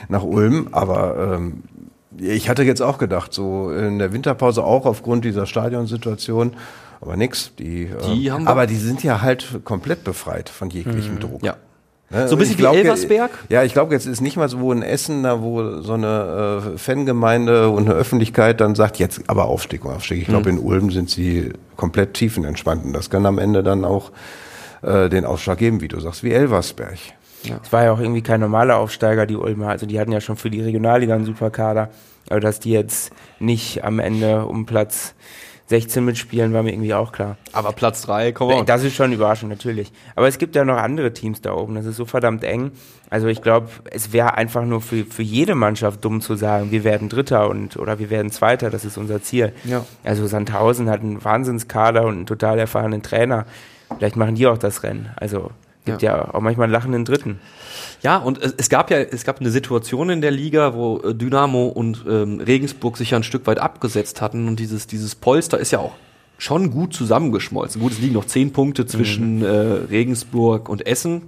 nach 0.09 0.23
Ulm, 0.23 0.69
aber 0.71 1.35
ähm, 1.35 1.63
ich 2.17 2.49
hatte 2.49 2.63
jetzt 2.63 2.81
auch 2.81 2.97
gedacht, 2.97 3.33
so 3.33 3.71
in 3.71 3.99
der 3.99 4.13
Winterpause 4.13 4.63
auch 4.63 4.85
aufgrund 4.85 5.25
dieser 5.25 5.45
Stadionsituation, 5.45 6.53
aber 7.03 7.17
nix. 7.17 7.51
Die, 7.59 7.89
die 8.05 8.27
äh, 8.27 8.31
haben 8.31 8.47
aber 8.47 8.65
die 8.65 8.77
sind 8.77 9.03
ja 9.03 9.21
halt 9.21 9.61
komplett 9.63 10.03
befreit 10.03 10.49
von 10.49 10.69
jeglichem 10.69 11.15
mhm. 11.15 11.19
Druck. 11.19 11.43
Ja. 11.43 11.57
Ne? 12.09 12.27
So 12.27 12.35
ein 12.35 12.39
bisschen 12.39 12.57
glaub, 12.57 12.75
wie 12.75 12.79
Elversberg? 12.79 13.31
Ja, 13.49 13.63
ich 13.63 13.73
glaube, 13.73 13.93
jetzt 13.93 14.05
ist 14.05 14.21
nicht 14.21 14.37
mal 14.37 14.47
so 14.47 14.71
ein 14.71 14.83
Essen, 14.83 15.23
da 15.23 15.41
wo 15.41 15.81
so 15.81 15.93
eine 15.93 16.73
äh, 16.75 16.77
Fangemeinde 16.77 17.69
und 17.69 17.89
eine 17.89 17.93
Öffentlichkeit 17.93 18.61
dann 18.61 18.75
sagt, 18.75 18.99
jetzt 18.99 19.21
aber 19.27 19.45
Aufstieg, 19.45 19.85
Aufstieg. 19.85 20.21
Ich 20.21 20.27
glaube, 20.27 20.51
mhm. 20.51 20.59
in 20.59 20.63
Ulm 20.63 20.91
sind 20.91 21.09
sie 21.09 21.51
komplett 21.75 22.13
tiefenentspannt 22.13 22.85
und 22.85 22.93
das 22.93 23.09
kann 23.09 23.25
am 23.25 23.39
Ende 23.39 23.63
dann 23.63 23.83
auch 23.83 24.11
äh, 24.83 25.09
den 25.09 25.25
Ausschlag 25.25 25.57
geben, 25.57 25.81
wie 25.81 25.87
du 25.87 25.99
sagst, 25.99 26.23
wie 26.23 26.31
Elversberg. 26.31 26.99
Ja. 27.43 27.59
Es 27.61 27.73
war 27.73 27.83
ja 27.83 27.91
auch 27.91 27.99
irgendwie 27.99 28.21
kein 28.21 28.39
normaler 28.39 28.77
Aufsteiger, 28.77 29.25
die 29.25 29.35
Ulmer. 29.35 29.69
Also 29.69 29.85
die 29.85 29.99
hatten 29.99 30.11
ja 30.11 30.21
schon 30.21 30.37
für 30.37 30.49
die 30.49 30.61
Regionalliga 30.61 31.15
einen 31.15 31.25
super 31.25 31.49
Kader. 31.49 31.89
Aber 32.29 32.39
dass 32.39 32.59
die 32.59 32.71
jetzt 32.71 33.11
nicht 33.39 33.83
am 33.83 33.99
Ende 33.99 34.45
um 34.45 34.65
Platz 34.65 35.13
16 35.73 36.05
mitspielen, 36.05 36.53
war 36.53 36.61
mir 36.61 36.71
irgendwie 36.71 36.93
auch 36.93 37.11
klar. 37.11 37.35
Aber 37.51 37.71
Platz 37.71 38.03
3, 38.03 38.31
komm 38.31 38.51
on. 38.51 38.65
Das 38.67 38.83
ist 38.83 38.93
schon 38.93 39.11
Überraschung, 39.11 39.49
natürlich. 39.49 39.91
Aber 40.15 40.27
es 40.27 40.37
gibt 40.37 40.55
ja 40.55 40.63
noch 40.63 40.77
andere 40.77 41.13
Teams 41.13 41.41
da 41.41 41.55
oben. 41.55 41.73
Das 41.73 41.87
ist 41.87 41.95
so 41.95 42.05
verdammt 42.05 42.43
eng. 42.43 42.73
Also 43.09 43.25
ich 43.25 43.41
glaube, 43.41 43.69
es 43.89 44.13
wäre 44.13 44.35
einfach 44.35 44.65
nur 44.65 44.81
für, 44.81 45.03
für 45.03 45.23
jede 45.23 45.55
Mannschaft 45.55 46.05
dumm 46.05 46.21
zu 46.21 46.35
sagen, 46.35 46.69
wir 46.69 46.83
werden 46.83 47.09
Dritter 47.09 47.49
und 47.49 47.75
oder 47.77 47.97
wir 47.97 48.11
werden 48.11 48.29
Zweiter, 48.29 48.69
das 48.69 48.85
ist 48.85 48.99
unser 48.99 49.23
Ziel. 49.23 49.51
Ja. 49.63 49.83
Also 50.03 50.27
Sandhausen 50.27 50.91
hat 50.91 51.01
einen 51.01 51.23
Wahnsinnskader 51.23 52.03
und 52.03 52.17
einen 52.17 52.25
total 52.27 52.59
erfahrenen 52.59 53.01
Trainer. 53.01 53.47
Vielleicht 53.97 54.15
machen 54.15 54.35
die 54.35 54.45
auch 54.45 54.59
das 54.59 54.83
Rennen. 54.83 55.09
Also 55.15 55.49
gibt 55.85 56.01
ja, 56.01 56.17
ja 56.17 56.33
auch 56.33 56.41
manchmal 56.41 56.65
einen 56.65 56.73
lachenden 56.73 57.05
Dritten. 57.05 57.39
Ja, 58.01 58.17
und 58.17 58.41
es, 58.41 58.69
gab 58.69 58.91
ja, 58.91 58.97
es 58.97 59.23
gab 59.23 59.39
eine 59.39 59.49
Situation 59.49 60.09
in 60.09 60.21
der 60.21 60.31
Liga, 60.31 60.73
wo 60.73 60.99
äh, 60.99 61.15
Dynamo 61.15 61.67
und 61.67 62.05
ähm, 62.07 62.39
Regensburg 62.39 62.97
sich 62.97 63.11
ja 63.11 63.17
ein 63.17 63.23
Stück 63.23 63.47
weit 63.47 63.59
abgesetzt 63.59 64.21
hatten 64.21 64.47
und 64.47 64.59
dieses, 64.59 64.87
dieses 64.87 65.15
Polster 65.15 65.57
ist 65.57 65.71
ja 65.71 65.79
auch 65.79 65.93
schon 66.37 66.71
gut 66.71 66.93
zusammengeschmolzen. 66.93 67.81
Gut, 67.81 67.93
es 67.93 67.99
liegen 67.99 68.13
noch 68.13 68.25
zehn 68.25 68.51
Punkte 68.51 68.85
zwischen 68.85 69.37
mhm. 69.37 69.45
äh, 69.45 69.49
Regensburg 69.89 70.67
und 70.67 70.85
Essen. 70.85 71.21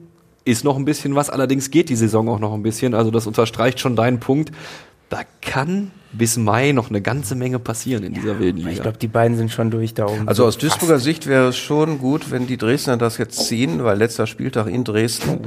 Ist 0.44 0.64
noch 0.64 0.76
ein 0.76 0.86
bisschen 0.86 1.16
was, 1.16 1.30
allerdings 1.30 1.72
geht 1.72 1.90
die 1.90 1.96
Saison 1.96 2.28
auch 2.30 2.40
noch 2.40 2.54
ein 2.54 2.62
bisschen. 2.62 2.94
Also 2.94 3.10
das 3.10 3.26
unterstreicht 3.26 3.80
schon 3.80 3.96
deinen 3.96 4.20
Punkt. 4.20 4.52
Da 5.10 5.22
kann 5.42 5.92
bis 6.12 6.38
Mai 6.38 6.72
noch 6.72 6.90
eine 6.90 7.02
ganze 7.02 7.36
Menge 7.36 7.60
passieren 7.60 8.04
in 8.04 8.14
dieser 8.14 8.40
wilden 8.40 8.58
Liga. 8.58 8.72
Ich 8.72 8.82
glaube, 8.82 8.98
die 8.98 9.08
beiden 9.08 9.38
sind 9.38 9.52
schon 9.52 9.70
durch 9.70 9.94
da 9.94 10.08
oben. 10.08 10.28
Also 10.28 10.46
aus 10.46 10.58
Duisburger 10.58 11.00
Sicht 11.00 11.28
wäre 11.28 11.50
es 11.50 11.58
schon 11.58 12.00
gut, 12.00 12.32
wenn 12.32 12.48
die 12.48 12.58
Dresdner 12.58 12.98
das 12.98 13.18
jetzt 13.18 13.46
ziehen, 13.48 13.84
weil 13.84 13.98
letzter 13.98 14.28
Spieltag 14.28 14.68
in 14.68 14.84
Dresden. 14.84 15.40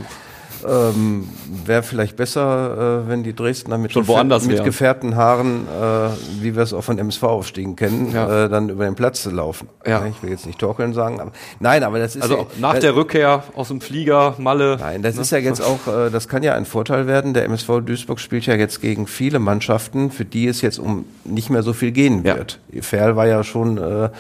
Ähm, 0.67 1.29
Wäre 1.65 1.83
vielleicht 1.83 2.17
besser, 2.17 3.05
äh, 3.05 3.09
wenn 3.09 3.23
die 3.23 3.35
Dresdner 3.35 3.79
mit, 3.79 3.93
Gefähr 3.93 4.25
mit 4.25 4.65
gefährten 4.65 5.17
Haaren, 5.17 5.67
äh, 5.67 6.43
wie 6.43 6.55
wir 6.57 6.63
es 6.63 6.73
auch 6.73 6.83
von 6.83 6.99
MSV-Aufstiegen 6.99 7.77
kennen, 7.77 8.13
ja. 8.13 8.45
äh, 8.45 8.49
dann 8.49 8.69
über 8.69 8.85
den 8.85 8.95
Platz 8.95 9.23
zu 9.23 9.31
laufen. 9.31 9.69
Ja. 9.87 10.05
Ich 10.07 10.23
will 10.23 10.31
jetzt 10.31 10.47
nicht 10.47 10.59
torkeln 10.59 10.95
sagen, 10.95 11.21
aber 11.21 11.33
nein, 11.61 11.83
aber 11.85 11.99
das 11.99 12.17
ist 12.17 12.23
also 12.23 12.37
ja, 12.37 12.47
nach 12.61 12.73
das, 12.75 12.81
der 12.81 12.97
Rückkehr 12.97 13.43
aus 13.55 13.69
dem 13.69 13.81
Flieger, 13.81 14.35
Malle. 14.39 14.77
Nein, 14.81 15.03
das 15.03 15.17
ne? 15.17 15.23
ist 15.23 15.31
ja 15.31 15.39
jetzt 15.39 15.61
auch, 15.61 15.87
äh, 15.87 16.11
das 16.11 16.29
kann 16.29 16.43
ja 16.43 16.55
ein 16.55 16.65
Vorteil 16.65 17.07
werden. 17.07 17.35
Der 17.35 17.45
MSV 17.45 17.81
Duisburg 17.85 18.21
spielt 18.21 18.47
ja 18.47 18.55
jetzt 18.55 18.81
gegen 18.81 19.07
viele 19.07 19.39
Mannschaften, 19.39 20.11
für 20.11 20.25
die 20.25 20.47
es 20.47 20.63
jetzt 20.63 20.79
um 20.79 21.05
nicht 21.25 21.51
mehr 21.51 21.63
so 21.63 21.73
viel 21.73 21.93
gehen 21.93 22.25
wird. 22.25 22.61
Ja. 22.71 22.83
Ferl 22.83 23.17
war 23.17 23.27
ja 23.27 23.45
schon 23.45 23.79
äh, 23.79 24.11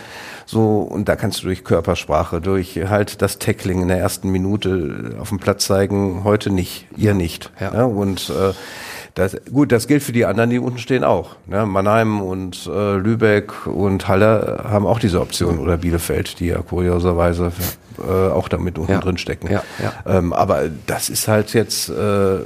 so, 0.50 0.78
und 0.78 1.10
da 1.10 1.16
kannst 1.16 1.42
du 1.42 1.48
durch 1.48 1.62
Körpersprache, 1.62 2.40
durch 2.40 2.74
halt 2.88 3.20
das 3.20 3.38
Tackling 3.38 3.82
in 3.82 3.88
der 3.88 3.98
ersten 3.98 4.30
Minute 4.30 5.16
auf 5.20 5.28
dem 5.28 5.38
Platz 5.38 5.66
zeigen, 5.66 6.24
heute 6.24 6.48
nicht, 6.48 6.86
ihr 6.96 7.12
nicht. 7.12 7.52
Ja. 7.60 7.74
ja 7.74 7.84
und 7.84 8.30
äh, 8.30 8.54
das, 9.12 9.36
gut, 9.52 9.72
das 9.72 9.86
gilt 9.86 10.02
für 10.02 10.12
die 10.12 10.24
anderen, 10.24 10.48
die 10.48 10.58
unten 10.58 10.78
stehen 10.78 11.04
auch. 11.04 11.36
Ne? 11.44 11.66
Mannheim 11.66 12.22
und 12.22 12.66
äh, 12.66 12.96
Lübeck 12.96 13.66
und 13.66 14.08
Halle 14.08 14.64
haben 14.66 14.86
auch 14.86 14.98
diese 14.98 15.20
Option 15.20 15.58
oder 15.58 15.76
Bielefeld, 15.76 16.40
die 16.40 16.46
ja 16.46 16.62
kurioserweise 16.62 17.52
äh, 17.98 18.10
auch 18.10 18.48
damit 18.48 18.78
unten 18.78 18.92
ja. 18.92 19.00
drin 19.00 19.18
stecken. 19.18 19.52
Ja, 19.52 19.62
ja. 19.82 19.92
Ähm, 20.06 20.32
aber 20.32 20.70
das 20.86 21.10
ist 21.10 21.28
halt 21.28 21.52
jetzt, 21.52 21.90
äh, 21.90 22.38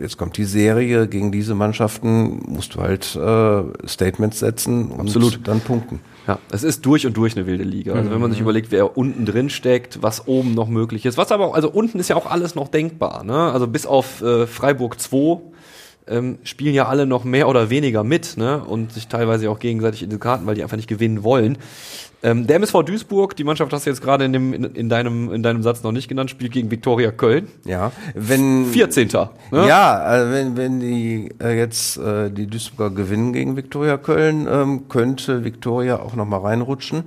jetzt 0.00 0.16
kommt 0.16 0.38
die 0.38 0.46
Serie 0.46 1.06
gegen 1.06 1.32
diese 1.32 1.54
Mannschaften, 1.54 2.40
musst 2.46 2.76
du 2.76 2.80
halt 2.80 3.14
äh, 3.14 3.86
Statements 3.86 4.38
setzen 4.38 4.90
und 4.90 5.00
Absolut. 5.00 5.46
dann 5.46 5.60
punkten. 5.60 6.00
Ja, 6.26 6.38
es 6.50 6.62
ist 6.62 6.86
durch 6.86 7.06
und 7.06 7.16
durch 7.16 7.36
eine 7.36 7.46
wilde 7.46 7.64
Liga. 7.64 7.94
Also 7.94 8.10
wenn 8.10 8.20
man 8.20 8.30
sich 8.30 8.40
mhm. 8.40 8.44
überlegt, 8.44 8.70
wer 8.70 8.96
unten 8.96 9.26
drin 9.26 9.50
steckt, 9.50 10.02
was 10.02 10.28
oben 10.28 10.54
noch 10.54 10.68
möglich 10.68 11.04
ist, 11.04 11.18
was 11.18 11.32
aber 11.32 11.46
auch, 11.46 11.54
also 11.54 11.68
unten 11.68 11.98
ist 11.98 12.08
ja 12.08 12.16
auch 12.16 12.26
alles 12.26 12.54
noch 12.54 12.68
denkbar. 12.68 13.24
Ne? 13.24 13.36
Also 13.36 13.66
bis 13.66 13.86
auf 13.86 14.22
äh, 14.22 14.46
Freiburg 14.46 15.00
2 15.00 15.40
ähm, 16.08 16.38
spielen 16.42 16.74
ja 16.74 16.86
alle 16.86 17.06
noch 17.06 17.24
mehr 17.24 17.48
oder 17.48 17.70
weniger 17.70 18.04
mit 18.04 18.36
ne? 18.36 18.62
und 18.64 18.92
sich 18.92 19.08
teilweise 19.08 19.50
auch 19.50 19.58
gegenseitig 19.58 20.02
in 20.02 20.10
die 20.10 20.18
Karten, 20.18 20.46
weil 20.46 20.54
die 20.54 20.62
einfach 20.62 20.76
nicht 20.76 20.88
gewinnen 20.88 21.22
wollen. 21.22 21.58
Ähm, 22.24 22.46
der 22.46 22.56
MSV 22.56 22.84
Duisburg, 22.84 23.34
die 23.34 23.42
Mannschaft 23.42 23.72
hast 23.72 23.86
du 23.86 23.90
jetzt 23.90 24.00
gerade 24.00 24.24
in, 24.24 24.32
dem, 24.32 24.52
in, 24.52 24.64
in, 24.64 24.88
deinem, 24.88 25.32
in 25.32 25.42
deinem 25.42 25.62
Satz 25.62 25.82
noch 25.82 25.90
nicht 25.90 26.08
genannt, 26.08 26.30
spielt 26.30 26.52
gegen 26.52 26.70
Viktoria 26.70 27.10
Köln. 27.10 27.48
Ja, 27.64 27.90
wenn 28.14 28.66
14. 28.66 29.08
Ne? 29.50 29.66
Ja, 29.66 29.94
also 29.94 30.32
wenn, 30.32 30.56
wenn 30.56 30.80
die 30.80 31.30
äh, 31.42 31.58
jetzt 31.58 31.96
äh, 31.98 32.30
die 32.30 32.46
Duisburger 32.46 32.94
gewinnen 32.94 33.32
gegen 33.32 33.56
Viktoria 33.56 33.96
Köln, 33.96 34.46
ähm, 34.48 34.88
könnte 34.88 35.44
Viktoria 35.44 35.98
auch 35.98 36.14
noch 36.14 36.26
mal 36.26 36.38
reinrutschen. 36.38 37.04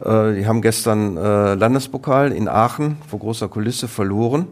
Äh, 0.00 0.34
die 0.34 0.46
haben 0.46 0.62
gestern 0.62 1.16
äh, 1.16 1.54
Landespokal 1.54 2.30
in 2.30 2.48
Aachen 2.48 2.98
vor 3.08 3.18
großer 3.18 3.48
Kulisse 3.48 3.88
verloren. 3.88 4.46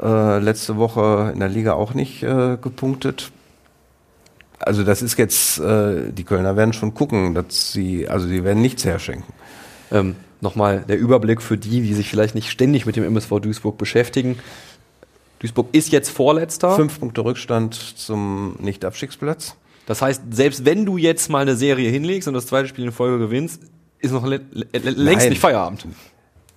Äh, 0.00 0.38
letzte 0.38 0.76
Woche 0.76 1.30
in 1.32 1.40
der 1.40 1.48
Liga 1.48 1.72
auch 1.72 1.94
nicht 1.94 2.22
äh, 2.22 2.58
gepunktet 2.60 3.32
also 4.58 4.84
das 4.84 5.02
ist 5.02 5.18
jetzt, 5.18 5.58
äh, 5.58 6.12
die 6.12 6.24
Kölner 6.24 6.56
werden 6.56 6.72
schon 6.72 6.94
gucken, 6.94 7.34
dass 7.34 7.72
sie, 7.72 8.08
also 8.08 8.26
sie 8.26 8.44
werden 8.44 8.62
nichts 8.62 8.84
herschenken. 8.84 9.32
Ähm, 9.90 10.16
Nochmal 10.42 10.84
der 10.86 10.98
Überblick 10.98 11.40
für 11.40 11.56
die, 11.56 11.80
die 11.80 11.94
sich 11.94 12.10
vielleicht 12.10 12.34
nicht 12.34 12.50
ständig 12.50 12.84
mit 12.84 12.96
dem 12.96 13.04
MSV 13.04 13.40
Duisburg 13.40 13.78
beschäftigen. 13.78 14.38
Duisburg 15.38 15.68
ist 15.72 15.90
jetzt 15.92 16.10
Vorletzter. 16.10 16.76
Fünf 16.76 17.00
Punkte 17.00 17.24
Rückstand 17.24 17.74
zum 17.74 18.56
Nicht-Abstiegsplatz. 18.60 19.56
Das 19.86 20.02
heißt, 20.02 20.22
selbst 20.30 20.66
wenn 20.66 20.84
du 20.84 20.98
jetzt 20.98 21.30
mal 21.30 21.40
eine 21.40 21.56
Serie 21.56 21.90
hinlegst 21.90 22.28
und 22.28 22.34
das 22.34 22.46
zweite 22.46 22.68
Spiel 22.68 22.84
in 22.84 22.92
Folge 22.92 23.18
gewinnst, 23.18 23.62
ist 23.98 24.12
noch 24.12 24.26
längst 24.26 24.46
Nein. 24.72 25.28
nicht 25.30 25.40
Feierabend. 25.40 25.86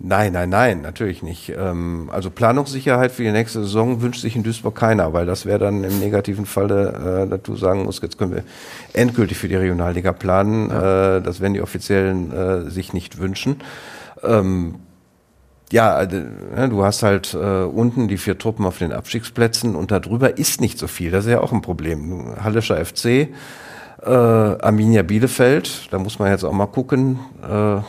Nein, 0.01 0.31
nein, 0.31 0.49
nein, 0.49 0.81
natürlich 0.81 1.23
nicht. 1.23 1.49
Ähm, 1.49 2.09
also 2.13 2.29
Planungssicherheit 2.29 3.11
für 3.11 3.23
die 3.23 3.33
nächste 3.33 3.59
Saison 3.59 4.01
wünscht 4.01 4.21
sich 4.21 4.33
in 4.33 4.43
Duisburg 4.43 4.73
keiner, 4.73 5.11
weil 5.11 5.25
das 5.25 5.45
wäre 5.45 5.59
dann 5.59 5.83
im 5.83 5.99
negativen 5.99 6.45
Falle, 6.45 7.25
äh, 7.25 7.29
dass 7.29 7.41
du 7.41 7.57
sagen 7.57 7.83
musst, 7.83 8.01
jetzt 8.01 8.17
können 8.17 8.33
wir 8.33 8.43
endgültig 8.93 9.37
für 9.37 9.49
die 9.49 9.55
Regionalliga 9.55 10.13
planen. 10.13 10.69
Ja. 10.69 11.17
Äh, 11.17 11.21
das 11.21 11.41
werden 11.41 11.53
die 11.53 11.61
Offiziellen 11.61 12.31
äh, 12.31 12.69
sich 12.69 12.93
nicht 12.93 13.19
wünschen. 13.19 13.57
Ähm, 14.23 14.75
ja, 15.69 16.01
äh, 16.01 16.69
du 16.69 16.85
hast 16.85 17.03
halt 17.03 17.33
äh, 17.33 17.63
unten 17.63 18.07
die 18.07 18.17
vier 18.17 18.37
Truppen 18.37 18.65
auf 18.65 18.77
den 18.77 18.93
Abstiegsplätzen 18.93 19.75
und 19.75 19.91
darüber 19.91 20.37
ist 20.37 20.61
nicht 20.61 20.79
so 20.79 20.87
viel. 20.87 21.11
Das 21.11 21.25
ist 21.25 21.31
ja 21.31 21.41
auch 21.41 21.51
ein 21.51 21.61
Problem. 21.61 22.35
Hallischer 22.41 22.83
FC, 22.83 23.05
äh, 23.05 23.29
Arminia 24.05 25.03
Bielefeld, 25.03 25.91
da 25.91 25.99
muss 25.99 26.19
man 26.19 26.31
jetzt 26.31 26.45
auch 26.45 26.53
mal 26.53 26.67
gucken. 26.67 27.19
Äh, 27.43 27.81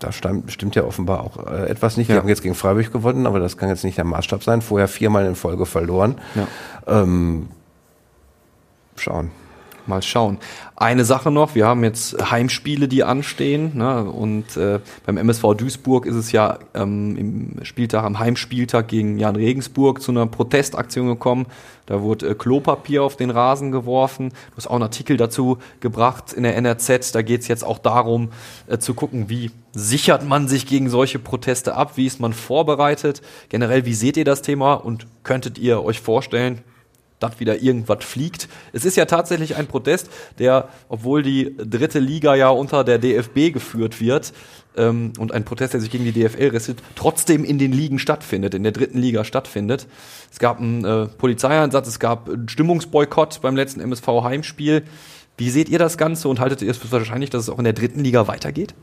da 0.00 0.12
stimmt, 0.12 0.50
stimmt 0.52 0.74
ja 0.74 0.84
offenbar 0.84 1.20
auch 1.20 1.46
äh, 1.46 1.68
etwas 1.68 1.96
nicht. 1.96 2.08
Die 2.08 2.12
ja. 2.12 2.18
haben 2.18 2.28
jetzt 2.28 2.42
gegen 2.42 2.54
Freiburg 2.54 2.92
gewonnen, 2.92 3.26
aber 3.26 3.38
das 3.38 3.56
kann 3.56 3.68
jetzt 3.68 3.84
nicht 3.84 3.98
der 3.98 4.04
Maßstab 4.04 4.42
sein. 4.42 4.62
Vorher 4.62 4.88
viermal 4.88 5.26
in 5.26 5.34
Folge 5.34 5.66
verloren. 5.66 6.16
Ja. 6.34 7.02
Ähm, 7.02 7.48
schauen. 8.96 9.30
Mal 9.90 10.02
schauen. 10.02 10.38
Eine 10.76 11.04
Sache 11.04 11.30
noch, 11.30 11.54
wir 11.54 11.66
haben 11.66 11.84
jetzt 11.84 12.30
Heimspiele, 12.30 12.88
die 12.88 13.04
anstehen. 13.04 13.72
Ne? 13.76 14.04
Und 14.04 14.56
äh, 14.56 14.80
beim 15.04 15.18
MSV 15.18 15.54
Duisburg 15.54 16.06
ist 16.06 16.14
es 16.14 16.32
ja 16.32 16.58
ähm, 16.72 17.16
im 17.58 17.64
Spieltag, 17.64 18.04
am 18.04 18.18
Heimspieltag 18.18 18.88
gegen 18.88 19.18
Jan 19.18 19.36
Regensburg 19.36 20.00
zu 20.00 20.12
einer 20.12 20.26
Protestaktion 20.26 21.08
gekommen. 21.08 21.46
Da 21.84 22.02
wurde 22.02 22.28
äh, 22.28 22.34
Klopapier 22.34 23.02
auf 23.02 23.16
den 23.16 23.30
Rasen 23.30 23.72
geworfen. 23.72 24.30
Du 24.30 24.56
hast 24.56 24.68
auch 24.68 24.74
einen 24.74 24.84
Artikel 24.84 25.16
dazu 25.16 25.58
gebracht 25.80 26.32
in 26.32 26.44
der 26.44 26.56
NRZ. 26.56 27.12
Da 27.12 27.20
geht 27.22 27.42
es 27.42 27.48
jetzt 27.48 27.64
auch 27.64 27.78
darum, 27.78 28.30
äh, 28.68 28.78
zu 28.78 28.94
gucken, 28.94 29.28
wie 29.28 29.50
sichert 29.72 30.24
man 30.24 30.48
sich 30.48 30.66
gegen 30.66 30.88
solche 30.88 31.18
Proteste 31.18 31.74
ab? 31.74 31.96
Wie 31.96 32.06
ist 32.06 32.20
man 32.20 32.32
vorbereitet? 32.32 33.22
Generell, 33.48 33.84
wie 33.86 33.94
seht 33.94 34.16
ihr 34.16 34.24
das 34.24 34.40
Thema? 34.40 34.74
Und 34.74 35.06
könntet 35.24 35.58
ihr 35.58 35.84
euch 35.84 36.00
vorstellen, 36.00 36.60
dass 37.20 37.38
wieder 37.38 37.62
irgendwas 37.62 38.04
fliegt. 38.04 38.48
Es 38.72 38.84
ist 38.84 38.96
ja 38.96 39.04
tatsächlich 39.04 39.56
ein 39.56 39.68
Protest, 39.68 40.10
der, 40.38 40.68
obwohl 40.88 41.22
die 41.22 41.56
dritte 41.56 42.00
Liga 42.00 42.34
ja 42.34 42.48
unter 42.48 42.82
der 42.82 42.98
DFB 42.98 43.52
geführt 43.52 44.00
wird, 44.00 44.32
ähm, 44.76 45.12
und 45.18 45.32
ein 45.32 45.44
Protest, 45.44 45.74
der 45.74 45.80
sich 45.80 45.90
gegen 45.90 46.04
die 46.04 46.12
DFL 46.12 46.48
richtet, 46.48 46.82
trotzdem 46.94 47.44
in 47.44 47.58
den 47.58 47.72
Ligen 47.72 47.98
stattfindet, 47.98 48.54
in 48.54 48.62
der 48.62 48.72
dritten 48.72 48.98
Liga 48.98 49.24
stattfindet. 49.24 49.86
Es 50.30 50.38
gab 50.38 50.58
einen 50.58 50.84
äh, 50.84 51.06
Polizeieinsatz, 51.06 51.88
es 51.88 51.98
gab 51.98 52.28
einen 52.28 52.48
Stimmungsboykott 52.48 53.40
beim 53.42 53.56
letzten 53.56 53.80
MSV-Heimspiel. 53.80 54.84
Wie 55.36 55.50
seht 55.50 55.68
ihr 55.68 55.78
das 55.78 55.98
Ganze 55.98 56.28
und 56.28 56.40
haltet 56.40 56.62
ihr 56.62 56.70
es 56.70 56.76
für 56.76 56.90
wahrscheinlich, 56.92 57.30
dass 57.30 57.42
es 57.42 57.48
auch 57.48 57.58
in 57.58 57.64
der 57.64 57.72
dritten 57.72 58.00
Liga 58.00 58.28
weitergeht? 58.28 58.74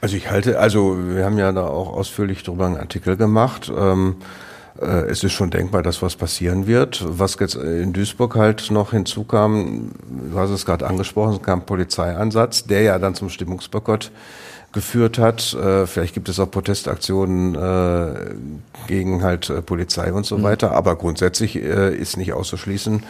Also 0.00 0.16
ich 0.16 0.30
halte, 0.30 0.58
also 0.58 0.96
wir 0.98 1.24
haben 1.24 1.38
ja 1.38 1.50
da 1.52 1.66
auch 1.66 1.92
ausführlich 1.92 2.42
darüber 2.42 2.66
einen 2.66 2.76
Artikel 2.76 3.16
gemacht. 3.16 3.72
Ähm, 3.74 4.16
äh, 4.20 4.24
es 4.80 5.22
ist 5.22 5.32
schon 5.32 5.50
denkbar, 5.50 5.82
dass 5.82 6.02
was 6.02 6.16
passieren 6.16 6.66
wird. 6.66 7.04
Was 7.06 7.36
jetzt 7.38 7.54
in 7.54 7.92
Duisburg 7.92 8.34
halt 8.34 8.70
noch 8.70 8.90
hinzukam, 8.90 9.92
du 10.30 10.38
hast 10.38 10.50
es 10.50 10.66
gerade 10.66 10.86
angesprochen, 10.86 11.34
es 11.34 11.42
kam 11.42 11.60
ein 11.60 11.66
Polizeieinsatz, 11.66 12.64
der 12.64 12.82
ja 12.82 12.98
dann 12.98 13.14
zum 13.14 13.28
Stimmungsboykott 13.28 14.10
geführt 14.74 15.18
hat. 15.18 15.54
Äh, 15.54 15.86
vielleicht 15.86 16.12
gibt 16.12 16.28
es 16.28 16.38
auch 16.38 16.50
Protestaktionen 16.50 17.54
äh, 17.54 18.34
gegen 18.88 19.22
halt 19.22 19.48
äh, 19.48 19.62
Polizei 19.62 20.12
und 20.12 20.26
so 20.26 20.36
mhm. 20.36 20.42
weiter. 20.42 20.72
Aber 20.72 20.96
grundsätzlich 20.96 21.56
äh, 21.56 21.96
ist 21.96 22.18
nicht 22.18 22.34
auszuschließen, 22.34 23.02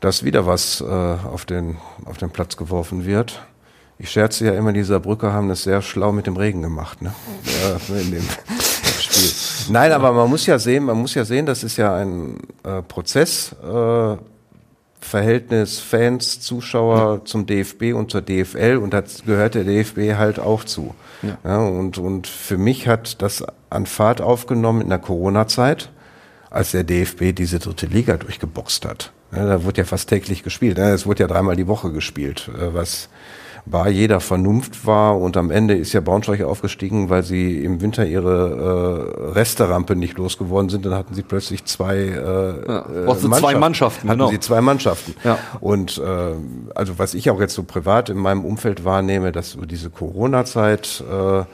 dass 0.00 0.24
wieder 0.24 0.44
was 0.44 0.82
äh, 0.82 0.84
auf, 0.84 1.46
den, 1.46 1.78
auf 2.04 2.18
den 2.18 2.30
Platz 2.30 2.58
geworfen 2.58 3.06
wird. 3.06 3.40
Ich 3.96 4.10
scherze 4.10 4.44
ja 4.44 4.52
immer, 4.52 4.72
diese 4.72 4.98
Brücke 4.98 5.32
haben 5.32 5.48
das 5.48 5.62
sehr 5.62 5.80
schlau 5.80 6.10
mit 6.12 6.26
dem 6.26 6.36
Regen 6.36 6.62
gemacht. 6.62 7.00
Ne? 7.00 7.14
Ja, 7.62 7.96
in 7.96 8.10
dem. 8.10 8.24
Nein, 9.68 9.92
aber 9.92 10.12
man 10.12 10.28
muss 10.28 10.46
ja 10.46 10.58
sehen, 10.58 10.84
man 10.84 10.98
muss 10.98 11.14
ja 11.14 11.24
sehen, 11.24 11.46
das 11.46 11.64
ist 11.64 11.76
ja 11.76 11.94
ein 11.94 12.38
äh, 12.62 12.82
Prozess, 12.82 13.54
äh, 13.62 14.16
Verhältnis 15.00 15.80
Fans, 15.80 16.40
Zuschauer 16.40 17.18
ja. 17.18 17.24
zum 17.24 17.46
DFB 17.46 17.94
und 17.94 18.10
zur 18.10 18.22
DFL 18.22 18.78
und 18.82 18.94
da 18.94 19.02
gehört 19.26 19.54
der 19.54 19.64
DFB 19.64 20.16
halt 20.16 20.38
auch 20.38 20.64
zu. 20.64 20.94
Ja. 21.22 21.38
ja. 21.44 21.58
und, 21.58 21.98
und 21.98 22.26
für 22.26 22.56
mich 22.56 22.88
hat 22.88 23.20
das 23.20 23.44
an 23.70 23.86
Fahrt 23.86 24.20
aufgenommen 24.20 24.80
in 24.80 24.88
der 24.88 24.98
Corona-Zeit, 24.98 25.90
als 26.50 26.70
der 26.70 26.84
DFB 26.84 27.34
diese 27.34 27.58
dritte 27.58 27.86
Liga 27.86 28.16
durchgeboxt 28.16 28.86
hat. 28.86 29.12
Ja, 29.34 29.46
da 29.46 29.64
wurde 29.64 29.82
ja 29.82 29.84
fast 29.84 30.08
täglich 30.08 30.42
gespielt. 30.42 30.78
Es 30.78 31.06
wurde 31.06 31.24
ja 31.24 31.26
dreimal 31.26 31.56
die 31.56 31.66
Woche 31.66 31.92
gespielt, 31.92 32.50
äh, 32.58 32.72
was 32.72 33.08
war 33.66 33.88
jeder 33.88 34.20
Vernunft 34.20 34.86
war 34.86 35.18
und 35.18 35.36
am 35.36 35.50
Ende 35.50 35.74
ist 35.74 35.92
ja 35.94 36.00
Braunschweig 36.00 36.42
aufgestiegen, 36.42 37.08
weil 37.08 37.22
sie 37.22 37.64
im 37.64 37.80
Winter 37.80 38.04
ihre 38.04 39.14
äh, 39.30 39.30
Resterampe 39.32 39.96
nicht 39.96 40.18
losgeworden 40.18 40.68
sind. 40.68 40.84
Dann 40.84 40.94
hatten 40.94 41.14
sie 41.14 41.22
plötzlich 41.22 41.64
zwei, 41.64 41.96
äh, 41.96 42.12
ja, 42.12 42.86
äh, 42.86 43.06
Mannschaften. 43.06 43.32
zwei 43.32 43.54
Mannschaften. 43.54 44.08
Hatten 44.08 44.18
genau. 44.18 44.30
sie 44.30 44.40
zwei 44.40 44.60
Mannschaften. 44.60 45.14
Ja. 45.24 45.38
Und 45.60 45.98
äh, 45.98 46.34
also 46.74 46.98
was 46.98 47.14
ich 47.14 47.30
auch 47.30 47.40
jetzt 47.40 47.54
so 47.54 47.62
privat 47.62 48.10
in 48.10 48.18
meinem 48.18 48.44
Umfeld 48.44 48.84
wahrnehme, 48.84 49.32
dass 49.32 49.56
diese 49.70 49.88
Corona-Zeit 49.88 51.02
äh, 51.10 51.44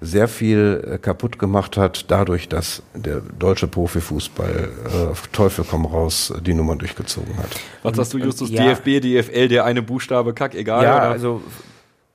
sehr 0.00 0.28
viel 0.28 0.82
äh, 0.94 0.98
kaputt 0.98 1.38
gemacht 1.38 1.76
hat, 1.76 2.10
dadurch, 2.10 2.48
dass 2.48 2.82
der 2.94 3.20
deutsche 3.38 3.66
Profifußball 3.66 4.68
äh, 4.86 5.28
Teufel 5.32 5.64
komm 5.68 5.86
raus 5.86 6.32
die 6.44 6.54
Nummer 6.54 6.76
durchgezogen 6.76 7.36
hat. 7.38 7.50
Was 7.82 7.96
sagst 7.96 8.14
du, 8.14 8.18
Justus? 8.18 8.50
Ja. 8.50 8.74
DFB, 8.74 9.00
DFL, 9.00 9.48
der 9.48 9.64
eine 9.64 9.82
Buchstabe, 9.82 10.34
kack, 10.34 10.54
egal. 10.54 10.84
Ja, 10.84 10.96
oder? 10.96 11.10
also 11.10 11.42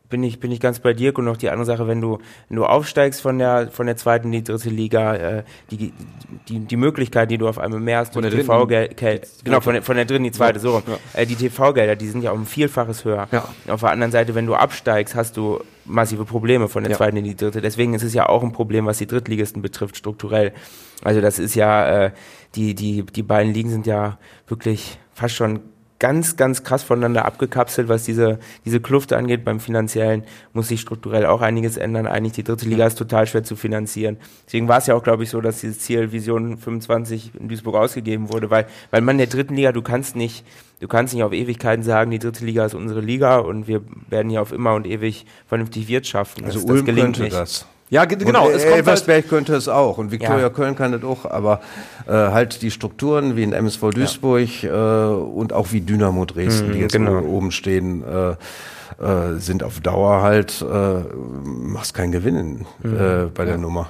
bin 0.10 0.24
ich, 0.24 0.40
bin 0.40 0.52
ich 0.52 0.60
ganz 0.60 0.80
bei 0.80 0.94
dir. 0.94 1.18
Und 1.18 1.26
noch 1.26 1.38
die 1.38 1.50
andere 1.50 1.66
Sache, 1.66 1.88
wenn 1.88 2.02
du, 2.02 2.20
wenn 2.48 2.58
du 2.58 2.66
aufsteigst 2.66 3.22
von 3.22 3.38
der, 3.38 3.70
von 3.72 3.86
der 3.86 3.98
zweiten 3.98 4.28
in 4.28 4.32
die 4.32 4.44
dritte 4.44 4.70
Liga, 4.70 5.16
äh, 5.16 5.44
die, 5.72 5.94
die, 6.48 6.60
die 6.60 6.78
Möglichkeit, 6.78 7.32
die 7.32 7.38
du 7.38 7.48
auf 7.48 7.60
einmal 7.60 7.80
mehr 7.80 8.00
hast, 8.00 8.14
von 8.14 8.24
der 8.24 8.32
TV-Gelder, 8.32 9.22
genau, 9.44 9.62
von 9.62 9.74
der, 9.74 9.84
von 9.84 9.96
der 9.96 10.06
dritten 10.06 10.26
in 10.26 10.32
die 10.32 10.38
zweite, 10.38 10.58
ja. 10.58 10.62
so 10.62 10.84
ja. 10.86 10.98
äh, 11.14 11.26
die 11.26 11.36
TV-Gelder, 11.36 11.96
die 11.96 12.08
sind 12.08 12.24
ja 12.24 12.32
um 12.32 12.42
ein 12.42 12.46
Vielfaches 12.46 13.06
höher. 13.06 13.28
Ja. 13.32 13.48
Auf 13.68 13.82
der 13.82 13.92
anderen 13.92 14.12
Seite, 14.12 14.36
wenn 14.36 14.46
du 14.46 14.56
absteigst, 14.56 15.16
hast 15.16 15.38
du 15.38 15.62
massive 15.86 16.26
Probleme 16.26 16.68
von 16.68 16.84
der 16.84 16.96
zweiten 16.96 17.18
in 17.18 17.24
die 17.24 17.36
dritte. 17.36 17.62
Deswegen 17.62 17.94
ist 17.94 18.04
es 18.04 18.14
ja 18.14 18.30
auch 18.30 18.44
ein 18.44 18.52
Problem, 18.52 18.86
was 18.86 19.00
die 19.00 19.08
Drittligisten 19.08 19.62
betrifft, 19.62 19.98
strukturell. 19.98 20.54
Also 21.04 21.22
das 21.22 21.40
ist 21.40 21.56
ja, 21.56 22.06
äh, 22.06 22.12
die, 22.56 22.76
die, 22.76 23.04
die 23.04 23.24
beiden 23.24 23.54
Ligen 23.54 23.70
sind 23.70 23.88
ja 23.88 24.18
wirklich 24.48 25.00
fast 25.14 25.36
schon 25.36 25.62
ganz, 26.00 26.38
ganz 26.38 26.64
krass 26.64 26.82
voneinander 26.82 27.26
abgekapselt, 27.26 27.90
was 27.90 28.06
diese, 28.06 28.40
diese 28.66 28.80
Kluft 28.80 29.12
angeht. 29.14 29.44
Beim 29.44 29.60
Finanziellen 29.60 30.24
muss 30.54 30.70
sich 30.70 30.80
strukturell 30.82 31.26
auch 31.26 31.42
einiges 31.42 31.78
ändern. 31.78 32.08
Eigentlich 32.08 32.34
die 32.34 32.44
dritte 32.44 32.68
Liga 32.68 32.88
ist 32.88 32.98
total 32.98 33.28
schwer 33.28 33.44
zu 33.44 33.58
finanzieren. 33.58 34.18
Deswegen 34.46 34.68
war 34.68 34.78
es 34.78 34.88
ja 34.88 34.96
auch, 34.96 35.04
glaube 35.04 35.24
ich, 35.24 35.30
so, 35.30 35.42
dass 35.42 35.60
dieses 35.60 35.80
Ziel 35.80 36.12
Vision 36.12 36.58
25 36.58 37.34
in 37.38 37.50
Duisburg 37.50 37.76
ausgegeben 37.76 38.32
wurde, 38.32 38.50
weil, 38.50 38.66
weil 38.92 39.02
man 39.02 39.16
in 39.16 39.20
der 39.20 39.28
dritten 39.28 39.56
Liga, 39.56 39.74
du 39.74 39.82
kannst 39.82 40.16
nicht, 40.16 40.46
du 40.80 40.88
kannst 40.88 41.14
nicht 41.14 41.24
auf 41.24 41.34
Ewigkeiten 41.34 41.84
sagen, 41.84 42.12
die 42.12 42.20
dritte 42.20 42.46
Liga 42.46 42.66
ist 42.66 42.76
unsere 42.76 43.02
Liga 43.02 43.40
und 43.40 43.68
wir 43.68 43.82
werden 44.10 44.30
hier 44.30 44.42
auf 44.42 44.54
immer 44.54 44.76
und 44.76 44.88
ewig 44.88 45.26
vernünftig 45.48 45.90
wirtschaften. 45.90 46.46
Also 46.46 46.60
das, 46.60 46.70
Ulm 46.70 46.78
das 46.78 46.86
gelingt 46.86 47.06
könnte 47.18 47.24
nicht. 47.24 47.36
das. 47.36 47.66
Ja, 47.90 48.06
genau. 48.06 48.48
Und, 48.48 48.56
es 48.56 48.64
Elversberg 48.64 49.24
halt 49.24 49.30
könnte 49.30 49.56
es 49.56 49.68
auch 49.68 49.98
und 49.98 50.12
Viktoria 50.12 50.42
ja. 50.42 50.50
Köln 50.50 50.76
kann 50.76 50.92
das 50.92 51.04
auch, 51.04 51.26
aber 51.26 51.62
äh, 52.08 52.12
halt 52.12 52.62
die 52.62 52.70
Strukturen 52.70 53.36
wie 53.36 53.44
in 53.44 53.52
MSV 53.52 53.90
Duisburg 53.90 54.62
ja. 54.62 55.12
äh, 55.12 55.14
und 55.16 55.54
auch 55.54 55.72
wie 55.72 55.82
Dynamo 55.82 56.26
Dresden, 56.26 56.70
mhm, 56.70 56.74
die 56.74 56.80
jetzt 56.80 56.92
genau. 56.92 57.22
oben 57.22 57.52
stehen, 57.52 58.04
äh, 58.04 58.36
äh, 59.04 59.40
sind 59.40 59.64
auf 59.64 59.80
Dauer 59.80 60.22
halt, 60.22 60.62
äh, 60.62 61.00
machst 61.44 61.94
keinen 61.94 62.12
Gewinn 62.12 62.66
mhm. 62.84 62.96
äh, 62.96 63.26
bei 63.34 63.46
der 63.46 63.58
Nummer. 63.58 63.88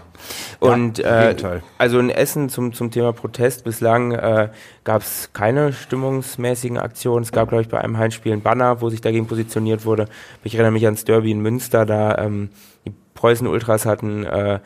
Und 0.59 0.99
ja, 0.99 1.31
äh, 1.31 1.61
also 1.77 1.99
in 1.99 2.09
Essen 2.09 2.49
zum, 2.49 2.73
zum 2.73 2.91
Thema 2.91 3.13
Protest 3.13 3.63
bislang 3.63 4.11
äh, 4.11 4.49
gab 4.83 5.01
es 5.01 5.31
keine 5.33 5.73
stimmungsmäßigen 5.73 6.77
Aktionen. 6.77 7.23
Es 7.23 7.31
gab, 7.31 7.49
glaube 7.49 7.63
ich, 7.63 7.69
bei 7.69 7.79
einem 7.79 7.97
Heimspiel 7.97 8.33
ein 8.33 8.41
Banner, 8.41 8.81
wo 8.81 8.89
sich 8.89 9.01
dagegen 9.01 9.27
positioniert 9.27 9.85
wurde. 9.85 10.07
Ich 10.43 10.53
erinnere 10.53 10.73
mich 10.73 10.85
ans 10.85 11.05
Derby 11.05 11.31
in 11.31 11.41
Münster, 11.41 11.85
da 11.85 12.17
ähm, 12.17 12.49
die 12.85 12.93
Preußen-Ultras 13.19 13.85
hatten 13.85 14.23
äh, 14.23 14.59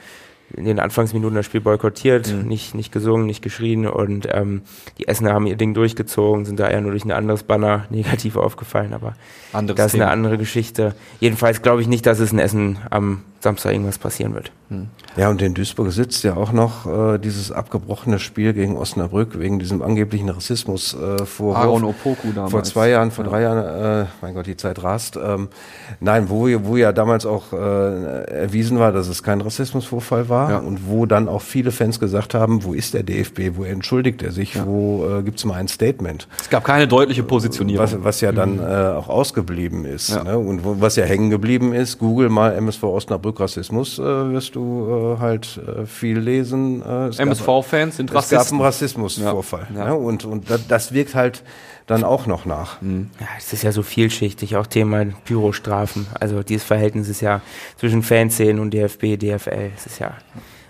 in 0.55 0.65
den 0.65 0.79
Anfangsminuten 0.79 1.35
das 1.35 1.45
Spiel 1.47 1.61
boykottiert, 1.61 2.31
mhm. 2.31 2.47
nicht, 2.47 2.75
nicht 2.75 2.91
gesungen, 2.91 3.25
nicht 3.25 3.41
geschrien 3.41 3.87
und 3.87 4.27
ähm, 4.31 4.61
die 4.99 5.07
Essener 5.07 5.33
haben 5.33 5.47
ihr 5.47 5.55
Ding 5.55 5.73
durchgezogen, 5.73 6.45
sind 6.45 6.59
da 6.59 6.69
eher 6.69 6.81
nur 6.81 6.91
durch 6.91 7.05
ein 7.05 7.11
anderes 7.11 7.43
Banner 7.43 7.85
negativ 7.89 8.35
aufgefallen, 8.35 8.93
aber 8.93 9.15
Anderes 9.51 9.77
das 9.77 9.85
ist 9.87 9.91
Thema. 9.93 10.05
eine 10.05 10.13
andere 10.13 10.37
Geschichte. 10.37 10.93
Jedenfalls 11.19 11.61
glaube 11.63 11.81
ich 11.81 11.87
nicht, 11.87 12.05
dass 12.05 12.19
es 12.19 12.31
in 12.31 12.39
Essen 12.39 12.77
am 12.91 13.23
Samstag 13.43 13.73
irgendwas 13.73 13.97
passieren 13.97 14.33
wird. 14.33 14.51
Hm. 14.69 14.87
Ja, 15.17 15.29
und 15.29 15.41
in 15.41 15.53
Duisburg 15.53 15.91
sitzt 15.91 16.23
ja 16.23 16.35
auch 16.35 16.51
noch 16.53 16.87
äh, 16.87 17.17
dieses 17.19 17.51
abgebrochene 17.51 18.17
Spiel 18.17 18.53
gegen 18.53 18.77
Osnabrück 18.77 19.37
wegen 19.37 19.59
diesem 19.59 19.81
angeblichen 19.81 20.29
Rassismus 20.29 20.95
äh, 20.95 21.25
vor 21.25 21.57
Aaron 21.57 21.83
Opoku 21.83 22.31
damals. 22.33 22.51
Vor 22.51 22.63
zwei 22.63 22.89
Jahren, 22.89 23.11
vor 23.11 23.25
ja. 23.25 23.29
drei 23.29 23.41
Jahren, 23.41 24.05
äh, 24.05 24.07
mein 24.21 24.33
Gott, 24.33 24.47
die 24.47 24.57
Zeit 24.57 24.81
rast. 24.81 25.19
Ähm, 25.23 25.49
nein, 25.99 26.29
wo, 26.29 26.47
wo 26.63 26.77
ja 26.77 26.93
damals 26.93 27.25
auch 27.25 27.51
äh, 27.53 28.23
erwiesen 28.23 28.79
war, 28.79 28.91
dass 28.91 29.07
es 29.07 29.21
kein 29.21 29.41
Rassismusvorfall 29.41 30.29
war 30.29 30.49
ja. 30.49 30.57
und 30.59 30.87
wo 30.87 31.05
dann 31.05 31.27
auch 31.27 31.41
viele 31.41 31.71
Fans 31.71 31.99
gesagt 31.99 32.33
haben, 32.33 32.63
wo 32.63 32.73
ist 32.73 32.93
der 32.93 33.03
DFB, 33.03 33.55
wo 33.55 33.65
entschuldigt 33.65 34.23
er 34.23 34.31
sich, 34.31 34.55
ja. 34.55 34.65
wo 34.65 35.05
äh, 35.05 35.21
gibt 35.21 35.37
es 35.37 35.45
mal 35.45 35.55
ein 35.55 35.67
Statement. 35.67 36.27
Es 36.39 36.49
gab 36.49 36.63
keine 36.63 36.87
deutliche 36.87 37.23
Positionierung. 37.23 37.83
Was, 37.83 38.03
was 38.03 38.21
ja 38.21 38.31
dann 38.31 38.55
mhm. 38.55 38.63
äh, 38.63 38.87
auch 38.93 39.09
ausgeblieben 39.09 39.85
ist. 39.85 40.23
Ne? 40.23 40.37
Und 40.39 40.63
wo, 40.63 40.77
was 40.79 40.95
ja 40.95 41.03
hängen 41.03 41.29
geblieben 41.29 41.73
ist, 41.73 41.99
Google 41.99 42.29
mal 42.29 42.53
MSV 42.53 42.83
Osnabrück 42.83 43.32
genug 43.33 43.39
Rassismus, 43.39 43.99
äh, 43.99 44.03
wirst 44.03 44.55
du 44.55 45.15
äh, 45.17 45.19
halt 45.19 45.57
äh, 45.57 45.85
viel 45.85 46.19
lesen. 46.19 46.81
Äh, 46.81 47.09
MSV-Fans 47.21 47.97
sind 47.97 48.13
Rassisten. 48.13 48.37
Es 48.37 48.45
gab 48.45 48.51
einen 48.53 48.61
Rassismusvorfall. 48.61 49.67
Ja. 49.73 49.79
Ja. 49.79 49.85
Ne? 49.87 49.95
Und, 49.95 50.25
und 50.25 50.49
das, 50.49 50.67
das 50.67 50.93
wirkt 50.93 51.15
halt 51.15 51.43
dann 51.87 52.03
auch 52.03 52.27
noch 52.27 52.45
nach. 52.45 52.81
Mhm. 52.81 53.09
Ja, 53.19 53.27
es 53.37 53.51
ist 53.51 53.63
ja 53.63 53.71
so 53.71 53.83
vielschichtig, 53.83 54.55
auch 54.55 54.67
Thema 54.67 55.05
Pyrostrafen. 55.25 56.07
Also 56.19 56.43
dieses 56.43 56.63
Verhältnis 56.63 57.09
ist 57.09 57.21
ja 57.21 57.41
zwischen 57.77 58.03
Fanszenen 58.03 58.59
und 58.59 58.73
DFB, 58.73 59.17
DFL. 59.17 59.71
Es 59.75 59.85
ist 59.85 59.99
ja 59.99 60.13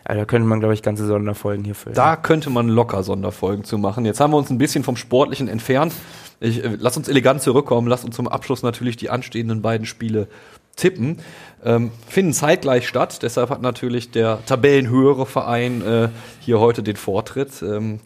also 0.06 0.20
da 0.20 0.26
könnte 0.26 0.46
man, 0.50 0.60
glaube 0.60 0.74
ich, 0.74 0.82
ganze 0.82 1.06
Sonderfolgen 1.06 1.64
hier 1.64 1.76
füllen. 1.76 1.96
Da 1.96 2.18
könnte 2.18 2.50
man 2.50 2.68
locker 2.68 3.04
Sonderfolgen 3.04 3.64
zu 3.64 3.78
machen. 3.78 4.04
Jetzt 4.04 4.20
haben 4.20 4.34
wir 4.34 4.38
uns 4.38 4.50
ein 4.50 4.58
bisschen 4.58 4.84
vom 4.84 4.98
Sportlichen 4.98 5.48
entfernt. 5.48 5.94
Ich, 6.42 6.62
äh, 6.62 6.76
lass 6.78 6.98
uns 6.98 7.08
elegant 7.08 7.42
zurückkommen. 7.42 7.88
Lass 7.88 8.04
uns 8.04 8.18
zum 8.18 8.28
Abschluss 8.28 8.64
natürlich 8.64 8.98
die 8.98 9.10
anstehenden 9.10 9.62
beiden 9.62 9.86
Spiele 9.86 10.28
tippen. 10.76 11.20
Ähm, 11.66 11.92
finden 12.08 12.34
zeitgleich 12.34 12.88
statt. 12.88 13.24
Deshalb 13.24 13.50
hat 13.50 13.62
natürlich 13.62 14.12
der 14.12 14.40
tabellenhöhere 14.46 15.26
Verein 15.26 15.82
äh, 15.82 16.10
hier 16.40 16.60
heute 16.60 16.84
den 16.84 16.98
Vortritt. 16.98 17.62
Ähm, 17.62 18.00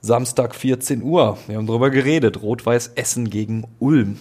Samstag 0.00 0.54
14 0.54 1.02
Uhr. 1.02 1.38
Wir 1.46 1.56
haben 1.56 1.66
darüber 1.66 1.90
geredet. 1.90 2.42
Rot-Weiß 2.42 2.92
Essen 2.96 3.30
gegen 3.30 3.64
Ulm. 3.78 4.18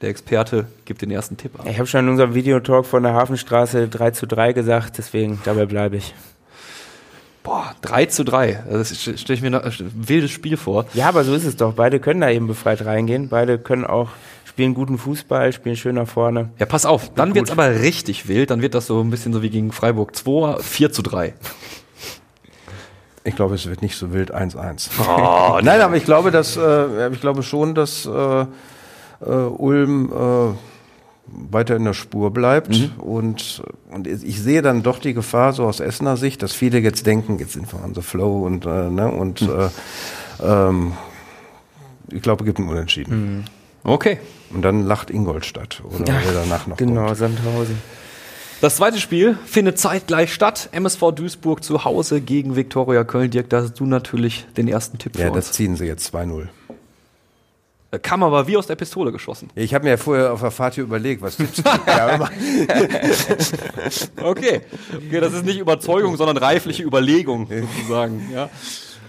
Der 0.00 0.10
Experte 0.10 0.66
gibt 0.84 1.00
den 1.00 1.10
ersten 1.10 1.36
Tipp 1.36 1.58
ab. 1.58 1.66
Ich 1.66 1.78
habe 1.78 1.86
schon 1.86 2.00
in 2.00 2.10
unserem 2.10 2.34
Videotalk 2.34 2.84
von 2.84 3.02
der 3.02 3.14
Hafenstraße 3.14 3.88
3 3.88 4.10
zu 4.10 4.26
3 4.26 4.52
gesagt, 4.52 4.98
deswegen 4.98 5.40
dabei 5.44 5.64
bleibe 5.64 5.96
ich. 5.96 6.14
Boah, 7.42 7.74
3 7.82 8.06
zu 8.06 8.24
3. 8.24 8.64
Also 8.64 8.78
das 8.78 9.20
stelle 9.20 9.36
ich 9.36 9.42
mir 9.42 9.64
ein 9.64 9.72
wildes 9.94 10.30
Spiel 10.30 10.56
vor. 10.56 10.86
Ja, 10.94 11.08
aber 11.08 11.24
so 11.24 11.34
ist 11.34 11.44
es 11.44 11.56
doch. 11.56 11.74
Beide 11.74 12.00
können 12.00 12.20
da 12.20 12.30
eben 12.30 12.46
befreit 12.46 12.84
reingehen. 12.84 13.28
Beide 13.28 13.58
können 13.58 13.84
auch 13.84 14.08
spielen 14.54 14.72
guten 14.72 14.98
Fußball, 14.98 15.52
spielen 15.52 15.74
schön 15.74 15.96
nach 15.96 16.06
vorne. 16.06 16.50
Ja, 16.60 16.66
pass 16.66 16.86
auf. 16.86 17.12
Dann 17.12 17.34
wird 17.34 17.46
es 17.46 17.50
aber 17.50 17.80
richtig 17.80 18.28
wild. 18.28 18.50
Dann 18.50 18.62
wird 18.62 18.76
das 18.76 18.86
so 18.86 19.00
ein 19.00 19.10
bisschen 19.10 19.32
so 19.32 19.42
wie 19.42 19.50
gegen 19.50 19.72
Freiburg 19.72 20.14
2, 20.14 20.62
4 20.62 20.92
zu 20.92 21.02
3. 21.02 21.34
Ich 23.24 23.34
glaube, 23.34 23.56
es 23.56 23.66
wird 23.66 23.82
nicht 23.82 23.96
so 23.96 24.12
wild 24.12 24.32
1-1. 24.32 24.90
Oh, 25.00 25.58
Nein, 25.62 25.80
aber 25.80 25.96
ich 25.96 26.04
glaube, 26.04 26.30
dass, 26.30 26.56
äh, 26.56 27.08
ich 27.12 27.20
glaube 27.20 27.42
schon, 27.42 27.74
dass 27.74 28.06
äh, 28.06 28.42
äh, 28.42 28.46
Ulm 29.26 30.12
äh, 30.12 31.52
weiter 31.52 31.74
in 31.74 31.84
der 31.84 31.94
Spur 31.94 32.30
bleibt. 32.30 32.68
Mhm. 32.68 32.92
Und, 32.98 33.60
und 33.90 34.06
ich 34.06 34.40
sehe 34.40 34.62
dann 34.62 34.84
doch 34.84 35.00
die 35.00 35.14
Gefahr 35.14 35.52
so 35.52 35.64
aus 35.64 35.80
Essener 35.80 36.16
Sicht, 36.16 36.44
dass 36.44 36.52
viele 36.52 36.78
jetzt 36.78 37.06
denken, 37.06 37.40
jetzt 37.40 37.54
sind 37.54 37.72
wir 37.72 37.82
on 37.82 37.92
the 37.96 38.02
flow 38.02 38.46
und, 38.46 38.66
äh, 38.66 38.88
ne, 38.88 39.10
und 39.10 39.42
mhm. 39.42 39.50
äh, 39.50 40.46
ähm, 40.46 40.92
ich 42.12 42.22
glaube, 42.22 42.44
es 42.44 42.46
gibt 42.46 42.60
einen 42.60 42.68
Unentschieden. 42.68 43.38
Mhm. 43.38 43.44
Okay. 43.82 44.20
Und 44.50 44.62
dann 44.62 44.84
lacht 44.84 45.10
Ingolstadt 45.10 45.82
oder 45.84 46.06
ja, 46.06 46.20
wer 46.24 46.32
danach 46.32 46.66
noch 46.66 46.76
Genau, 46.76 47.06
kommt. 47.06 47.16
Sandhausen. 47.16 47.78
Das 48.60 48.76
zweite 48.76 48.98
Spiel 48.98 49.36
findet 49.44 49.78
zeitgleich 49.78 50.32
statt. 50.32 50.68
MSV 50.72 51.12
Duisburg 51.12 51.62
zu 51.62 51.84
Hause 51.84 52.20
gegen 52.20 52.56
Viktoria 52.56 53.04
Köln. 53.04 53.30
Dirk, 53.30 53.50
da 53.50 53.62
hast 53.62 53.78
du 53.78 53.84
natürlich 53.84 54.46
den 54.56 54.68
ersten 54.68 54.98
Tipp 54.98 55.18
Ja, 55.18 55.30
das 55.30 55.52
ziehen 55.52 55.76
sie 55.76 55.86
jetzt 55.86 56.14
2-0. 56.14 56.46
Äh, 57.90 57.98
kam 57.98 58.22
aber 58.22 58.46
wie 58.46 58.56
aus 58.56 58.66
der 58.66 58.76
Pistole 58.76 59.12
geschossen. 59.12 59.50
Ich 59.54 59.74
habe 59.74 59.84
mir 59.84 59.90
ja 59.90 59.96
vorher 59.96 60.32
auf 60.32 60.40
der 60.40 60.50
Fahrt 60.50 60.74
hier 60.74 60.84
überlegt, 60.84 61.22
was 61.22 61.36
tippst 61.36 61.58
du? 61.58 61.62
okay. 64.22 64.60
okay, 64.96 65.20
das 65.20 65.32
ist 65.32 65.44
nicht 65.44 65.58
Überzeugung, 65.58 66.16
sondern 66.16 66.36
reifliche 66.36 66.82
Überlegung 66.82 67.48
sozusagen. 67.76 68.30
Ja. 68.32 68.48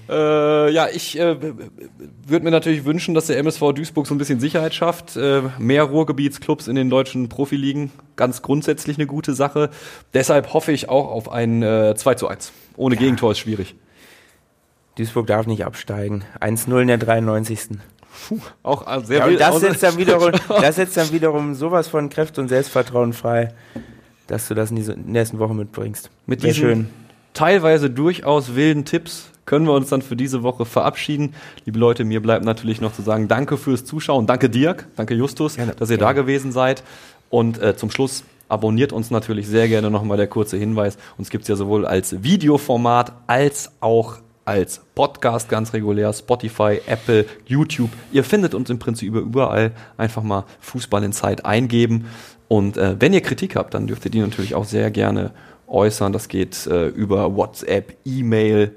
Äh, 0.08 0.72
ja, 0.72 0.88
ich 0.94 1.20
äh, 1.20 1.36
würde 1.40 2.46
mir 2.46 2.52
natürlich 2.52 2.86
wünschen, 2.86 3.16
dass 3.16 3.28
der 3.28 3.38
MSV 3.40 3.74
Duisburg 3.74 4.08
so 4.08 4.14
ein 4.14 4.18
bisschen 4.18 4.40
Sicherheit 4.40 4.74
schafft. 4.74 5.16
Äh, 5.16 5.42
mehr 5.58 5.84
Ruhrgebietsclubs 5.84 6.68
in 6.68 6.76
den 6.76 6.90
deutschen 6.90 7.30
Profiligen, 7.30 7.92
ganz 8.16 8.42
grundsätzlich 8.42 8.98
eine 8.98 9.08
gute 9.08 9.34
Sache. 9.34 9.70
Deshalb 10.14 10.54
hoffe 10.54 10.72
ich 10.72 10.90
auch 10.90 11.10
auf 11.10 11.32
ein 11.32 11.64
äh, 11.64 11.96
2 11.96 12.16
zu 12.16 12.28
1. 12.28 12.52
Ohne 12.78 12.96
ja. 12.96 13.02
Gegentor 13.02 13.32
ist 13.32 13.40
schwierig. 13.40 13.76
Duisburg 14.98 15.28
darf 15.28 15.46
nicht 15.48 15.66
absteigen. 15.66 16.24
1-0 16.40 16.82
in 16.82 16.88
der 16.88 16.98
93. 16.98 17.80
Puh, 18.28 18.40
auch 18.64 18.88
äh, 18.88 19.04
sehr 19.04 19.20
ja, 19.20 19.26
und 19.26 19.40
das 19.40 19.60
setzt, 19.60 19.84
dann 19.84 19.98
wiederum, 19.98 20.32
das 20.48 20.76
setzt 20.76 20.98
dann 20.98 21.12
wiederum 21.12 21.54
sowas 21.54 21.88
von 21.88 22.10
Kräfte 22.10 22.42
und 22.42 22.48
Selbstvertrauen 22.48 23.14
frei, 23.14 23.54
dass 24.28 24.48
du 24.48 24.56
das 24.56 24.72
in 24.72 24.84
der 24.84 24.96
nächsten 24.98 25.40
Woche 25.40 25.54
mitbringst. 25.54 26.10
Mit 26.26 26.44
diesen 26.44 26.54
schön. 26.54 26.90
teilweise 27.34 27.90
durchaus 27.90 28.56
wilden 28.56 28.86
Tipps 28.86 29.32
können 29.46 29.66
wir 29.66 29.74
uns 29.74 29.90
dann 29.90 30.02
für 30.02 30.16
diese 30.16 30.44
Woche 30.44 30.66
verabschieden. 30.66 31.34
Liebe 31.66 31.80
Leute, 31.80 32.04
mir 32.04 32.22
bleibt 32.22 32.46
natürlich 32.46 32.82
noch 32.82 32.94
zu 32.94 33.02
sagen, 33.02 33.28
danke 33.28 33.58
fürs 33.58 33.86
Zuschauen. 33.86 34.26
Danke 34.28 34.50
Dirk, 34.50 34.88
danke 34.96 35.14
Justus, 35.14 35.56
gerne, 35.56 35.74
dass 35.76 35.90
ihr 35.90 35.98
gerne. 35.98 36.14
da 36.14 36.22
gewesen 36.22 36.52
seid. 36.52 36.84
Und 37.30 37.62
äh, 37.62 37.76
zum 37.76 37.92
Schluss 37.92 38.24
abonniert 38.48 38.94
uns 38.94 39.12
natürlich 39.12 39.48
sehr 39.48 39.68
gerne 39.68 39.90
nochmal 39.90 40.18
der 40.18 40.28
kurze 40.28 40.58
Hinweis. 40.58 40.98
Uns 41.18 41.30
gibt 41.30 41.44
es 41.44 41.48
ja 41.48 41.56
sowohl 41.56 41.86
als 41.86 42.24
Videoformat 42.24 43.14
als 43.28 43.72
auch 43.82 44.18
als 44.46 44.82
Podcast 44.94 45.50
ganz 45.50 45.74
regulär, 45.74 46.14
Spotify, 46.14 46.80
Apple, 46.86 47.26
YouTube. 47.48 47.90
Ihr 48.12 48.24
findet 48.24 48.54
uns 48.54 48.70
im 48.70 48.78
Prinzip 48.78 49.16
überall. 49.16 49.72
Einfach 49.98 50.22
mal 50.22 50.46
Fußball 50.60 51.04
in 51.04 51.14
Zeit 51.14 51.46
eingeben. 51.46 52.06
Und 52.48 52.78
äh, 52.78 52.96
wenn 53.00 53.14
ihr 53.14 53.22
Kritik 53.22 53.56
habt, 53.56 53.74
dann 53.74 53.88
dürft 53.88 54.06
ihr 54.06 54.12
die 54.12 54.20
natürlich 54.20 54.54
auch 54.54 54.66
sehr 54.66 54.92
gerne 54.92 55.32
äußern. 55.68 56.14
Das 56.14 56.28
geht 56.28 56.68
äh, 56.68 56.88
über 56.90 57.36
WhatsApp, 57.36 57.98
E-Mail, 58.06 58.76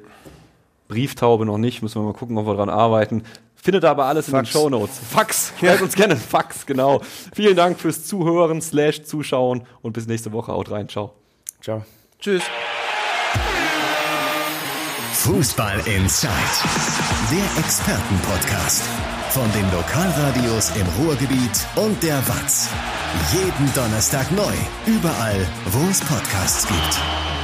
Brieftaube 0.89 1.45
noch 1.47 1.59
nicht, 1.59 1.82
müssen 1.82 2.01
wir 2.01 2.07
mal 2.07 2.14
gucken, 2.14 2.36
ob 2.39 2.47
wir 2.47 2.55
dran 2.55 2.70
arbeiten. 2.70 3.22
Findet 3.55 3.84
aber 3.84 4.07
alles 4.07 4.26
Fax. 4.26 4.32
in 4.32 4.45
den 4.45 4.47
Show 4.47 4.70
Notes. 4.70 4.99
Fax, 4.99 5.53
ja. 5.61 5.74
uns 5.80 5.95
kennen. 5.95 6.16
Fax, 6.16 6.64
genau. 6.64 7.01
Vielen 7.34 7.57
Dank 7.57 7.78
fürs 7.78 8.05
Zuhören, 8.05 8.62
slash 8.62 9.03
Zuschauen 9.05 9.62
und 9.82 9.93
bis 9.93 10.07
nächste 10.07 10.32
Woche. 10.32 10.53
Haut 10.53 10.70
rein. 10.70 10.89
Ciao. 10.89 11.12
Ciao. 11.61 11.84
Tschüss. 12.18 12.43
Fußball 15.12 15.80
Inside. 15.80 16.30
Der 17.30 17.62
Expertenpodcast. 17.62 18.84
Von 19.30 19.53
den 19.53 19.70
Lokalradios 19.72 20.72
im 20.76 20.86
Ruhrgebiet 21.05 21.66
und 21.76 22.03
der 22.03 22.16
WAZ. 22.26 22.70
Jeden 23.34 23.74
Donnerstag 23.74 24.30
neu. 24.32 24.55
Überall, 24.86 25.47
wo 25.66 25.91
es 25.91 26.01
Podcasts 26.01 26.66
gibt. 26.66 27.38